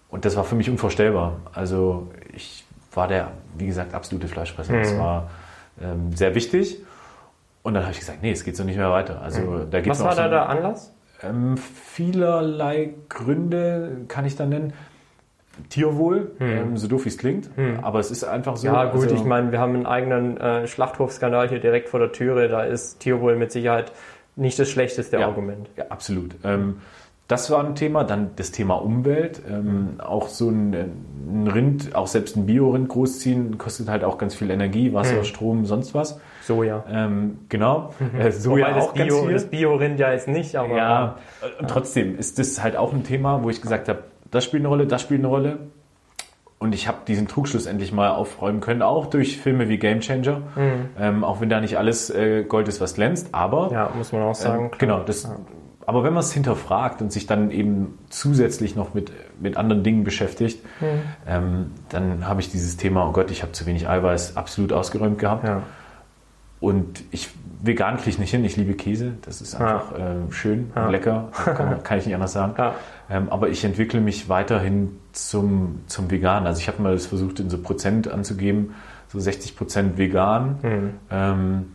[0.09, 1.37] und das war für mich unvorstellbar.
[1.53, 4.73] Also ich war der, wie gesagt, absolute Fleischfresser.
[4.73, 4.79] Mhm.
[4.79, 5.29] Das war
[5.81, 6.77] ähm, sehr wichtig.
[7.61, 9.21] Und dann habe ich gesagt, nee, es geht so nicht mehr weiter.
[9.21, 9.71] Also, mhm.
[9.71, 10.93] da gibt's Was war da so, der Anlass?
[11.23, 14.73] Ähm, vielerlei Gründe kann ich da nennen.
[15.69, 16.49] Tierwohl, hm.
[16.49, 17.79] ähm, so doof wie es klingt, hm.
[17.83, 18.67] aber es ist einfach so.
[18.67, 22.11] Ja gut, also, ich meine, wir haben einen eigenen äh, Schlachthofskandal hier direkt vor der
[22.11, 23.91] Türe, da ist Tierwohl mit Sicherheit
[24.35, 25.69] nicht das schlechteste ja, Argument.
[25.77, 26.35] Ja, absolut.
[26.43, 26.77] Ähm,
[27.27, 28.03] das war ein Thema.
[28.03, 29.41] Dann das Thema Umwelt.
[29.49, 34.35] Ähm, auch so ein, ein, Rind, auch selbst ein Bio-Rind großziehen, kostet halt auch ganz
[34.35, 35.23] viel Energie, Wasser, hm.
[35.23, 36.19] Strom, sonst was.
[36.41, 36.83] Soja.
[36.89, 37.93] Ähm, genau.
[37.99, 38.19] Mhm.
[38.19, 39.33] Äh, Soja Wobei auch Bio, ganz viel.
[39.33, 40.75] Das Bio-Rind ja jetzt nicht, aber.
[40.75, 41.17] Ja,
[41.67, 44.03] trotzdem ist das halt auch ein Thema, wo ich gesagt habe,
[44.33, 45.59] das spielt eine Rolle, das spielt eine Rolle.
[46.59, 50.37] Und ich habe diesen Trugschluss endlich mal aufräumen können, auch durch Filme wie Game Changer.
[50.55, 50.89] Mhm.
[50.97, 53.69] Ähm, auch wenn da nicht alles äh, Gold ist, was glänzt, aber.
[53.71, 54.71] Ja, muss man auch sagen.
[54.73, 55.35] Äh, genau, das, ja
[55.85, 60.03] aber wenn man es hinterfragt und sich dann eben zusätzlich noch mit, mit anderen Dingen
[60.03, 60.85] beschäftigt, mhm.
[61.27, 65.19] ähm, dann habe ich dieses Thema, oh Gott, ich habe zu wenig Eiweiß, absolut ausgeräumt
[65.19, 65.45] gehabt.
[65.45, 65.63] Ja.
[66.59, 67.29] Und ich
[67.61, 70.11] vegan kriege ich nicht hin, ich liebe Käse, das ist einfach ja.
[70.11, 70.89] äh, schön ja.
[70.89, 72.53] lecker, kann, kann, ich nicht anders sagen.
[73.09, 76.47] Ähm, aber ich entwickle mich weiterhin zum, zum Vegan.
[76.47, 78.75] Also ich habe mal das versucht, in so Prozent anzugeben,
[79.09, 80.57] so 60 Prozent vegan.
[80.61, 80.93] Mhm.
[81.11, 81.65] Ähm,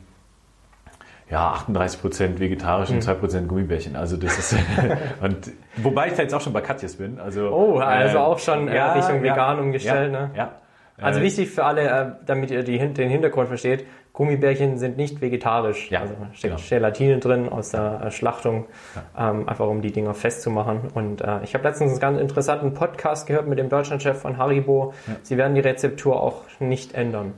[1.30, 2.96] ja, 38 Prozent vegetarisch mhm.
[2.96, 3.96] und 2 Prozent Gummibärchen.
[3.96, 4.56] Also das ist
[5.20, 7.20] und wobei ich da jetzt auch schon bei Katjes bin.
[7.20, 10.30] Also oh, also äh, auch schon äh, ja, Richtung vegan ja, umgestellt, ja, ne?
[10.34, 10.52] Ja.
[11.00, 13.86] Also äh, wichtig für alle, äh, damit ihr die, den Hintergrund versteht.
[14.18, 15.92] Gummibärchen sind nicht vegetarisch.
[15.92, 16.68] Ja, also steckt genau.
[16.68, 18.64] Gelatine drin aus der äh, Schlachtung,
[18.96, 19.30] ja.
[19.30, 20.80] ähm, einfach um die Dinger festzumachen.
[20.92, 24.92] Und äh, ich habe letztens einen ganz interessanten Podcast gehört mit dem Deutschlandchef von Haribo.
[25.06, 25.14] Ja.
[25.22, 27.32] Sie werden die Rezeptur auch nicht ändern.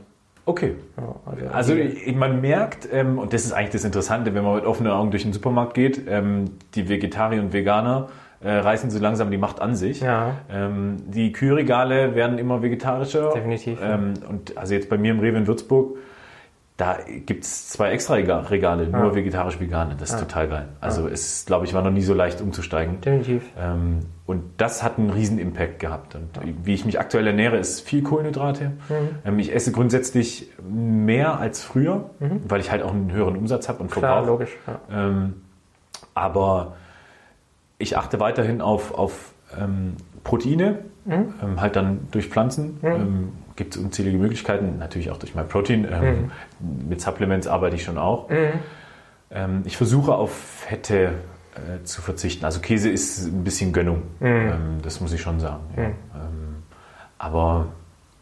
[0.47, 0.75] Okay.
[1.53, 4.91] also, also man merkt, ähm, und das ist eigentlich das Interessante, wenn man mit offenen
[4.91, 8.09] Augen durch den Supermarkt geht, ähm, die Vegetarier und Veganer
[8.43, 10.01] äh, reißen so langsam die Macht an sich.
[10.01, 10.39] Ja.
[10.51, 13.33] Ähm, die Kühlregale werden immer vegetarischer.
[13.35, 13.79] Definitiv.
[13.83, 15.99] Ähm, und also jetzt bei mir im Rewe in Würzburg,
[16.81, 19.15] da gibt es zwei extra Regale, nur ja.
[19.15, 19.97] vegetarisch-vegane.
[19.99, 20.27] Das ist ja.
[20.27, 20.69] total geil.
[20.81, 21.13] Also ja.
[21.13, 23.03] es, glaube ich, war noch nie so leicht umzusteigen.
[23.03, 23.43] Definitiv.
[23.59, 26.15] Ähm, und das hat einen riesen Impact gehabt.
[26.15, 26.31] Und
[26.65, 28.71] wie ich mich aktuell ernähre, ist viel Kohlenhydrate.
[28.89, 28.95] Mhm.
[29.27, 32.41] Ähm, ich esse grundsätzlich mehr als früher, mhm.
[32.49, 34.57] weil ich halt auch einen höheren Umsatz habe und Klar, logisch.
[34.91, 35.35] Ähm,
[36.15, 36.77] aber
[37.77, 41.35] ich achte weiterhin auf, auf ähm, Proteine, mhm.
[41.43, 42.79] ähm, halt dann durch Pflanzen.
[43.61, 43.67] Mhm.
[43.67, 45.87] Ähm, Gibt es unzählige Möglichkeiten, natürlich auch durch mein Protein.
[45.91, 46.89] Ähm, mhm.
[46.89, 48.29] Mit Supplements arbeite ich schon auch.
[48.29, 48.37] Mhm.
[49.31, 51.13] Ähm, ich versuche auf Fette
[51.55, 52.45] äh, zu verzichten.
[52.45, 54.27] Also Käse ist ein bisschen Gönnung, mhm.
[54.27, 55.63] Ähm, das muss ich schon sagen.
[55.77, 55.89] Ja.
[55.89, 55.95] Mhm.
[57.19, 57.67] aber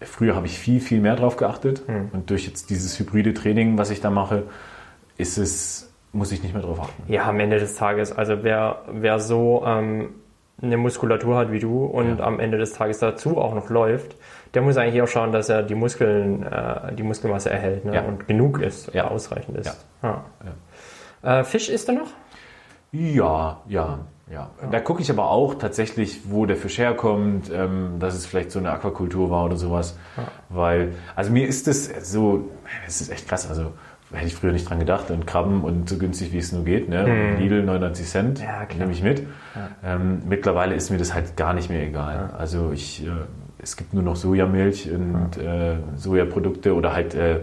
[0.01, 1.83] früher habe ich viel, viel mehr drauf geachtet.
[2.13, 4.45] Und durch jetzt dieses hybride Training, was ich da mache,
[5.17, 7.13] ist es muss ich nicht mehr drauf achten.
[7.13, 10.11] Ja, am Ende des Tages, also wer, wer so ähm,
[10.61, 12.25] eine Muskulatur hat wie du und ja.
[12.25, 14.17] am Ende des Tages dazu auch noch läuft,
[14.55, 17.95] der muss eigentlich auch schauen, dass er die Muskeln, äh, die Muskelmasse erhält ne?
[17.95, 18.03] ja.
[18.03, 19.09] und genug ist, ja.
[19.09, 19.87] ausreichend ist.
[20.03, 20.25] Ja.
[21.23, 22.09] Äh, Fisch isst du noch?
[22.91, 23.99] Ja, ja,
[24.33, 24.51] ja.
[24.71, 28.59] Da gucke ich aber auch tatsächlich, wo der Fisch herkommt, ähm, dass es vielleicht so
[28.59, 29.99] eine Aquakultur war oder sowas.
[30.49, 32.49] Weil, also mir ist das so,
[32.87, 33.49] es ist echt krass.
[33.49, 33.73] Also
[34.13, 35.11] hätte ich früher nicht dran gedacht.
[35.11, 36.89] Und Krabben und so günstig wie es nur geht.
[36.89, 37.07] Ne?
[37.07, 37.39] Hm.
[37.39, 39.23] Lidl 99 Cent ja, nehme ich mit.
[39.55, 39.95] Ja.
[39.95, 42.15] Ähm, mittlerweile ist mir das halt gar nicht mehr egal.
[42.15, 42.37] Ja.
[42.37, 43.11] Also ich, äh,
[43.59, 47.41] es gibt nur noch Sojamilch und äh, Sojaprodukte oder halt äh,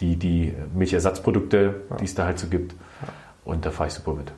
[0.00, 2.74] die, die Milchersatzprodukte, die es da halt so gibt.
[3.44, 4.32] Und da fahre ich super mit.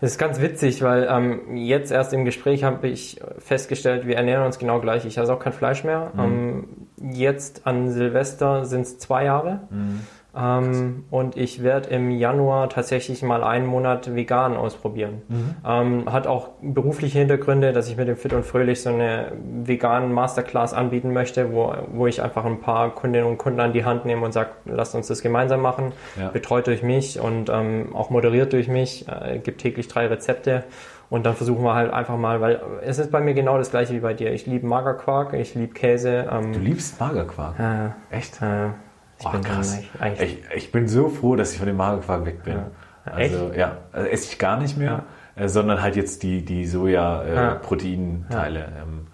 [0.00, 4.44] Das ist ganz witzig, weil ähm, jetzt erst im Gespräch habe ich festgestellt, wir ernähren
[4.44, 5.04] uns genau gleich.
[5.04, 6.12] Ich esse auch kein Fleisch mehr.
[6.14, 6.20] Mhm.
[6.20, 6.66] Ähm,
[7.12, 9.60] jetzt an Silvester sind es zwei Jahre.
[9.70, 10.00] Mhm.
[10.36, 15.22] Ähm, und ich werde im Januar tatsächlich mal einen Monat vegan ausprobieren.
[15.28, 15.54] Mhm.
[15.66, 19.32] Ähm, hat auch berufliche Hintergründe, dass ich mit dem Fit und Fröhlich so eine
[19.64, 23.84] veganen Masterclass anbieten möchte, wo, wo ich einfach ein paar Kundinnen und Kunden an die
[23.84, 25.92] Hand nehme und sage, lasst uns das gemeinsam machen.
[26.18, 26.28] Ja.
[26.28, 29.06] Betreut durch mich und ähm, auch moderiert durch mich.
[29.08, 30.64] Äh, gibt täglich drei Rezepte.
[31.10, 33.94] Und dann versuchen wir halt einfach mal, weil es ist bei mir genau das gleiche
[33.94, 34.30] wie bei dir.
[34.32, 36.28] Ich liebe Magerquark, ich liebe Käse.
[36.30, 37.58] Ähm, du liebst Magerquark?
[37.58, 38.42] Äh, Echt?
[38.42, 38.68] Äh,
[39.18, 39.78] ich, oh, bin krass.
[40.20, 42.54] Ich, ich, bin so froh, dass ich von dem Magerquark weg bin.
[42.54, 42.70] Ja.
[43.04, 43.56] Also Echt?
[43.58, 45.04] ja, also esse ich gar nicht mehr,
[45.36, 45.44] ja.
[45.44, 48.58] äh, sondern halt jetzt die, die Soja-Proteinteile.
[48.58, 48.82] Äh, ja.
[48.82, 49.06] ähm,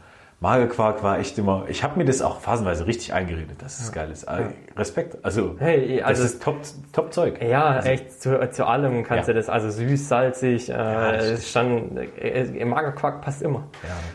[0.44, 4.10] Magerquark war echt immer, ich habe mir das auch phasenweise richtig eingeredet, dass es geil
[4.10, 4.28] ist.
[4.28, 6.56] Also, Respekt, also, hey, also das ist top,
[6.92, 7.42] top Zeug.
[7.42, 11.96] Ja, also, echt, zu, zu allem kannst du das, also süß, salzig, äh, ist schon,
[11.96, 13.68] äh, Magerquark passt immer.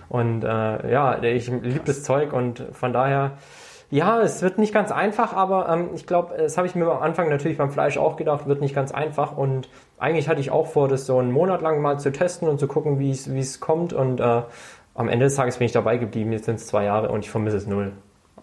[0.07, 3.31] Und äh, ja, ich liebe das Zeug und von daher
[3.91, 7.01] ja, es wird nicht ganz einfach, aber ähm, ich glaube, das habe ich mir am
[7.01, 9.35] Anfang natürlich beim Fleisch auch gedacht, wird nicht ganz einfach.
[9.35, 9.67] Und
[9.97, 12.67] eigentlich hatte ich auch vor, das so einen Monat lang mal zu testen und zu
[12.67, 13.93] gucken, wie es kommt.
[13.93, 14.41] Und äh,
[14.93, 16.31] am Ende des Tages bin ich dabei geblieben.
[16.31, 17.93] Jetzt sind es zwei Jahre und ich vermisse es null.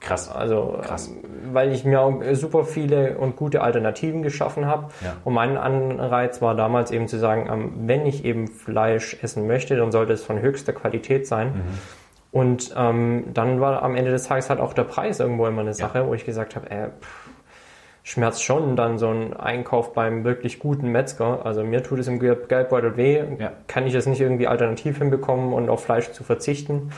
[0.01, 0.31] Krass.
[0.31, 1.09] Also, Krass.
[1.09, 4.89] Ähm, weil ich mir auch super viele und gute Alternativen geschaffen habe.
[5.05, 5.17] Ja.
[5.25, 9.77] Und mein Anreiz war damals eben zu sagen, ähm, wenn ich eben Fleisch essen möchte,
[9.77, 11.49] dann sollte es von höchster Qualität sein.
[11.49, 11.79] Mhm.
[12.37, 15.73] Und ähm, dann war am Ende des Tages halt auch der Preis irgendwo immer eine
[15.73, 16.07] Sache, ja.
[16.07, 17.31] wo ich gesagt habe, äh, pff,
[18.03, 21.47] schmerzt schon dann so ein Einkauf beim wirklich guten Metzger.
[21.47, 23.53] Also mir tut es im Geldbeutel weh, ja.
[23.69, 26.91] kann ich es nicht irgendwie alternativ hinbekommen und auf Fleisch zu verzichten.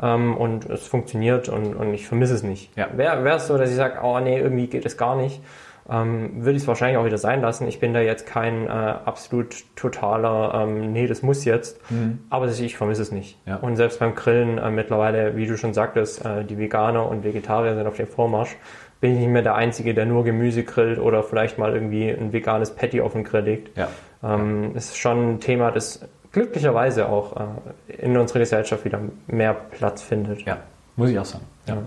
[0.00, 2.74] Ähm, und es funktioniert und, und ich vermisse es nicht.
[2.74, 2.88] Ja.
[2.96, 5.42] Wäre es so, dass ich sage, oh nee, irgendwie geht es gar nicht,
[5.90, 7.66] ähm, würde ich es wahrscheinlich auch wieder sein lassen.
[7.68, 12.20] Ich bin da jetzt kein äh, absolut totaler, ähm, nee, das muss jetzt, mhm.
[12.30, 13.38] aber ich vermisse es nicht.
[13.46, 13.56] Ja.
[13.56, 17.74] Und selbst beim Grillen äh, mittlerweile, wie du schon sagtest, äh, die Veganer und Vegetarier
[17.74, 18.56] sind auf dem Vormarsch.
[19.00, 22.32] Bin ich nicht mehr der Einzige, der nur Gemüse grillt oder vielleicht mal irgendwie ein
[22.32, 23.76] veganes Patty auf den Grill legt.
[23.76, 23.88] Ja.
[24.24, 26.00] Ähm, ist schon ein Thema, das
[26.32, 30.42] glücklicherweise auch äh, in unserer Gesellschaft wieder mehr Platz findet.
[30.42, 30.58] Ja,
[30.96, 31.44] muss ich auch sagen.
[31.66, 31.78] Ja.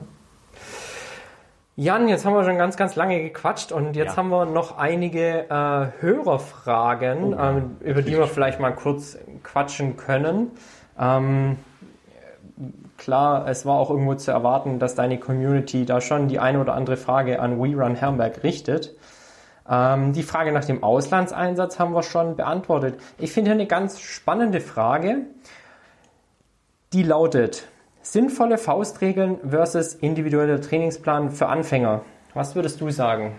[1.80, 1.96] Ja.
[1.96, 4.18] Jan, jetzt haben wir schon ganz, ganz lange gequatscht und jetzt ja.
[4.18, 9.96] haben wir noch einige äh, Hörerfragen, oh, ähm, über die wir vielleicht mal kurz quatschen
[9.96, 10.52] können.
[11.00, 11.58] Ähm,
[12.98, 16.74] klar, es war auch irgendwo zu erwarten, dass deine Community da schon die eine oder
[16.74, 18.96] andere Frage an We Run Herrenberg richtet.
[19.70, 23.00] Ähm, die Frage nach dem Auslandseinsatz haben wir schon beantwortet.
[23.18, 25.22] Ich finde eine ganz spannende Frage,
[26.92, 27.69] die lautet,
[28.02, 32.02] Sinnvolle Faustregeln versus individueller Trainingsplan für Anfänger.
[32.34, 33.34] Was würdest du sagen?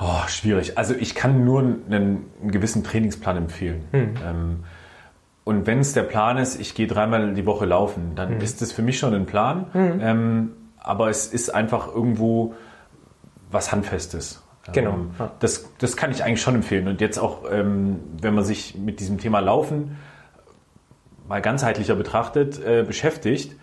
[0.00, 0.78] Oh, schwierig.
[0.78, 3.84] Also ich kann nur einen, einen gewissen Trainingsplan empfehlen.
[3.92, 4.14] Hm.
[4.24, 4.64] Ähm,
[5.44, 8.40] und wenn es der Plan ist, ich gehe dreimal die Woche laufen, dann hm.
[8.40, 9.66] ist das für mich schon ein Plan.
[9.72, 10.00] Hm.
[10.00, 12.54] Ähm, aber es ist einfach irgendwo
[13.50, 14.41] was Handfestes.
[14.72, 14.92] Genau.
[14.92, 15.10] Ähm,
[15.40, 16.86] das, das kann ich eigentlich schon empfehlen.
[16.86, 19.96] Und jetzt auch, ähm, wenn man sich mit diesem Thema Laufen
[21.28, 23.56] mal ganzheitlicher betrachtet, äh, beschäftigt,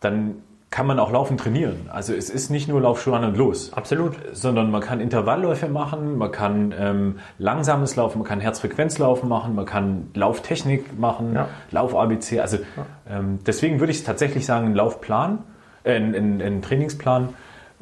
[0.00, 0.36] dann
[0.70, 1.90] kann man auch Laufen trainieren.
[1.92, 3.72] Also es ist nicht nur Laufschuhe an und los.
[3.72, 4.14] Absolut.
[4.32, 9.66] Sondern man kann Intervallläufe machen, man kann ähm, langsames Laufen, man kann Herzfrequenzlaufen machen, man
[9.66, 11.48] kann Lauftechnik machen, ja.
[11.72, 12.38] Lauf-ABC.
[12.38, 13.18] Also ja.
[13.18, 15.40] ähm, deswegen würde ich tatsächlich sagen, ein Laufplan,
[15.82, 17.30] äh, ein, ein, ein Trainingsplan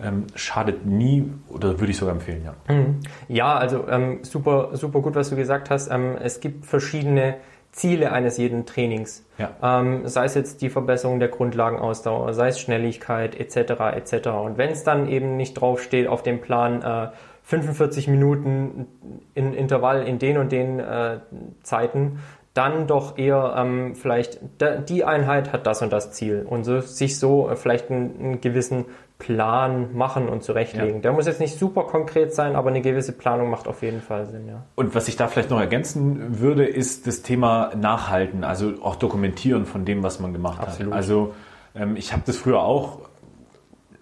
[0.03, 2.55] ähm, schadet nie oder würde ich sogar empfehlen, ja.
[2.73, 3.01] Mhm.
[3.29, 5.91] Ja, also ähm, super, super gut, was du gesagt hast.
[5.91, 7.37] Ähm, es gibt verschiedene
[7.73, 9.25] Ziele eines jeden Trainings.
[9.39, 9.51] Ja.
[9.63, 13.81] Ähm, sei es jetzt die Verbesserung der Grundlagenausdauer, sei es Schnelligkeit etc.
[13.95, 14.29] etc.
[14.29, 17.09] Und wenn es dann eben nicht draufsteht auf dem Plan äh,
[17.45, 18.87] 45 Minuten
[19.35, 21.21] in Intervall in den und den äh,
[21.63, 22.19] Zeiten,
[22.59, 24.41] dann doch eher ähm, vielleicht
[24.89, 28.41] die Einheit hat das und das Ziel und so, sich so äh, vielleicht einen, einen,
[28.41, 28.87] gewissen
[29.19, 30.97] Plan machen und zurechtlegen.
[30.97, 31.01] Ja.
[31.01, 34.27] Der muss jetzt nicht super konkret sein, aber eine gewisse Planung macht auf jeden Fall
[34.27, 34.47] Sinn.
[34.47, 34.65] Ja.
[34.77, 39.67] Und was ich da vielleicht noch ergänzen würde, ist das Thema Nachhalten, also auch dokumentieren
[39.67, 40.93] von dem, was man gemacht Absolut.
[40.93, 40.97] hat.
[40.97, 41.35] Also
[41.75, 43.01] ähm, ich habe das früher auch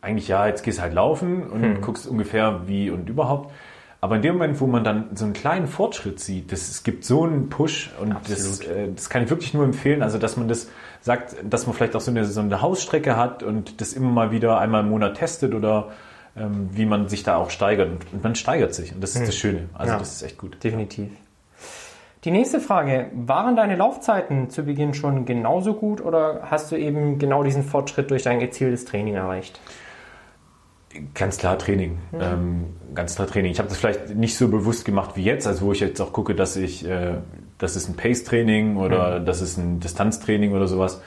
[0.03, 1.81] eigentlich ja, jetzt gehst halt laufen und hm.
[1.81, 3.53] guckst ungefähr wie und überhaupt.
[4.07, 7.05] Aber in dem Moment, wo man dann so einen kleinen Fortschritt sieht, das, es gibt
[7.05, 10.47] so einen Push und das, äh, das kann ich wirklich nur empfehlen, also dass man
[10.47, 10.71] das
[11.01, 14.31] sagt, dass man vielleicht auch so eine, so eine Hausstrecke hat und das immer mal
[14.31, 15.89] wieder einmal im Monat testet oder
[16.37, 17.89] ähm, wie man sich da auch steigert.
[18.13, 19.27] Und man steigert sich und das ist hm.
[19.27, 19.69] das Schöne.
[19.75, 20.63] Also ja, das ist echt gut.
[20.63, 21.11] Definitiv.
[22.23, 27.19] Die nächste Frage, waren deine Laufzeiten zu Beginn schon genauso gut oder hast du eben
[27.19, 29.61] genau diesen Fortschritt durch dein gezieltes Training erreicht?
[31.15, 31.99] Ganz klar Training.
[32.13, 32.21] Mhm.
[32.21, 32.65] Ähm,
[32.95, 33.53] ganz klar Training.
[33.53, 36.13] Ich habe das vielleicht nicht so bewusst gemacht wie jetzt, also wo ich jetzt auch
[36.13, 37.15] gucke, dass ich, äh,
[37.59, 39.27] das ist ein Pace-Training oder mhm.
[39.27, 41.01] das ist ein Distanztraining oder sowas.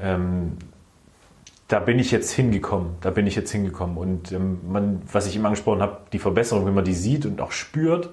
[0.00, 0.52] Ähm,
[1.68, 2.96] da bin ich jetzt hingekommen.
[3.00, 3.96] Da bin ich jetzt hingekommen.
[3.96, 7.40] Und ähm, man, was ich eben angesprochen habe, die Verbesserung, wenn man die sieht und
[7.40, 8.10] auch spürt,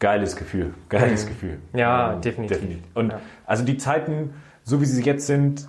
[0.00, 0.74] geiles Gefühl.
[0.88, 1.28] Geiles mhm.
[1.30, 1.58] Gefühl.
[1.72, 2.58] Ja, ähm, definitiv.
[2.58, 2.84] definitiv.
[2.94, 3.20] Und ja.
[3.46, 5.68] also die Zeiten, so wie sie jetzt sind,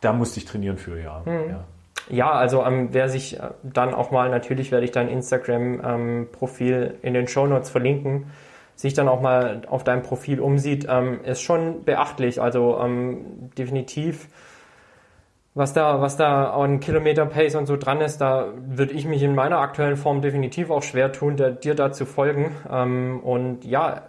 [0.00, 1.22] da musste ich trainieren für, ja.
[1.24, 1.50] Mhm.
[1.50, 1.64] ja
[2.08, 6.98] ja, also ähm, wer sich äh, dann auch mal, natürlich werde ich dein Instagram-Profil ähm,
[7.02, 8.26] in den Show Notes verlinken,
[8.74, 12.40] sich dann auch mal auf deinem Profil umsieht, ähm, ist schon beachtlich.
[12.40, 14.28] Also ähm, definitiv,
[15.54, 19.22] was da, was da an Kilometer Pace und so dran ist, da würde ich mich
[19.22, 22.56] in meiner aktuellen Form definitiv auch schwer tun, der, dir da zu folgen.
[22.70, 24.02] Ähm, und ja,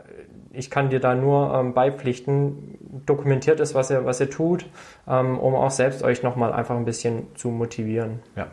[0.53, 4.65] ich kann dir da nur ähm, beipflichten, dokumentiert ist, was ihr, was ihr tut,
[5.07, 8.19] ähm, um auch selbst euch nochmal einfach ein bisschen zu motivieren.
[8.35, 8.47] Ja.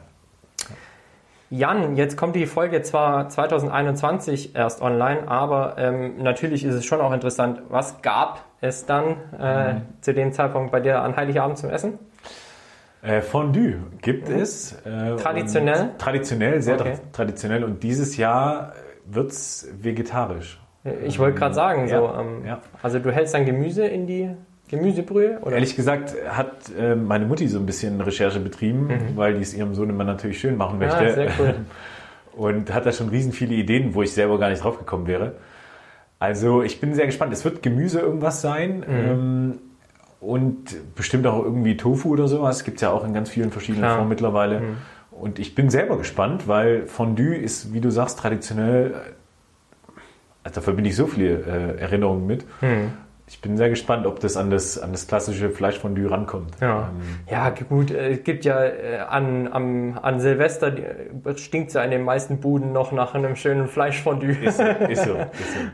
[1.53, 7.01] Jan, jetzt kommt die Folge zwar 2021 erst online, aber ähm, natürlich ist es schon
[7.01, 9.81] auch interessant, was gab es dann äh, mhm.
[10.01, 11.99] zu dem Zeitpunkt bei dir an Heiligabend zum Essen?
[13.03, 14.37] Äh, Fondue gibt mhm.
[14.37, 14.73] es.
[14.85, 15.91] Äh, traditionell?
[15.99, 16.95] Traditionell, sehr okay.
[17.13, 17.65] traditionell.
[17.65, 18.75] Und dieses Jahr
[19.07, 20.60] wird es vegetarisch.
[21.07, 22.61] Ich wollte gerade sagen, so, ja, ähm, ja.
[22.83, 24.31] also du hältst dein Gemüse in die
[24.69, 25.41] Gemüsebrühe?
[25.43, 25.57] Oder?
[25.57, 29.17] Ehrlich gesagt hat äh, meine Mutti so ein bisschen Recherche betrieben, mhm.
[29.17, 31.05] weil die es ihrem Sohn immer natürlich schön machen möchte.
[31.05, 31.55] Ja, sehr cool.
[32.37, 35.35] Und hat da schon riesen viele Ideen, wo ich selber gar nicht drauf gekommen wäre.
[36.21, 37.33] Also ich bin sehr gespannt.
[37.33, 38.79] Es wird Gemüse irgendwas sein.
[38.79, 38.85] Mhm.
[38.89, 39.59] Ähm,
[40.21, 42.63] und bestimmt auch irgendwie Tofu oder sowas.
[42.63, 43.97] Gibt es ja auch in ganz vielen verschiedenen Klar.
[43.97, 44.61] Formen mittlerweile.
[44.61, 44.77] Mhm.
[45.11, 48.95] Und ich bin selber gespannt, weil Fondue ist, wie du sagst, traditionell
[50.43, 52.45] also da verbinde ich so viele äh, Erinnerungen mit.
[52.61, 52.93] Hm.
[53.31, 56.51] Ich bin sehr gespannt, ob das an das, an das klassische Fleischfondue rankommt.
[56.61, 61.69] Ja, ähm, ja gut, äh, es gibt ja äh, an, am, an Silvester, äh, stinkt
[61.69, 64.33] es ja in den meisten Buden noch nach einem schönen Fleischfondue.
[64.33, 64.81] Ist, so, ist so.
[64.89, 65.15] Ist so.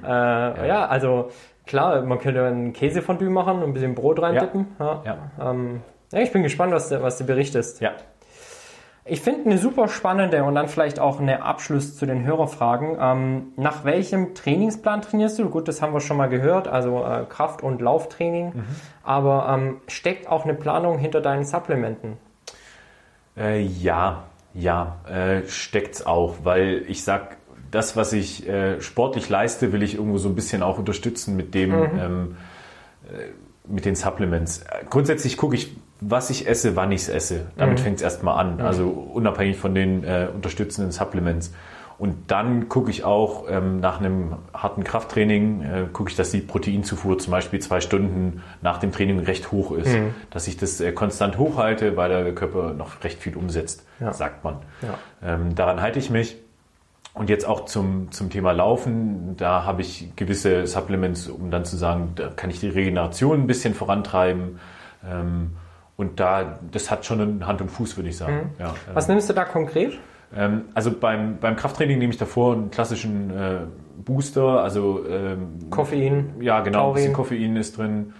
[0.04, 0.66] äh, ja.
[0.66, 0.86] ja.
[0.86, 1.30] also
[1.64, 4.66] klar, man könnte ein Käsefondue machen und ein bisschen Brot reindippen.
[4.78, 5.02] Ja.
[5.06, 5.50] Ja.
[5.50, 5.80] Ähm,
[6.12, 7.80] ja, ich bin gespannt, was du, was du berichtest.
[7.80, 7.92] Ja.
[9.08, 12.96] Ich finde eine super spannende und dann vielleicht auch eine Abschluss zu den Hörerfragen.
[13.00, 15.48] Ähm, nach welchem Trainingsplan trainierst du?
[15.48, 18.46] Gut, das haben wir schon mal gehört, also äh, Kraft- und Lauftraining.
[18.46, 18.64] Mhm.
[19.04, 22.16] Aber ähm, steckt auch eine Planung hinter deinen Supplementen?
[23.36, 24.24] Äh, ja,
[24.54, 27.36] ja, äh, es auch, weil ich sag,
[27.70, 31.54] das, was ich äh, sportlich leiste, will ich irgendwo so ein bisschen auch unterstützen mit
[31.54, 31.98] dem, mhm.
[31.98, 32.36] ähm,
[33.08, 34.64] äh, mit den Supplements.
[34.90, 37.46] Grundsätzlich gucke ich was ich esse, wann ich es esse.
[37.56, 37.82] Damit mhm.
[37.82, 38.60] fängt es erstmal an.
[38.60, 41.52] Also unabhängig von den äh, unterstützenden Supplements.
[41.98, 46.40] Und dann gucke ich auch ähm, nach einem harten Krafttraining, äh, gucke ich, dass die
[46.40, 49.88] Proteinzufuhr zum Beispiel zwei Stunden nach dem Training recht hoch ist.
[49.88, 50.14] Mhm.
[50.30, 54.12] Dass ich das äh, konstant hochhalte, weil der Körper noch recht viel umsetzt, ja.
[54.12, 54.56] sagt man.
[54.82, 54.98] Ja.
[55.34, 56.36] Ähm, daran halte ich mich.
[57.14, 61.78] Und jetzt auch zum, zum Thema Laufen, da habe ich gewisse Supplements, um dann zu
[61.78, 64.60] sagen, da kann ich die Regeneration ein bisschen vorantreiben.
[65.02, 65.52] Ähm,
[65.96, 68.52] und da, das hat schon Hand und Fuß, würde ich sagen.
[68.58, 68.60] Mhm.
[68.60, 69.98] Ja, Was nimmst du da konkret?
[70.34, 73.58] Ähm, also beim, beim Krafttraining nehme ich davor einen klassischen äh,
[74.04, 76.34] Booster, also ähm, Koffein.
[76.40, 76.90] Ja, genau, Taurin.
[76.90, 78.12] ein bisschen Koffein ist drin.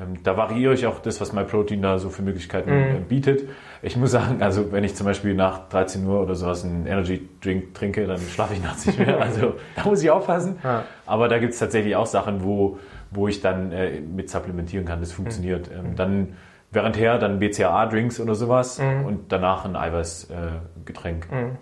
[0.00, 2.96] Ähm, da variiere ich auch das, was MyProtein da so für Möglichkeiten mhm.
[2.96, 3.48] äh, bietet.
[3.82, 7.28] Ich muss sagen, also wenn ich zum Beispiel nach 13 Uhr oder sowas einen Energy
[7.42, 9.18] Drink trinke, dann schlafe ich nachts nicht mehr.
[9.28, 10.56] Also da muss ich aufpassen.
[10.62, 10.84] Ja.
[11.04, 12.78] Aber da gibt es tatsächlich auch Sachen, wo,
[13.10, 15.00] wo ich dann äh, mit supplementieren kann.
[15.00, 15.68] Das funktioniert.
[15.70, 15.86] Mhm.
[15.86, 16.28] Ähm, dann
[16.70, 19.04] währendher dann BCAA-Drinks oder sowas mhm.
[19.04, 21.30] und danach ein Eiweißgetränk.
[21.30, 21.56] Mhm.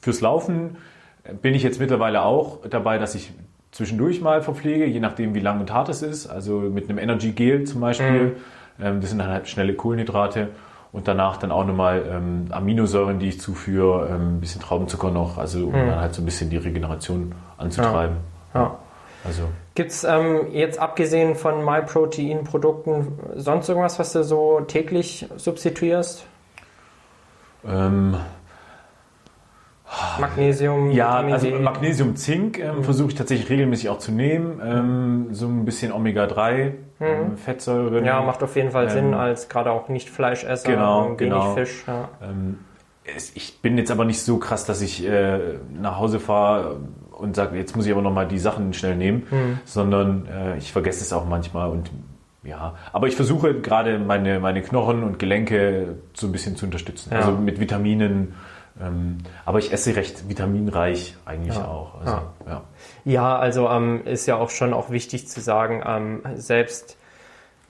[0.00, 0.76] Fürs Laufen
[1.42, 3.32] bin ich jetzt mittlerweile auch dabei, dass ich
[3.72, 6.26] zwischendurch mal verpflege, je nachdem wie lang und hart es ist.
[6.26, 8.22] Also mit einem Energy Gel zum Beispiel.
[8.22, 8.32] Mhm.
[8.82, 10.48] Ähm, das sind dann halt schnelle Kohlenhydrate.
[10.92, 15.38] Und danach dann auch nochmal ähm, Aminosäuren, die ich zuführe, ähm, ein bisschen Traubenzucker noch,
[15.38, 15.86] also um mhm.
[15.86, 18.16] dann halt so ein bisschen die Regeneration anzutreiben.
[18.54, 18.60] Ja.
[18.60, 18.78] ja.
[19.24, 19.42] Also.
[19.74, 26.24] Gibt es ähm, jetzt abgesehen von MyProtein-Produkten sonst irgendwas, was du so täglich substituierst?
[27.66, 28.16] Ähm,
[30.20, 31.48] Magnesium, ja, also.
[31.50, 32.84] Magnesium, Zink ähm, mhm.
[32.84, 34.60] versuche ich tatsächlich regelmäßig auch zu nehmen.
[34.64, 36.74] Ähm, so ein bisschen Omega-3, mhm.
[37.00, 38.04] ähm, Fettsäuren.
[38.04, 41.54] Ja, macht auf jeden Fall Sinn, ähm, als gerade auch nicht Fleischesser, genau, wenig genau.
[41.54, 41.84] Fisch.
[41.86, 42.08] Ja.
[42.22, 42.60] Ähm,
[43.34, 46.76] ich bin jetzt aber nicht so krass, dass ich äh, nach Hause fahre
[47.20, 49.60] und sage, jetzt muss ich aber nochmal die Sachen schnell nehmen, mhm.
[49.64, 51.90] sondern äh, ich vergesse es auch manchmal und
[52.42, 57.10] ja, aber ich versuche gerade meine, meine Knochen und Gelenke so ein bisschen zu unterstützen.
[57.12, 57.18] Ja.
[57.18, 58.34] Also mit Vitaminen,
[58.80, 61.66] ähm, aber ich esse recht vitaminreich eigentlich ja.
[61.66, 62.00] auch.
[62.00, 62.62] Also, ja.
[63.04, 63.38] ja.
[63.38, 66.96] also ähm, ist ja auch schon auch wichtig zu sagen, ähm, selbst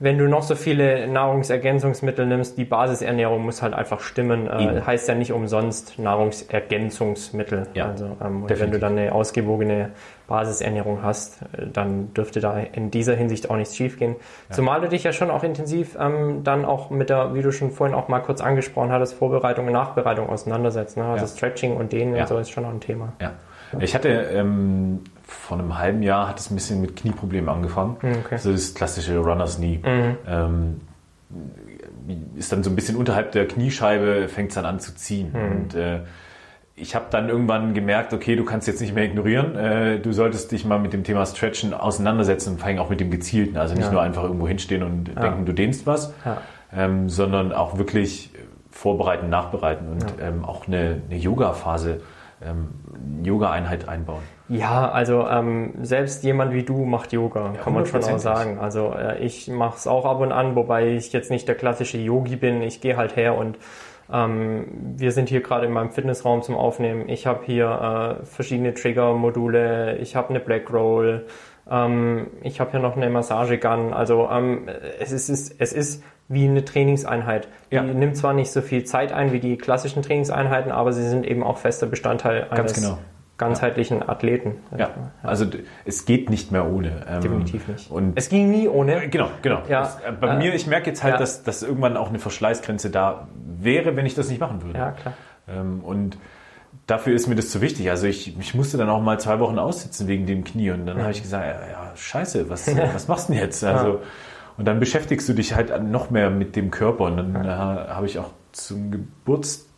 [0.01, 4.47] wenn du noch so viele Nahrungsergänzungsmittel nimmst, die Basisernährung muss halt einfach stimmen.
[4.47, 7.67] Äh, heißt ja nicht umsonst Nahrungsergänzungsmittel.
[7.75, 9.91] Ja, also ähm, wenn du dann eine ausgewogene
[10.27, 14.15] Basisernährung hast, äh, dann dürfte da in dieser Hinsicht auch nichts schiefgehen.
[14.49, 14.55] Ja.
[14.55, 17.69] Zumal du dich ja schon auch intensiv ähm, dann auch mit der, wie du schon
[17.69, 20.97] vorhin auch mal kurz angesprochen hattest, Vorbereitung und Nachbereitung auseinandersetzt.
[20.97, 21.05] Ne?
[21.05, 21.31] Also ja.
[21.31, 23.13] Stretching und Dehnen und so ist schon auch ein Thema.
[23.21, 23.33] Ja.
[23.79, 25.01] Ich hatte ähm,
[25.31, 27.97] vor einem halben Jahr hat es ein bisschen mit Knieproblemen angefangen.
[28.01, 28.37] Hm, okay.
[28.37, 29.79] So das klassische Runners Knee.
[29.83, 30.17] Mhm.
[30.27, 30.81] Ähm,
[32.35, 35.31] ist dann so ein bisschen unterhalb der Kniescheibe, fängt es dann an zu ziehen.
[35.33, 35.51] Mhm.
[35.51, 36.01] Und äh,
[36.75, 39.55] ich habe dann irgendwann gemerkt, okay, du kannst jetzt nicht mehr ignorieren.
[39.55, 43.11] Äh, du solltest dich mal mit dem Thema Stretchen auseinandersetzen, vor allem auch mit dem
[43.11, 43.57] Gezielten.
[43.57, 43.91] Also nicht ja.
[43.91, 45.21] nur einfach irgendwo hinstehen und ja.
[45.21, 46.41] denken, du dehnst was, ja.
[46.75, 48.31] ähm, sondern auch wirklich
[48.69, 52.01] vorbereiten, nachbereiten und ähm, auch eine, eine Yoga-Phase
[52.43, 52.69] ähm,
[53.23, 54.21] Yoga-Einheit einbauen?
[54.51, 58.59] Ja, also ähm, selbst jemand wie du macht Yoga, kann man schon auch sagen.
[58.59, 61.97] Also äh, ich mache es auch ab und an, wobei ich jetzt nicht der klassische
[61.97, 62.61] Yogi bin.
[62.61, 63.57] Ich gehe halt her und
[64.11, 64.65] ähm,
[64.97, 67.07] wir sind hier gerade in meinem Fitnessraum zum Aufnehmen.
[67.07, 71.27] Ich habe hier äh, verschiedene Trigger-Module, ich habe eine Black Roll,
[71.69, 73.93] ähm, ich habe hier noch eine Massagegun.
[73.93, 74.67] Also ähm,
[74.99, 77.47] es, ist, es ist wie eine Trainingseinheit.
[77.69, 77.83] Ja.
[77.83, 81.25] Die nimmt zwar nicht so viel Zeit ein wie die klassischen Trainingseinheiten, aber sie sind
[81.25, 82.97] eben auch fester Bestandteil eines genau.
[83.41, 84.09] Ganzheitlichen ja.
[84.09, 84.55] Athleten.
[84.77, 84.91] Ja.
[85.23, 85.45] also
[85.85, 87.05] es geht nicht mehr ohne.
[87.07, 87.91] Ähm, Definitiv nicht.
[87.91, 89.09] Und es ging nie ohne.
[89.09, 89.63] Genau, genau.
[89.67, 89.81] Ja.
[89.81, 92.89] Das, äh, bei äh, mir, ich merke jetzt halt, dass, dass irgendwann auch eine Verschleißgrenze
[92.89, 93.27] da
[93.59, 94.77] wäre, wenn ich das nicht machen würde.
[94.77, 95.13] Ja, klar.
[95.49, 96.17] Ähm, und
[96.87, 97.89] dafür ist mir das zu wichtig.
[97.89, 100.97] Also ich, ich musste dann auch mal zwei Wochen aussitzen wegen dem Knie und dann
[100.97, 101.01] mhm.
[101.01, 103.63] habe ich gesagt, ja, ja scheiße, was, was machst du denn jetzt?
[103.63, 104.01] Also
[104.57, 107.05] und dann beschäftigst du dich halt noch mehr mit dem Körper.
[107.05, 107.85] Und dann ja.
[107.85, 109.70] äh, habe ich auch zum Geburtstag,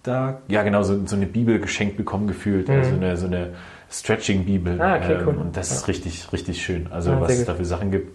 [0.48, 2.68] ja genau, so, so eine Bibel geschenkt bekommen gefühlt.
[2.68, 2.76] Mhm.
[2.76, 3.50] Also eine, so eine
[3.90, 4.82] Stretching-Bibel.
[4.82, 5.34] Ah, okay, cool.
[5.34, 6.88] ähm, und das ist richtig, richtig schön.
[6.92, 8.12] Also ja, was es da für Sachen gibt.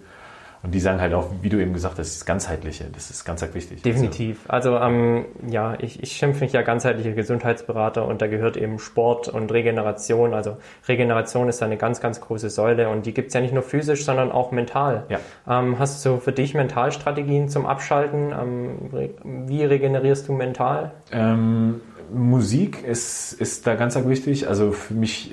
[0.63, 3.43] Und die sagen halt auch, wie du eben gesagt hast, das Ganzheitliche, das ist ganz,
[3.55, 3.83] wichtig.
[3.83, 4.41] Definitiv.
[4.49, 8.81] Also, also ähm, ja, ich, ich schimpfe mich ja ganzheitlicher Gesundheitsberater und da gehört eben
[8.81, 10.35] Sport und Regeneration.
[10.35, 10.57] Also
[10.89, 14.05] Regeneration ist eine ganz, ganz große Säule und die gibt es ja nicht nur physisch,
[14.05, 15.05] sondern auch mental.
[15.09, 15.21] Ja.
[15.49, 18.33] Ähm, hast du für dich Mentalstrategien zum Abschalten?
[18.33, 20.93] Ähm, wie regenerierst du mental?
[21.13, 21.81] Ähm,
[22.13, 24.49] Musik ist, ist da ganz, ganz wichtig.
[24.49, 25.33] Also für mich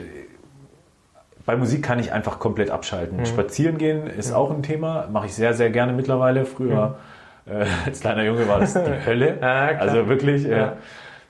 [1.45, 3.19] bei Musik kann ich einfach komplett abschalten.
[3.19, 3.26] Mhm.
[3.26, 6.45] Spazieren gehen ist auch ein Thema, mache ich sehr, sehr gerne mittlerweile.
[6.45, 6.97] Früher
[7.45, 7.51] mhm.
[7.51, 9.38] äh, als kleiner Junge war das die Hölle.
[9.41, 10.72] Ja, also wirklich, äh,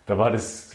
[0.05, 0.71] da war das,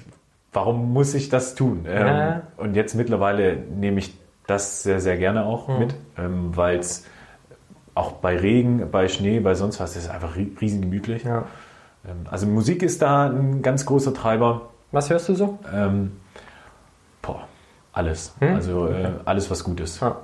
[0.52, 1.86] warum muss ich das tun?
[1.88, 2.42] Ähm, ja.
[2.56, 4.14] Und jetzt mittlerweile nehme ich
[4.46, 5.78] das sehr, sehr gerne auch mhm.
[5.78, 7.06] mit, ähm, weil es
[7.94, 11.24] auch bei Regen, bei Schnee, bei sonst was ist einfach riesen gemütlich.
[11.24, 11.44] Ja.
[12.04, 14.70] Ähm, also Musik ist da ein ganz großer Treiber.
[14.92, 15.58] Was hörst du so?
[15.72, 16.19] Ähm,
[17.92, 18.34] alles.
[18.40, 18.54] Hm?
[18.54, 19.02] Also äh, okay.
[19.02, 20.02] äh, alles, was gut ist.
[20.02, 20.16] Ah.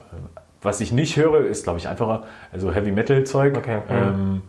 [0.63, 2.25] Was ich nicht höre, ist, glaube ich, einfacher.
[2.53, 3.57] Also Heavy Metal Zeug.
[3.57, 3.83] Okay.
[3.87, 3.97] Hm.
[3.97, 4.43] Ähm,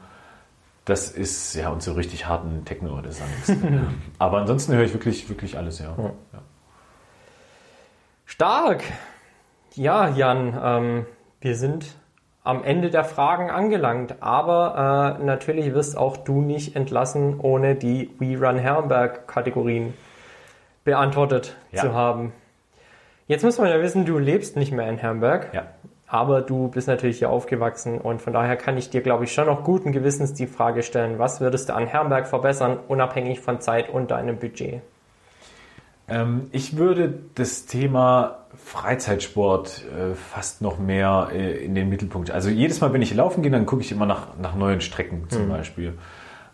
[0.85, 3.23] das ist ja und so richtig harten Techno oder so.
[4.19, 5.93] Aber ansonsten höre ich wirklich, wirklich alles, ja.
[5.97, 6.39] Ja.
[8.25, 8.83] Stark!
[9.75, 11.05] Ja, Jan, ähm,
[11.41, 11.85] wir sind
[12.43, 18.09] am Ende der Fragen angelangt, aber äh, natürlich wirst auch du nicht entlassen, ohne die
[18.19, 19.93] We Run Herrenberg Kategorien
[20.85, 21.81] beantwortet ja.
[21.81, 22.31] zu haben.
[23.27, 25.49] Jetzt muss man ja wissen, du lebst nicht mehr in Hamburg.
[25.53, 25.67] Ja.
[26.09, 29.47] Aber du bist natürlich hier aufgewachsen und von daher kann ich dir, glaube ich, schon
[29.47, 33.89] noch guten Gewissens die Frage stellen, was würdest du an Herrenberg verbessern, unabhängig von Zeit
[33.89, 34.81] und deinem Budget?
[36.07, 42.31] Ähm, ich würde das Thema Freizeitsport äh, fast noch mehr äh, in den Mittelpunkt.
[42.31, 45.25] Also jedes Mal, wenn ich laufen gehe, dann gucke ich immer nach, nach neuen Strecken
[45.29, 45.49] zum mhm.
[45.49, 45.97] Beispiel.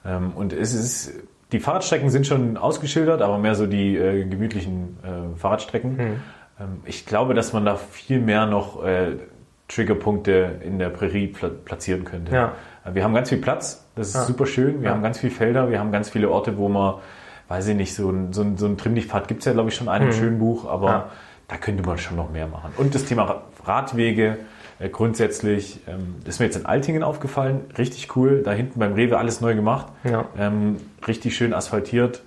[0.03, 1.13] Ähm, und es ist,
[1.51, 5.97] die Fahrradstrecken sind schon ausgeschildert, aber mehr so die äh, gemütlichen äh, Fahrradstrecken.
[5.99, 6.15] Hm.
[6.59, 9.17] Ähm, ich glaube, dass man da viel mehr noch äh,
[9.67, 12.33] Triggerpunkte in der Prärie pla platzieren könnte.
[12.33, 12.53] Ja.
[12.85, 14.21] Äh, wir haben ganz viel Platz, das ist ja.
[14.23, 14.81] super schön.
[14.81, 14.95] Wir ja.
[14.95, 16.95] haben ganz viele Felder, wir haben ganz viele Orte, wo man,
[17.47, 19.75] weiß ich nicht, so ein, so ein, so ein Trimmlichtpfad gibt es ja, glaube ich,
[19.75, 20.13] schon einen hm.
[20.13, 21.09] schönen Buch, aber
[21.47, 22.71] da könnte man schon noch mehr machen.
[22.77, 24.37] Und das Thema Radwege,
[24.79, 28.41] äh, grundsätzlich, ähm, ist mir jetzt in Altingen aufgefallen, richtig cool.
[28.43, 29.87] Da hinten beim Rewe alles neu gemacht.
[30.37, 30.77] Ähm,
[31.07, 32.23] richtig schön asphaltiert.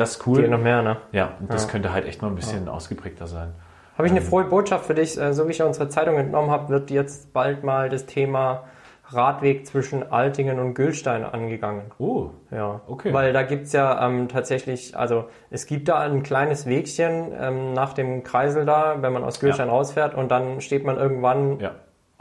[0.00, 0.40] Das ist cool.
[0.40, 0.96] Geht noch mehr, ne?
[1.12, 1.70] Ja, das ja.
[1.70, 2.72] könnte halt echt mal ein bisschen ja.
[2.72, 3.52] ausgeprägter sein.
[3.98, 5.20] Habe ich eine ähm, frohe Botschaft für dich.
[5.20, 8.64] Äh, so wie ich ja unsere Zeitung entnommen habe, wird jetzt bald mal das Thema
[9.08, 11.90] Radweg zwischen Altingen und Gülstein angegangen.
[11.98, 12.80] Oh, ja.
[12.86, 13.12] Okay.
[13.12, 17.92] Weil da gibt's ja ähm, tatsächlich, also es gibt da ein kleines Wegchen ähm, nach
[17.92, 19.74] dem Kreisel da, wenn man aus Gülstein ja.
[19.74, 21.72] rausfährt und dann steht man irgendwann ja.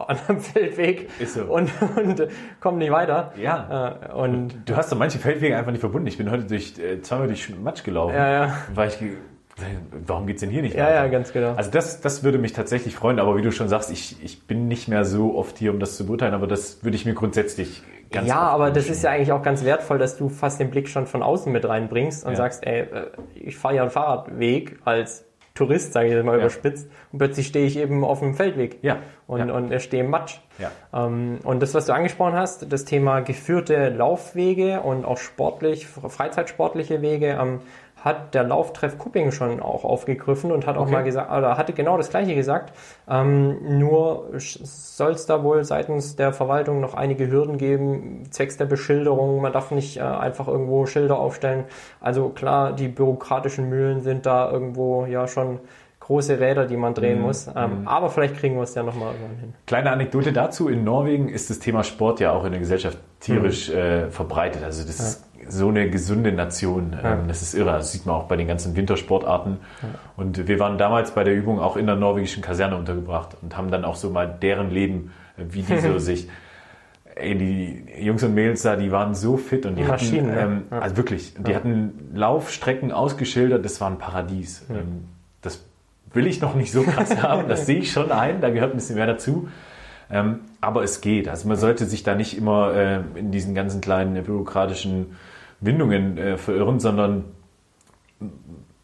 [0.08, 1.44] An einem Feldweg so.
[1.44, 2.28] und, und
[2.60, 3.34] kommt nicht weiter.
[3.38, 4.00] Ja.
[4.10, 6.08] Äh, und du hast doch manche Feldwege einfach nicht verbunden.
[6.08, 8.58] Ich bin heute durch, äh, zweimal durch Matsch gelaufen, ja, ja.
[8.74, 8.98] weil ich
[10.06, 10.96] warum geht es denn hier nicht ja, weiter?
[10.96, 11.54] Ja, ganz genau.
[11.54, 14.68] Also das, das würde mich tatsächlich freuen, aber wie du schon sagst, ich, ich bin
[14.68, 17.84] nicht mehr so oft hier, um das zu beurteilen, aber das würde ich mir grundsätzlich
[18.12, 20.88] ganz Ja, aber das ist ja eigentlich auch ganz wertvoll, dass du fast den Blick
[20.88, 22.38] schon von außen mit reinbringst und ja.
[22.38, 25.26] sagst, ey, äh, ich fahre ja einen Fahrradweg als
[25.60, 26.40] Tourist, sage ich jetzt mal ja.
[26.40, 29.00] überspitzt, und plötzlich stehe ich eben auf einem Feldweg ja.
[29.28, 29.54] und, ja.
[29.54, 30.40] und stehe im Matsch.
[30.58, 30.72] Ja.
[30.94, 37.02] Ähm, und das, was du angesprochen hast, das Thema geführte Laufwege und auch sportlich, freizeitsportliche
[37.02, 37.60] Wege, ähm,
[38.02, 40.92] hat der Lauftreff Kupping schon auch aufgegriffen und hat auch okay.
[40.92, 42.74] mal gesagt, oder hatte genau das gleiche gesagt.
[43.10, 48.66] Ähm, nur soll es da wohl seitens der Verwaltung noch einige Hürden geben, zwecks der
[48.66, 49.42] Beschilderung.
[49.42, 51.66] Man darf nicht äh, einfach irgendwo Schilder aufstellen.
[52.00, 55.60] Also klar, die bürokratischen Mühlen sind da irgendwo ja schon
[56.10, 57.48] große Räder, die man drehen mm, muss.
[57.56, 57.88] Ähm, mm.
[57.88, 59.54] Aber vielleicht kriegen wir es ja nochmal irgendwann hin.
[59.68, 60.68] Kleine Anekdote dazu.
[60.68, 63.78] In Norwegen ist das Thema Sport ja auch in der Gesellschaft tierisch mm.
[63.78, 64.64] äh, verbreitet.
[64.64, 65.29] Also das ja.
[65.48, 66.96] So eine gesunde Nation.
[67.02, 67.14] Ja.
[67.14, 67.72] Ähm, das ist irre.
[67.72, 69.58] Das sieht man auch bei den ganzen Wintersportarten.
[69.82, 69.88] Ja.
[70.18, 73.72] Und wir waren damals bei der Übung auch in der norwegischen Kaserne untergebracht und haben
[73.72, 76.28] dann auch so mal deren Leben, äh, wie die so sich
[77.20, 80.64] ey, die Jungs und Mädels da, die waren so fit und die, die hatten, ähm,
[80.72, 80.80] ja.
[80.80, 84.66] also wirklich, die hatten Laufstrecken ausgeschildert, das war ein Paradies.
[84.70, 85.06] Ähm,
[85.42, 85.64] das
[86.14, 88.78] will ich noch nicht so krass haben, das sehe ich schon ein, da gehört ein
[88.78, 89.50] bisschen mehr dazu.
[90.12, 91.28] Ähm, aber es geht.
[91.28, 95.16] Also man sollte sich da nicht immer äh, in diesen ganzen kleinen bürokratischen
[95.62, 97.26] Windungen äh, verirren, sondern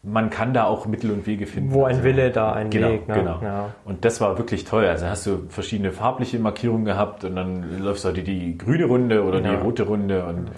[0.02, 1.72] man kann da auch Mittel und Wege finden.
[1.72, 3.08] Wo ein also, Wille, da ein genau, Weg.
[3.08, 3.14] Ne?
[3.14, 3.40] Genau.
[3.42, 3.74] Ja.
[3.84, 4.86] Und das war wirklich toll.
[4.86, 9.24] Also hast du verschiedene farbliche Markierungen gehabt und dann läufst du heute die grüne Runde
[9.24, 9.50] oder ja.
[9.50, 10.50] die rote Runde und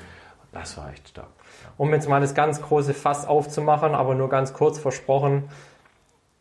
[0.53, 1.29] das war echt stark.
[1.77, 5.45] Um jetzt mal das ganz große Fass aufzumachen, aber nur ganz kurz versprochen,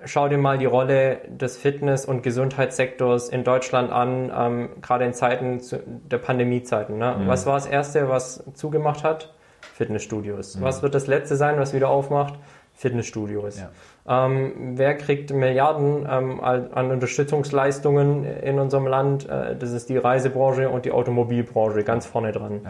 [0.03, 5.13] schau dir mal die Rolle des Fitness- und Gesundheitssektors in Deutschland an, ähm, gerade in
[5.13, 5.61] Zeiten
[6.09, 6.97] der Pandemiezeiten.
[6.97, 7.15] Ne?
[7.19, 7.27] Mhm.
[7.27, 9.33] Was war das Erste, was zugemacht hat?
[9.73, 10.55] Fitnessstudios.
[10.55, 10.61] Mhm.
[10.61, 12.35] Was wird das Letzte sein, was wieder aufmacht?
[12.77, 13.59] Fitnessstudios.
[13.59, 14.25] Ja.
[14.25, 19.27] Ähm, wer kriegt Milliarden ähm, an Unterstützungsleistungen in unserem Land?
[19.27, 22.61] Äh, das ist die Reisebranche und die Automobilbranche ganz vorne dran.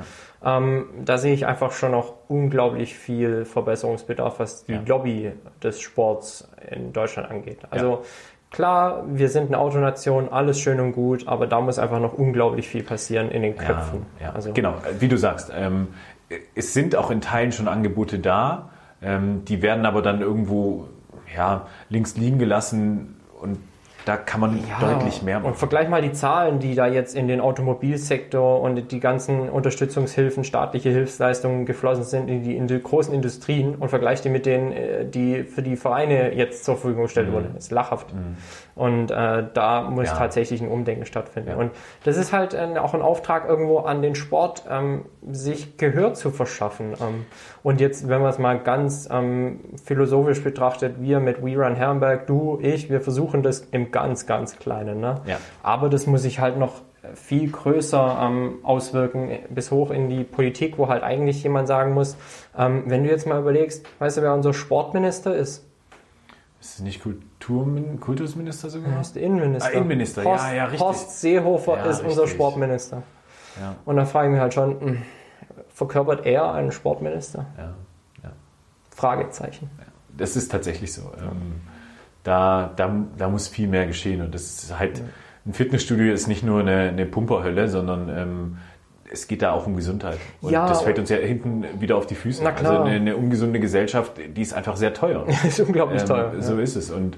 [0.41, 0.57] Ja.
[0.57, 4.81] Ähm, da sehe ich einfach schon noch unglaublich viel Verbesserungsbedarf, was die ja.
[4.85, 7.59] Lobby des Sports in Deutschland angeht.
[7.69, 8.03] Also
[8.49, 12.67] Klar, wir sind eine Autonation, alles schön und gut, aber da muss einfach noch unglaublich
[12.67, 14.05] viel passieren in den Köpfen.
[14.19, 14.33] Ja, ja.
[14.33, 15.89] Also, genau, wie du sagst, ähm,
[16.55, 18.69] es sind auch in Teilen schon Angebote da,
[19.01, 20.87] ähm, die werden aber dann irgendwo
[21.35, 23.59] ja, links liegen gelassen und
[24.07, 25.49] da kann man ja, deutlich mehr machen.
[25.49, 30.43] Und vergleich mal die Zahlen, die da jetzt in den Automobilsektor und die ganzen Unterstützungshilfen,
[30.43, 34.71] staatliche Hilfsleistungen geflossen sind in die, in die großen Industrien und vergleich die mit denen,
[34.71, 37.33] äh, die für die Vereine jetzt zur Verfügung gestellt mhm.
[37.33, 37.51] wurden.
[37.55, 38.13] Das ist lachhaft.
[38.13, 38.37] Mhm.
[38.75, 40.15] Und äh, da muss ja.
[40.15, 41.49] tatsächlich ein Umdenken stattfinden.
[41.49, 41.55] Ja.
[41.55, 41.71] Und
[42.03, 46.29] das ist halt äh, auch ein Auftrag irgendwo an den Sport, ähm, sich Gehör zu
[46.29, 46.93] verschaffen.
[47.01, 47.25] Ähm,
[47.63, 52.27] und jetzt, wenn man es mal ganz ähm, philosophisch betrachtet, wir mit We Run Herrenberg,
[52.27, 54.99] du, ich, wir versuchen das im ganz, ganz Kleinen.
[54.99, 55.21] Ne?
[55.25, 55.37] Ja.
[55.63, 56.81] Aber das muss sich halt noch
[57.15, 62.15] viel größer ähm, auswirken, bis hoch in die Politik, wo halt eigentlich jemand sagen muss,
[62.55, 65.65] ähm, wenn du jetzt mal überlegst, weißt du, wer unser Sportminister ist?
[66.61, 68.91] Ist es nicht Kulturmin Kultusminister sogar?
[68.91, 69.69] Er ist Innenminister.
[69.69, 70.81] Ah, Innenminister, Horst, ja, ja, richtig.
[70.81, 72.09] Horst Seehofer ja, ist richtig.
[72.09, 73.03] unser Sportminister.
[73.59, 73.75] Ja.
[73.85, 75.01] Und dann frage ich mich halt schon, mh, hm,
[75.69, 77.47] verkörpert er einen Sportminister?
[77.57, 77.73] Ja.
[78.23, 78.31] ja.
[78.95, 79.71] Fragezeichen.
[80.15, 81.11] Das ist tatsächlich so.
[81.19, 81.61] Ähm,
[82.27, 84.21] da, da, da muss viel mehr geschehen.
[84.21, 85.01] Und das ist halt,
[85.45, 88.57] ein Fitnessstudio ist nicht nur eine, eine Pumperhölle, sondern ähm,
[89.09, 90.17] es geht da auch um Gesundheit.
[90.41, 92.43] Und ja, das fällt uns ja hinten wieder auf die Füße.
[92.43, 92.71] Na klar.
[92.71, 95.25] Also eine, eine ungesunde Gesellschaft, die ist einfach sehr teuer.
[95.47, 96.33] ist unglaublich ähm, teuer.
[96.41, 96.59] So ja.
[96.61, 96.91] ist es.
[96.91, 97.17] Und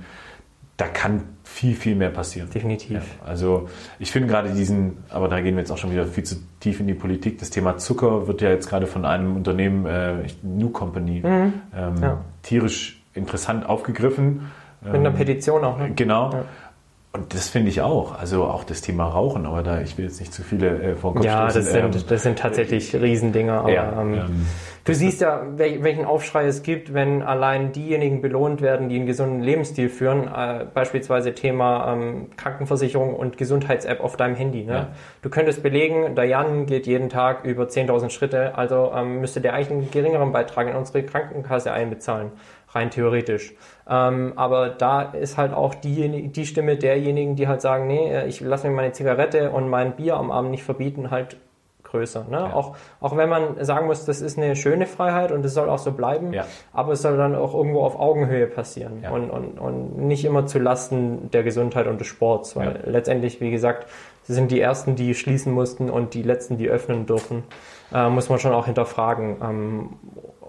[0.77, 2.48] da kann viel, viel mehr passieren.
[2.52, 2.91] Definitiv.
[2.91, 3.68] Ja, also
[3.98, 6.80] ich finde gerade diesen, aber da gehen wir jetzt auch schon wieder viel zu tief
[6.80, 7.40] in die Politik.
[7.40, 11.53] Das Thema Zucker wird ja jetzt gerade von einem Unternehmen, äh, New Company, mhm.
[11.76, 14.52] ähm, tierisch interessant aufgegriffen.
[14.81, 15.77] Mit einer ähm, Petition auch.
[15.77, 15.91] Ne?
[15.95, 16.31] Genau.
[16.31, 16.43] Ja.
[17.11, 18.19] Und das finde ich auch.
[18.19, 21.15] Also auch das Thema Rauchen, aber da, ich will jetzt nicht zu viele äh, vor
[21.15, 23.61] Kopf Ja, das sind, ähm, das sind tatsächlich Riesendinger.
[23.61, 24.45] Aber, ja, ähm, ähm,
[24.84, 29.41] du siehst ja, welchen Aufschrei es gibt, wenn allein diejenigen belohnt werden, die einen gesunden
[29.41, 30.27] Lebensstil führen.
[30.27, 34.64] Äh, beispielsweise Thema ähm, Krankenversicherung und Gesundheits-App auf deinem Handy.
[34.64, 34.73] Ne?
[34.73, 34.88] Ja.
[35.23, 39.56] Du könntest belegen, der Jan geht jeden Tag über 10.000 Schritte, also ähm, müsste der
[39.56, 42.34] eigentlich einen geringeren Beitrag in unsere Krankenkasse einbezahlen
[42.72, 43.53] rein theoretisch.
[43.90, 48.28] Ähm, aber da ist halt auch die, die Stimme derjenigen, die halt sagen, nee, äh,
[48.28, 51.38] ich lasse mir meine Zigarette und mein Bier am Abend nicht verbieten, halt
[51.90, 52.26] größer.
[52.30, 52.38] Ne?
[52.38, 52.53] Ja.
[52.53, 55.80] Auch, auch wenn man sagen muss, das ist eine schöne Freiheit und es soll auch
[55.80, 56.45] so bleiben, ja.
[56.72, 59.10] aber es soll dann auch irgendwo auf Augenhöhe passieren ja.
[59.10, 63.52] und, und, und nicht immer zu Lasten der Gesundheit und des Sports, weil letztendlich, wie
[63.52, 63.88] gesagt,
[64.24, 67.44] sie sind die Ersten, die schließen mussten und die Letzten, die öffnen dürfen,
[67.94, 69.38] äh, muss man schon auch hinterfragen.
[69.41, 69.90] Ähm,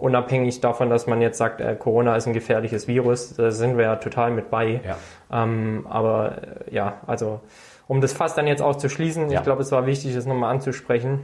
[0.00, 3.84] unabhängig davon, dass man jetzt sagt, äh, Corona ist ein gefährliches Virus, da sind wir
[3.84, 4.80] ja total mit bei.
[4.84, 4.96] Ja.
[5.42, 7.40] Ähm, aber äh, ja, also
[7.86, 9.38] um das Fass dann jetzt auch zu schließen, ja.
[9.38, 11.20] ich glaube, es war wichtig, das nochmal anzusprechen.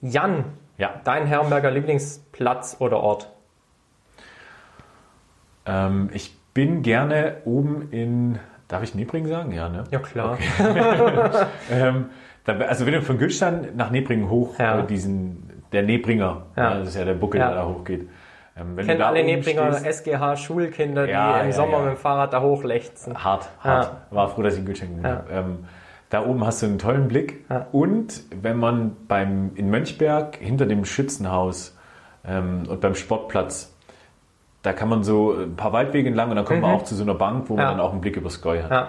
[0.00, 0.44] Jan,
[0.76, 1.00] ja.
[1.04, 3.30] dein Herrenberger Lieblingsplatz oder Ort?
[5.66, 8.38] Ähm, ich bin gerne oben in,
[8.68, 9.52] darf ich Nebring sagen?
[9.52, 9.84] Ja, ne?
[9.90, 10.34] Ja, klar.
[10.34, 11.46] Okay.
[11.70, 12.06] ähm,
[12.46, 14.80] also wenn du von Gülstein nach Nebringen hoch ja.
[14.80, 16.42] äh, diesen der Nebringer.
[16.56, 16.74] Ja.
[16.78, 17.48] Das ist ja der Buckel, ja.
[17.48, 18.08] der da hochgeht.
[18.56, 23.22] Ähm, wenn Kennt alle Nebringer SGH-Schulkinder, die ja, im Sommer mit dem Fahrrad da hochlechzen.
[23.22, 23.92] Hart, hart.
[24.10, 25.32] War froh, dass ich einen Gutschein gewonnen habe.
[25.32, 25.58] Ähm,
[26.10, 27.44] da oben hast du einen tollen Blick.
[27.70, 31.76] Und wenn man beim, in Mönchberg hinter dem Schützenhaus
[32.26, 33.74] ähm, und beim Sportplatz,
[34.62, 36.66] da kann man so ein paar Waldwege entlang und dann kommt mhm.
[36.66, 38.88] man auch zu so einer Bank, wo man dann auch einen Blick übers Gäu hat.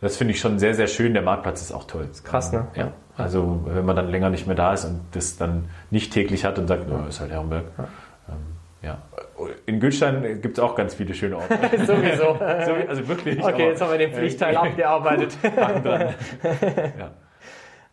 [0.00, 1.12] Das finde ich schon sehr, sehr schön.
[1.12, 2.08] Der Marktplatz ist auch toll.
[2.24, 2.68] Krass, ne?
[2.74, 2.92] Ja.
[3.16, 6.58] Also wenn man dann länger nicht mehr da ist und das dann nicht täglich hat
[6.58, 7.64] und sagt, oh, ist halt Herrenberg.
[7.76, 7.84] Ja.
[8.28, 8.34] Ähm,
[8.80, 8.98] ja.
[9.66, 11.58] In Gülstein gibt es auch ganz viele schöne Orte.
[11.84, 12.34] Sowieso.
[12.34, 13.42] also wirklich.
[13.42, 15.36] Okay, jetzt haben wir den Pflichtteil abgearbeitet.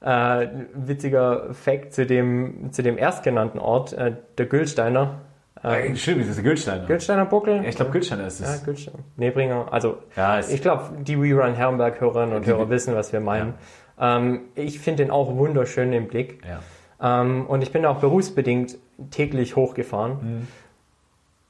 [0.02, 0.42] ja.
[0.42, 5.22] äh, witziger Fact zu dem, zu dem erstgenannten Ort, äh, der Gülsteiner.
[5.64, 6.86] Ähm, Stimmt, das ist Gülsteiner.
[6.86, 7.58] Gülsteiner Buckel?
[7.58, 8.60] Ja, ich glaube, Gülsteiner ist es.
[8.60, 9.00] Ja, Gülsteiner.
[9.16, 9.68] Nebringer.
[9.72, 13.54] Also, ja, ich glaube, die We Run Herrenberg-Hörerinnen und Hörer wissen, was wir meinen.
[13.98, 14.18] Ja.
[14.18, 16.42] Ähm, ich finde den auch wunderschön im Blick.
[16.46, 17.22] Ja.
[17.22, 18.78] Ähm, und ich bin auch berufsbedingt
[19.12, 20.12] täglich hochgefahren.
[20.22, 20.48] Mhm.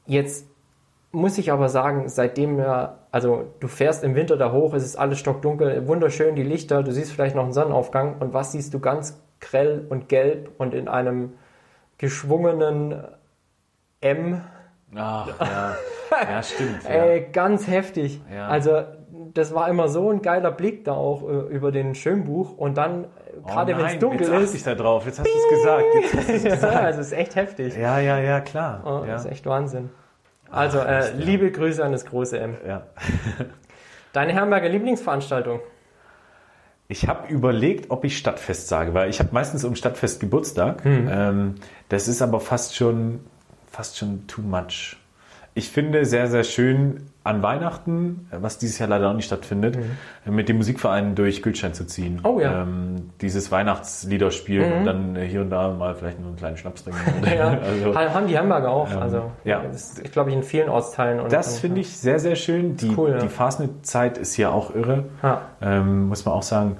[0.05, 0.47] Jetzt
[1.11, 4.97] muss ich aber sagen, seitdem wir, also du fährst im Winter da hoch, es ist
[4.97, 8.79] alles stockdunkel, wunderschön, die Lichter, du siehst vielleicht noch einen Sonnenaufgang und was siehst du
[8.79, 11.33] ganz grell und gelb und in einem
[11.97, 13.03] geschwungenen
[14.05, 14.41] M.
[14.95, 15.75] Ach, ja.
[16.11, 16.83] ja, stimmt.
[16.83, 16.89] Ja.
[16.89, 18.21] Ey, ganz heftig.
[18.33, 18.47] Ja.
[18.47, 18.83] Also,
[19.33, 23.07] das war immer so ein geiler Blick da auch äh, über den Schönbuch und dann,
[23.43, 24.55] oh gerade wenn es dunkel jetzt ist.
[24.55, 25.85] ich da drauf, jetzt hast du es gesagt.
[26.27, 26.73] Jetzt gesagt.
[26.73, 27.75] ja, also, es ist echt heftig.
[27.75, 28.83] Ja, ja, ja, klar.
[28.85, 29.13] Oh, ja.
[29.13, 29.89] Das ist echt Wahnsinn.
[30.49, 32.55] Also, Ach, äh, liebe Grüße an das große M.
[32.65, 32.83] Ja.
[34.13, 35.59] Deine Herrenberger Lieblingsveranstaltung?
[36.87, 40.85] Ich habe überlegt, ob ich Stadtfest sage, weil ich habe meistens um Stadtfest Geburtstag.
[40.85, 41.09] Mhm.
[41.11, 41.55] Ähm,
[41.89, 43.21] das ist aber fast schon
[43.75, 44.95] fast schon too much.
[45.57, 49.77] Ich finde sehr, sehr schön an Weihnachten, was dieses Jahr leider auch nicht stattfindet,
[50.25, 50.35] mhm.
[50.35, 52.19] mit dem Musikverein durch Gültstein zu ziehen.
[52.23, 52.63] Oh ja.
[52.63, 54.77] Ähm, dieses Weihnachtslieder spielen mhm.
[54.77, 57.01] und dann hier und da mal vielleicht nur einen kleinen Schnaps trinken.
[57.35, 57.57] ja.
[57.93, 58.91] also, haben die Hamburger auch.
[58.91, 59.61] Ähm, also, ja.
[59.63, 61.21] Das ist, glaube ich, in vielen Ortsteilen.
[61.21, 62.75] Und, das finde ich sehr, sehr schön.
[62.75, 63.17] Die, cool, ja.
[63.17, 65.05] die Fastnet-Zeit ist hier auch irre.
[65.61, 66.77] Ähm, muss man auch sagen.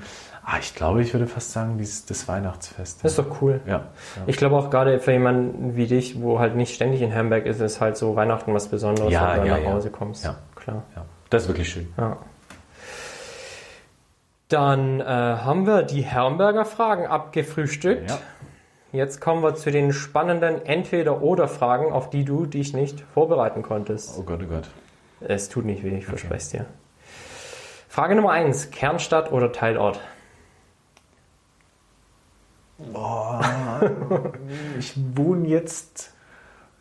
[0.47, 3.03] Ah, ich glaube, ich würde fast sagen, dieses, das Weihnachtsfest.
[3.03, 3.61] Das ist doch cool.
[3.65, 3.81] Ja, ja.
[4.27, 7.61] Ich glaube auch gerade für jemanden wie dich, wo halt nicht ständig in Hamburg ist,
[7.61, 10.23] ist halt so Weihnachten was Besonderes, ja, wenn du ja, nach Hause kommst.
[10.23, 10.83] Ja, klar.
[10.95, 11.05] Ja.
[11.31, 11.91] Das ist wirklich schön.
[11.97, 12.17] Ja.
[14.49, 18.11] Dann äh, haben wir die Herrenberger Fragen abgefrühstückt.
[18.11, 18.19] Ja.
[18.91, 24.15] Jetzt kommen wir zu den spannenden Entweder-Oder-Fragen, auf die du dich nicht vorbereiten konntest.
[24.19, 24.69] Oh Gott, oh Gott.
[25.21, 26.05] Es tut nicht weh, ich okay.
[26.05, 26.65] verspreche es dir.
[27.89, 28.69] Frage Nummer 1.
[28.69, 29.99] Kernstadt oder Teilort?
[32.77, 33.41] Boah,
[34.77, 36.11] ich wohne jetzt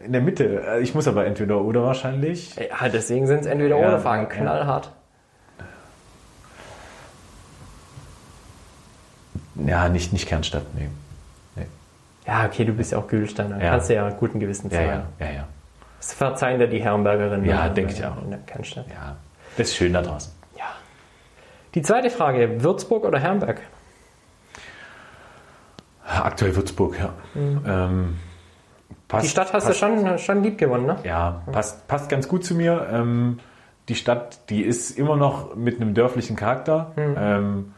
[0.01, 0.79] in der Mitte.
[0.83, 2.57] Ich muss aber entweder oder wahrscheinlich.
[2.57, 4.29] Ja, deswegen sind es entweder ja, oder Fragen.
[4.29, 4.91] Knallhart.
[9.67, 10.89] Ja, nicht, nicht Kernstadt, nee.
[11.55, 11.67] nee.
[12.27, 13.63] Ja, okay, du bist ja auch Gülsteiner.
[13.63, 13.71] Ja.
[13.71, 14.85] Kannst du ja guten Gewissen sagen.
[14.85, 15.33] Ja, ja, ja.
[15.33, 15.49] ja.
[15.99, 17.47] Das verzeihen dir die Herrenbergerinnen.
[17.47, 18.21] Ja, denke ich auch.
[18.21, 18.87] In der Kernstadt.
[18.89, 19.17] Ja,
[19.57, 20.33] das ist schön da draußen.
[20.59, 20.65] Ja.
[21.75, 23.61] Die zweite Frage: Würzburg oder Herrenberg?
[26.07, 27.15] Aktuell Würzburg, ja.
[27.35, 27.61] Mhm.
[27.67, 28.17] Ähm,
[29.09, 30.97] passt, die Stadt hast passt, du schon, schon lieb gewonnen, ne?
[31.05, 32.89] Ja, passt, passt ganz gut zu mir.
[32.93, 33.39] Ähm,
[33.89, 36.93] die Stadt, die ist immer noch mit einem dörflichen Charakter.
[36.97, 37.15] Mhm.
[37.19, 37.75] Ähm,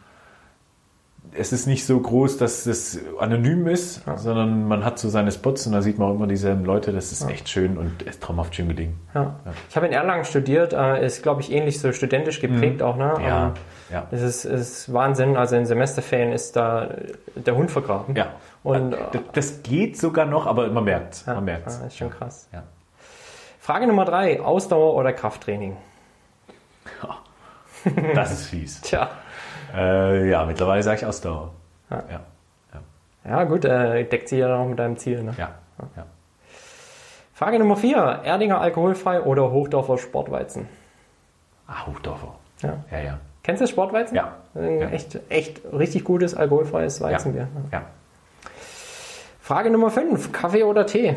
[1.38, 4.16] es ist nicht so groß, dass es anonym ist, ja.
[4.16, 6.92] sondern man hat so seine Spots und da sieht man auch immer dieselben Leute.
[6.92, 7.28] Das ist ja.
[7.30, 8.98] echt schön und ist traumhaft schön gelingen.
[9.14, 9.36] Ja.
[9.68, 12.86] Ich habe in Erlangen studiert, äh, ist glaube ich ähnlich so studentisch geprägt mhm.
[12.86, 12.96] auch.
[12.96, 13.14] Ne?
[13.22, 13.54] Ja.
[13.90, 14.06] ja.
[14.10, 15.36] Es ist, ist, Wahnsinn.
[15.36, 16.88] Also in Semesterferien ist da
[17.34, 18.14] der Hund vergraben.
[18.14, 18.34] Ja.
[18.62, 18.98] Und, äh,
[19.32, 21.26] das geht sogar noch, aber man merkt es.
[21.26, 21.80] Man merkt's.
[21.86, 22.48] ist schon krass.
[23.60, 25.76] Frage Nummer drei: Ausdauer oder Krafttraining?
[28.16, 28.80] Das ist fies.
[28.80, 29.10] Tja.
[29.76, 31.52] Äh, ja, mittlerweile sage ich Ausdauer.
[31.90, 32.20] Ja, ja.
[32.74, 33.30] ja.
[33.30, 35.22] ja gut, äh, deckt sich ja dann auch mit deinem Ziel.
[35.22, 35.34] Ne?
[35.36, 35.50] Ja.
[35.96, 36.06] ja.
[37.34, 38.22] Frage Nummer 4.
[38.24, 40.68] Erdinger alkoholfrei oder Hochdorfer Sportweizen?
[41.66, 42.34] Ah, Hochdorfer.
[42.62, 42.78] Ja.
[42.90, 43.18] Ja, ja.
[43.42, 44.16] Kennst du das Sportweizen?
[44.16, 44.32] Ja.
[44.90, 47.48] Echt, echt richtig gutes alkoholfreies Weizenbier.
[47.70, 47.82] Ja.
[49.40, 50.32] Frage Nummer 5.
[50.32, 51.14] Kaffee oder Tee?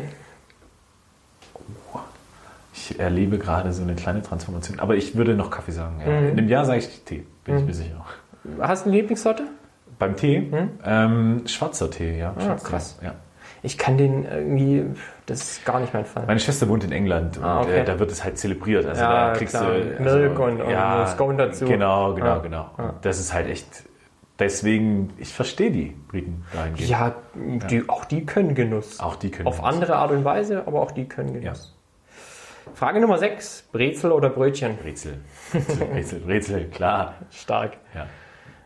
[2.72, 4.78] Ich erlebe gerade so eine kleine Transformation.
[4.78, 6.00] Aber ich würde noch Kaffee sagen.
[6.04, 6.20] Ja.
[6.20, 6.28] Mhm.
[6.28, 7.60] In dem Jahr sage ich Tee, bin mhm.
[7.60, 8.04] ich mir sicher.
[8.60, 9.44] Hast du eine Lieblingssorte?
[9.98, 10.40] Beim Tee?
[10.40, 10.70] Mhm.
[10.84, 12.34] Ähm, schwarzer Tee, ja.
[12.38, 12.98] Ah, krass.
[13.02, 13.14] Ja.
[13.62, 14.84] Ich kann den irgendwie,
[15.26, 16.24] das ist gar nicht mein Fall.
[16.26, 17.80] Meine Schwester wohnt in England und ah, okay.
[17.80, 18.86] äh, da wird es halt zelebriert.
[18.86, 19.72] Also ja, da kriegst klar.
[19.72, 21.66] du also, Milk und, und ja, Scone dazu.
[21.66, 22.70] Genau, genau, ah, genau.
[22.78, 22.94] Ah.
[23.02, 23.66] Das ist halt echt.
[24.38, 26.88] Deswegen, ich verstehe die Briten dahingehend.
[26.88, 28.98] Ja, die, ja, auch die können Genuss.
[28.98, 29.74] Auch die können Auf Genuss.
[29.74, 31.74] andere Art und Weise, aber auch die können Genuss.
[31.76, 32.72] Ja.
[32.74, 33.68] Frage Nummer 6.
[33.72, 34.78] Brezel oder Brötchen?
[34.78, 35.18] Brezel.
[35.52, 37.16] Brezel, Brezel, Brezel klar.
[37.30, 37.76] Stark.
[37.94, 38.06] Ja.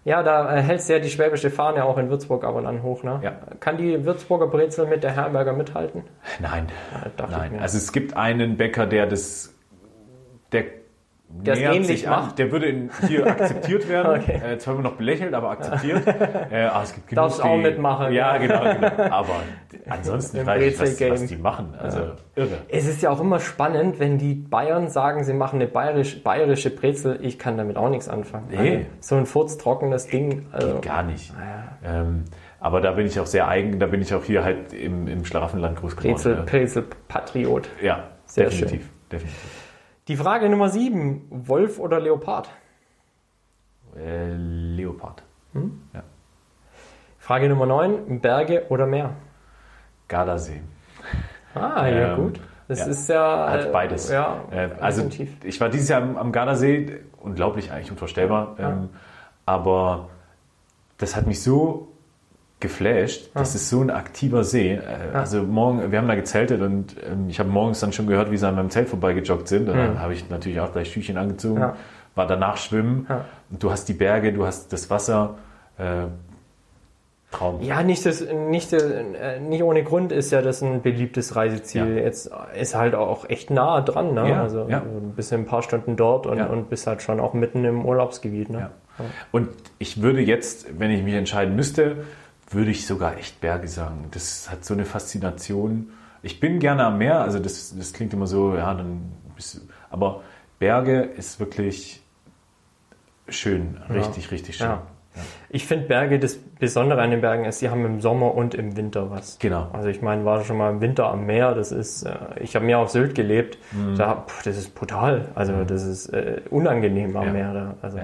[0.04, 2.82] Ja, da äh, hältst du ja die schwäbische Fahne auch in Würzburg ab und an
[2.82, 3.02] hoch.
[3.02, 3.20] Ne?
[3.22, 3.32] Ja.
[3.60, 6.04] Kann die Würzburger Brezel mit der Herberger mithalten?
[6.40, 6.68] Nein.
[7.18, 7.58] Ja, Nein.
[7.58, 9.54] Also es gibt einen Bäcker, der das,
[10.52, 10.64] der
[11.28, 12.38] der es ähnlich macht.
[12.38, 14.20] Der würde in, hier akzeptiert werden.
[14.20, 14.40] okay.
[14.52, 16.06] äh, zwar immer noch belächelt, aber akzeptiert.
[16.50, 18.12] äh, ah, es gibt Darfst auch mitmachen.
[18.12, 18.88] Ja, genau, genau.
[19.10, 19.40] Aber
[19.88, 21.74] ansonsten weiß ich, was, was, die machen.
[21.78, 22.12] Also ja.
[22.36, 22.58] irre.
[22.68, 26.70] Es ist ja auch immer spannend, wenn die Bayern sagen, sie machen eine bayerisch, bayerische
[26.70, 27.18] Brezel.
[27.22, 28.48] Ich kann damit auch nichts anfangen.
[28.50, 28.56] Nee.
[28.58, 30.46] Also, so ein furztrockenes Ding.
[30.52, 31.32] Also, Geht gar nicht.
[31.32, 32.00] Ja.
[32.00, 32.24] Ähm,
[32.60, 33.78] aber da bin ich auch sehr eigen.
[33.78, 36.14] Da bin ich auch hier halt im, im Schlaraffenland groß geworden.
[36.14, 37.68] Brezel, Brezel, Patriot.
[37.82, 38.80] Ja, sehr definitiv.
[38.80, 38.90] Schön.
[39.10, 39.63] definitiv.
[40.06, 41.28] Die Frage Nummer 7.
[41.30, 42.50] Wolf oder Leopard?
[43.96, 45.22] Äh, Leopard.
[45.54, 45.80] Hm?
[45.94, 46.02] Ja.
[47.18, 48.20] Frage Nummer 9.
[48.20, 49.14] Berge oder Meer?
[50.08, 50.60] Gardasee.
[51.54, 52.40] Ah, ja ähm, gut.
[52.68, 53.50] Das ja, ist ja...
[53.50, 54.10] Hat beides.
[54.10, 55.42] Ja, äh, also definitiv.
[55.42, 58.56] ich war dieses Jahr am, am Gardasee, unglaublich eigentlich, unvorstellbar.
[58.58, 58.70] Ja.
[58.72, 58.90] Ähm,
[59.46, 60.10] aber
[60.98, 61.93] das hat mich so
[62.64, 63.30] geflasht.
[63.34, 63.56] Das ah.
[63.56, 64.72] ist so ein aktiver See.
[64.72, 64.80] Äh,
[65.12, 65.20] ah.
[65.20, 68.36] Also morgen, wir haben da gezeltet und ähm, ich habe morgens dann schon gehört, wie
[68.36, 69.68] sie an meinem Zelt vorbeigejoggt sind.
[69.68, 69.80] Und mhm.
[69.80, 71.76] dann habe ich natürlich auch gleich Schüchchen angezogen, ja.
[72.14, 73.06] war danach schwimmen.
[73.08, 73.26] Ja.
[73.50, 75.36] Und du hast die Berge, du hast das Wasser.
[75.78, 76.06] Äh,
[77.30, 77.62] Traum.
[77.62, 81.96] Ja, nicht, das, nicht, äh, nicht ohne Grund ist ja das ein beliebtes Reiseziel.
[81.96, 82.02] Ja.
[82.04, 84.14] Jetzt ist halt auch echt nah dran.
[84.14, 84.30] Ne?
[84.30, 84.78] Ja, also ja.
[84.78, 88.50] ein bisschen ein paar Stunden dort und, und bist halt schon auch mitten im Urlaubsgebiet.
[88.50, 88.70] Ne?
[89.32, 92.04] Und ich würde jetzt, wenn ich mich entscheiden müsste,
[92.54, 94.08] würde ich sogar echt Berge sagen.
[94.12, 95.90] Das hat so eine Faszination.
[96.22, 99.60] Ich bin gerne am Meer, also das, das klingt immer so, ja, dann bist du,
[99.90, 100.22] aber
[100.58, 102.02] Berge ist wirklich
[103.28, 104.30] schön, richtig, ja.
[104.30, 104.66] richtig schön.
[104.68, 104.82] Ja.
[105.16, 105.22] Ja.
[105.48, 108.76] Ich finde Berge, das Besondere an den Bergen ist, sie haben im Sommer und im
[108.76, 109.38] Winter was.
[109.38, 109.68] Genau.
[109.72, 112.64] Also ich meine, war schon mal im Winter am Meer, das ist, äh, ich habe
[112.64, 113.96] mehr auf Sylt gelebt, mhm.
[113.96, 115.66] da, pff, das ist brutal, also mhm.
[115.66, 117.52] das ist äh, unangenehm am Meer.
[117.52, 117.74] Da.
[117.82, 117.98] Also.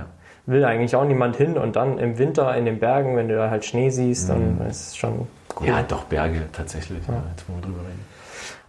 [0.47, 3.51] Will eigentlich auch niemand hin und dann im Winter in den Bergen, wenn du da
[3.51, 4.67] halt Schnee siehst, dann mhm.
[4.67, 5.29] ist es schon
[5.61, 5.67] cool.
[5.67, 7.15] Ja, doch, Berge tatsächlich, ja.
[7.15, 8.05] Ja, jetzt wollen wir drüber reden.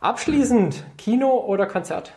[0.02, 2.12] Abschließend, Kino oder Konzert?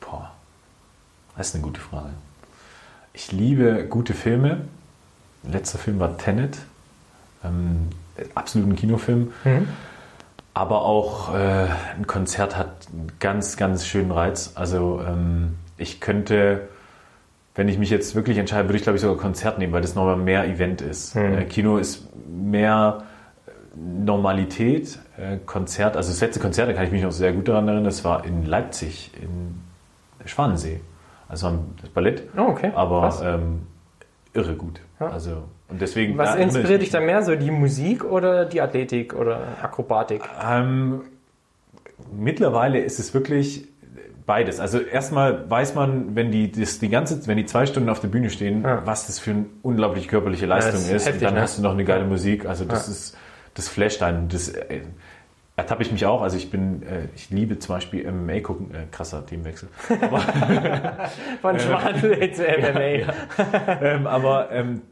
[0.00, 0.32] Boah,
[1.36, 2.10] das ist eine gute Frage.
[3.12, 4.62] Ich liebe gute Filme.
[5.44, 6.58] Letzter Film war Tenet.
[7.44, 7.90] Ähm,
[8.34, 9.32] absolut ein Kinofilm.
[9.44, 9.68] Mhm.
[10.54, 11.66] Aber auch äh,
[11.96, 14.52] ein Konzert hat einen ganz, ganz schönen Reiz.
[14.54, 16.68] Also ähm, ich könnte,
[17.56, 19.96] wenn ich mich jetzt wirklich entscheide, würde ich glaube ich sogar Konzert nehmen, weil das
[19.96, 21.16] nochmal mehr Event ist.
[21.16, 21.38] Mhm.
[21.38, 23.02] Äh, Kino ist mehr
[23.74, 25.00] Normalität.
[25.16, 27.84] Äh, Konzert, also das letzte Konzert, da kann ich mich noch sehr gut daran erinnern,
[27.84, 29.60] das war in Leipzig, in
[30.24, 30.80] Schwanensee.
[31.28, 32.22] Also das Ballett.
[32.36, 32.70] Oh, okay.
[32.76, 33.66] Aber ähm,
[34.34, 34.80] irre gut.
[35.00, 35.08] Ja.
[35.08, 35.44] Also
[35.74, 40.22] und deswegen, Was inspiriert dich da mehr, so die Musik oder die Athletik oder Akrobatik?
[40.48, 41.00] Ähm,
[42.16, 43.66] mittlerweile ist es wirklich
[44.24, 44.60] beides.
[44.60, 48.06] Also erstmal weiß man, wenn die, das, die ganze, wenn die zwei Stunden auf der
[48.06, 48.86] Bühne stehen, ja.
[48.86, 50.92] was das für eine unglaublich körperliche Leistung ja, ist.
[50.92, 51.06] ist.
[51.06, 51.40] Heftig, und dann ne?
[51.40, 52.46] hast du noch eine geile Musik.
[52.46, 53.16] Also das ist,
[53.54, 54.28] das flasht einen.
[54.28, 54.82] Das äh,
[55.56, 56.22] ertappe ich mich auch.
[56.22, 58.72] Also ich bin, äh, ich liebe zum Beispiel MMA gucken.
[58.72, 59.68] Äh, krasser Teamwechsel.
[60.00, 60.20] Aber,
[61.40, 62.80] Von Schwarzenegger zu MMA.
[62.80, 63.12] Ja,
[63.82, 64.82] ähm, aber ähm,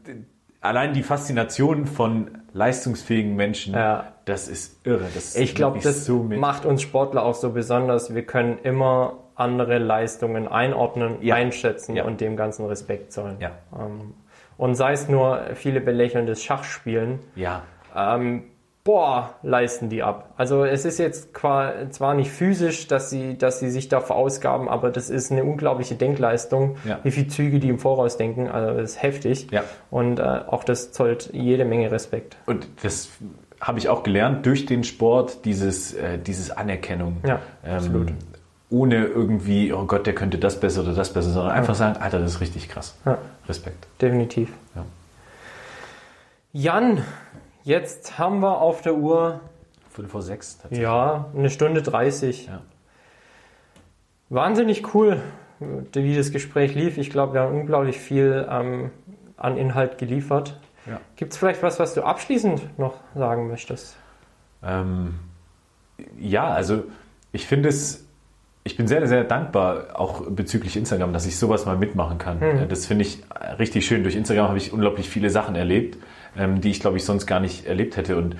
[0.63, 4.13] allein die Faszination von leistungsfähigen Menschen, ja.
[4.25, 5.07] das ist irre.
[5.13, 8.15] Das ich glaube, das so macht uns Sportler auch so besonders.
[8.15, 11.35] Wir können immer andere Leistungen einordnen, ja.
[11.35, 12.05] einschätzen ja.
[12.05, 13.37] und dem ganzen Respekt zollen.
[13.77, 14.13] Ähm,
[14.57, 17.19] und sei es nur viele belächelndes Schachspielen.
[17.35, 17.63] Ja.
[17.95, 18.43] Ähm,
[18.83, 20.33] boah, leisten die ab.
[20.35, 24.89] Also es ist jetzt zwar nicht physisch, dass sie, dass sie sich da verausgaben, aber
[24.89, 26.99] das ist eine unglaubliche Denkleistung, ja.
[27.03, 28.49] wie viele Züge die im Voraus denken.
[28.49, 29.47] Also das ist heftig.
[29.51, 29.63] Ja.
[29.89, 32.35] Und äh, auch das zollt jede Menge Respekt.
[32.45, 33.09] Und das
[33.61, 37.21] habe ich auch gelernt durch den Sport, dieses, äh, dieses Anerkennung.
[37.25, 38.13] Ja, ähm, absolut.
[38.69, 42.19] Ohne irgendwie, oh Gott, der könnte das besser oder das besser, sondern einfach sagen, Alter,
[42.19, 42.97] das ist richtig krass.
[43.05, 43.17] Ja.
[43.47, 43.87] Respekt.
[44.01, 44.49] Definitiv.
[44.75, 44.83] Ja.
[46.51, 47.03] Jan,
[47.63, 49.39] Jetzt haben wir auf der Uhr.
[49.89, 50.59] Viertel vor sechs.
[50.69, 52.47] Ja, eine Stunde 30.
[52.47, 52.61] Ja.
[54.29, 55.21] Wahnsinnig cool,
[55.93, 56.97] wie das Gespräch lief.
[56.97, 58.91] Ich glaube, wir haben unglaublich viel ähm,
[59.37, 60.59] an Inhalt geliefert.
[60.85, 60.99] Ja.
[61.15, 63.95] Gibt es vielleicht was, was du abschließend noch sagen möchtest?
[64.61, 65.19] Ähm,
[66.19, 66.83] ja, also
[67.31, 68.05] ich finde es,
[68.65, 72.39] ich bin sehr, sehr dankbar, auch bezüglich Instagram, dass ich sowas mal mitmachen kann.
[72.39, 72.67] Mhm.
[72.67, 73.23] Das finde ich
[73.57, 74.03] richtig schön.
[74.03, 75.97] Durch Instagram habe ich unglaublich viele Sachen erlebt
[76.37, 78.17] ähm, die ich, glaube ich, sonst gar nicht erlebt hätte.
[78.17, 78.33] Und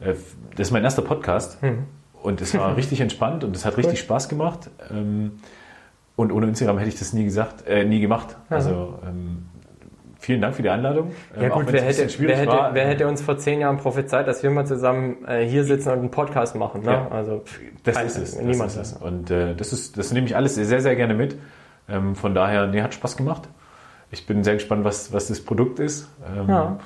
[0.00, 0.14] äh,
[0.56, 1.62] das ist mein erster Podcast.
[1.62, 1.84] Mhm.
[2.22, 3.84] Und es war richtig entspannt und es hat cool.
[3.84, 4.70] richtig Spaß gemacht.
[4.90, 5.40] Ähm,
[6.16, 8.36] und ohne Instagram hätte ich das nie gesagt, äh, nie gemacht.
[8.50, 8.56] Ja.
[8.56, 9.46] Also ähm,
[10.18, 11.12] vielen Dank für die Einladung.
[11.36, 14.26] Ja ähm, gut, wer hätte, wer, hätte, war, wer hätte, uns vor zehn Jahren prophezeit,
[14.26, 16.82] dass wir mal zusammen äh, hier sitzen und einen Podcast machen?
[16.82, 16.92] Ne?
[16.92, 17.44] Ja, also
[17.84, 18.40] das ist es.
[18.40, 18.62] Niemand.
[18.62, 19.02] Das ist es.
[19.02, 21.36] Und äh, das, ist, das nehme ich alles sehr, sehr gerne mit.
[21.88, 23.48] Ähm, von daher, nee, hat Spaß gemacht.
[24.10, 26.08] Ich bin sehr gespannt, was, was das Produkt ist.
[26.26, 26.78] Ähm, ja.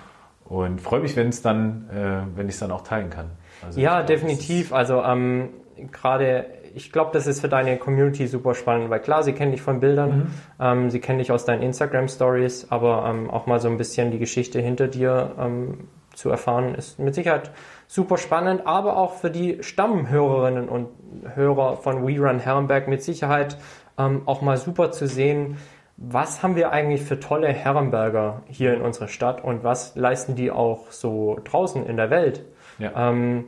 [0.50, 3.30] Und freue mich, wenn es dann, äh, wenn ich es dann auch teilen kann.
[3.64, 4.72] Also ja, glaub, definitiv.
[4.72, 5.50] Also ähm,
[5.92, 9.62] gerade, ich glaube, das ist für deine Community super spannend, weil klar, sie kennen dich
[9.62, 10.26] von Bildern, mhm.
[10.58, 14.10] ähm, sie kennen dich aus deinen Instagram Stories, aber ähm, auch mal so ein bisschen
[14.10, 17.52] die Geschichte hinter dir ähm, zu erfahren, ist mit Sicherheit
[17.86, 20.88] super spannend, aber auch für die Stammhörerinnen und
[21.36, 23.56] Hörer von We Run Herrenberg mit Sicherheit
[23.96, 25.58] ähm, auch mal super zu sehen,
[26.02, 30.50] was haben wir eigentlich für tolle Herrenberger hier in unserer Stadt und was leisten die
[30.50, 32.42] auch so draußen in der Welt?
[32.78, 33.10] Ja.
[33.10, 33.44] Ähm,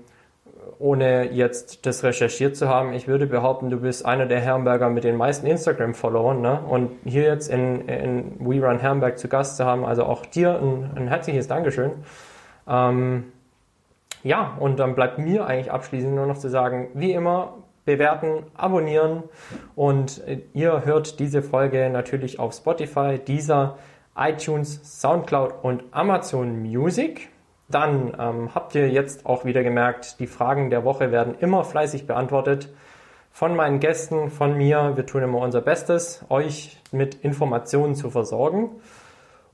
[0.78, 5.04] ohne jetzt das recherchiert zu haben, ich würde behaupten, du bist einer der Herrenberger mit
[5.04, 6.42] den meisten Instagram-Followern.
[6.42, 6.60] Ne?
[6.68, 10.58] Und hier jetzt in, in We Run Herrenberg zu Gast zu haben, also auch dir
[10.60, 11.92] ein, ein herzliches Dankeschön.
[12.68, 13.32] Ähm,
[14.22, 17.54] ja, und dann bleibt mir eigentlich abschließend nur noch zu sagen, wie immer,
[17.84, 19.24] bewerten, abonnieren
[19.74, 20.22] und
[20.52, 23.78] ihr hört diese Folge natürlich auf Spotify, dieser
[24.16, 27.30] iTunes, SoundCloud und Amazon Music.
[27.68, 32.06] Dann ähm, habt ihr jetzt auch wieder gemerkt, die Fragen der Woche werden immer fleißig
[32.06, 32.68] beantwortet
[33.30, 34.92] von meinen Gästen, von mir.
[34.94, 38.70] Wir tun immer unser Bestes, euch mit Informationen zu versorgen.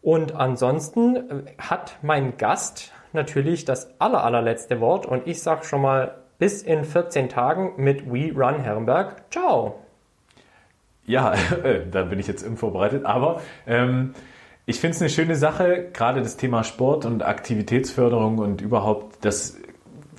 [0.02, 1.20] Und ansonsten äh,
[1.58, 6.84] hat mein Gast natürlich das aller, allerletzte Wort und ich sage schon mal bis in
[6.84, 9.30] 14 Tagen mit We Run Herrenberg.
[9.30, 9.80] Ciao!
[11.06, 11.34] Ja,
[11.64, 14.14] äh, da bin ich jetzt unvorbereitet, aber ähm,
[14.66, 19.56] ich finde es eine schöne Sache, gerade das Thema Sport und Aktivitätsförderung und überhaupt, das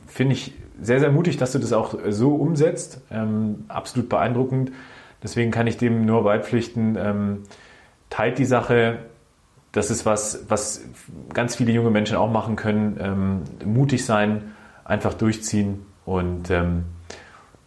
[0.07, 3.01] finde ich sehr, sehr mutig, dass du das auch so umsetzt.
[3.11, 4.71] Ähm, absolut beeindruckend.
[5.21, 6.97] Deswegen kann ich dem nur beipflichten.
[6.99, 7.43] Ähm,
[8.09, 8.99] teilt die Sache.
[9.71, 10.85] Das ist was, was
[11.33, 12.97] ganz viele junge Menschen auch machen können.
[12.99, 14.55] Ähm, mutig sein,
[14.85, 15.85] einfach durchziehen.
[16.10, 16.86] Und ähm,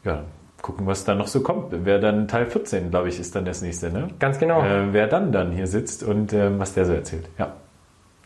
[0.03, 0.25] ja,
[0.63, 1.69] gucken, was dann noch so kommt.
[1.71, 3.89] Wer dann Teil 14, glaube ich, ist dann das nächste.
[3.89, 4.09] Ne?
[4.19, 4.65] Ganz genau.
[4.65, 7.29] Äh, wer dann dann hier sitzt und ähm, was der so erzählt.
[7.39, 7.53] Ja,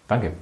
[0.09, 0.33] danke.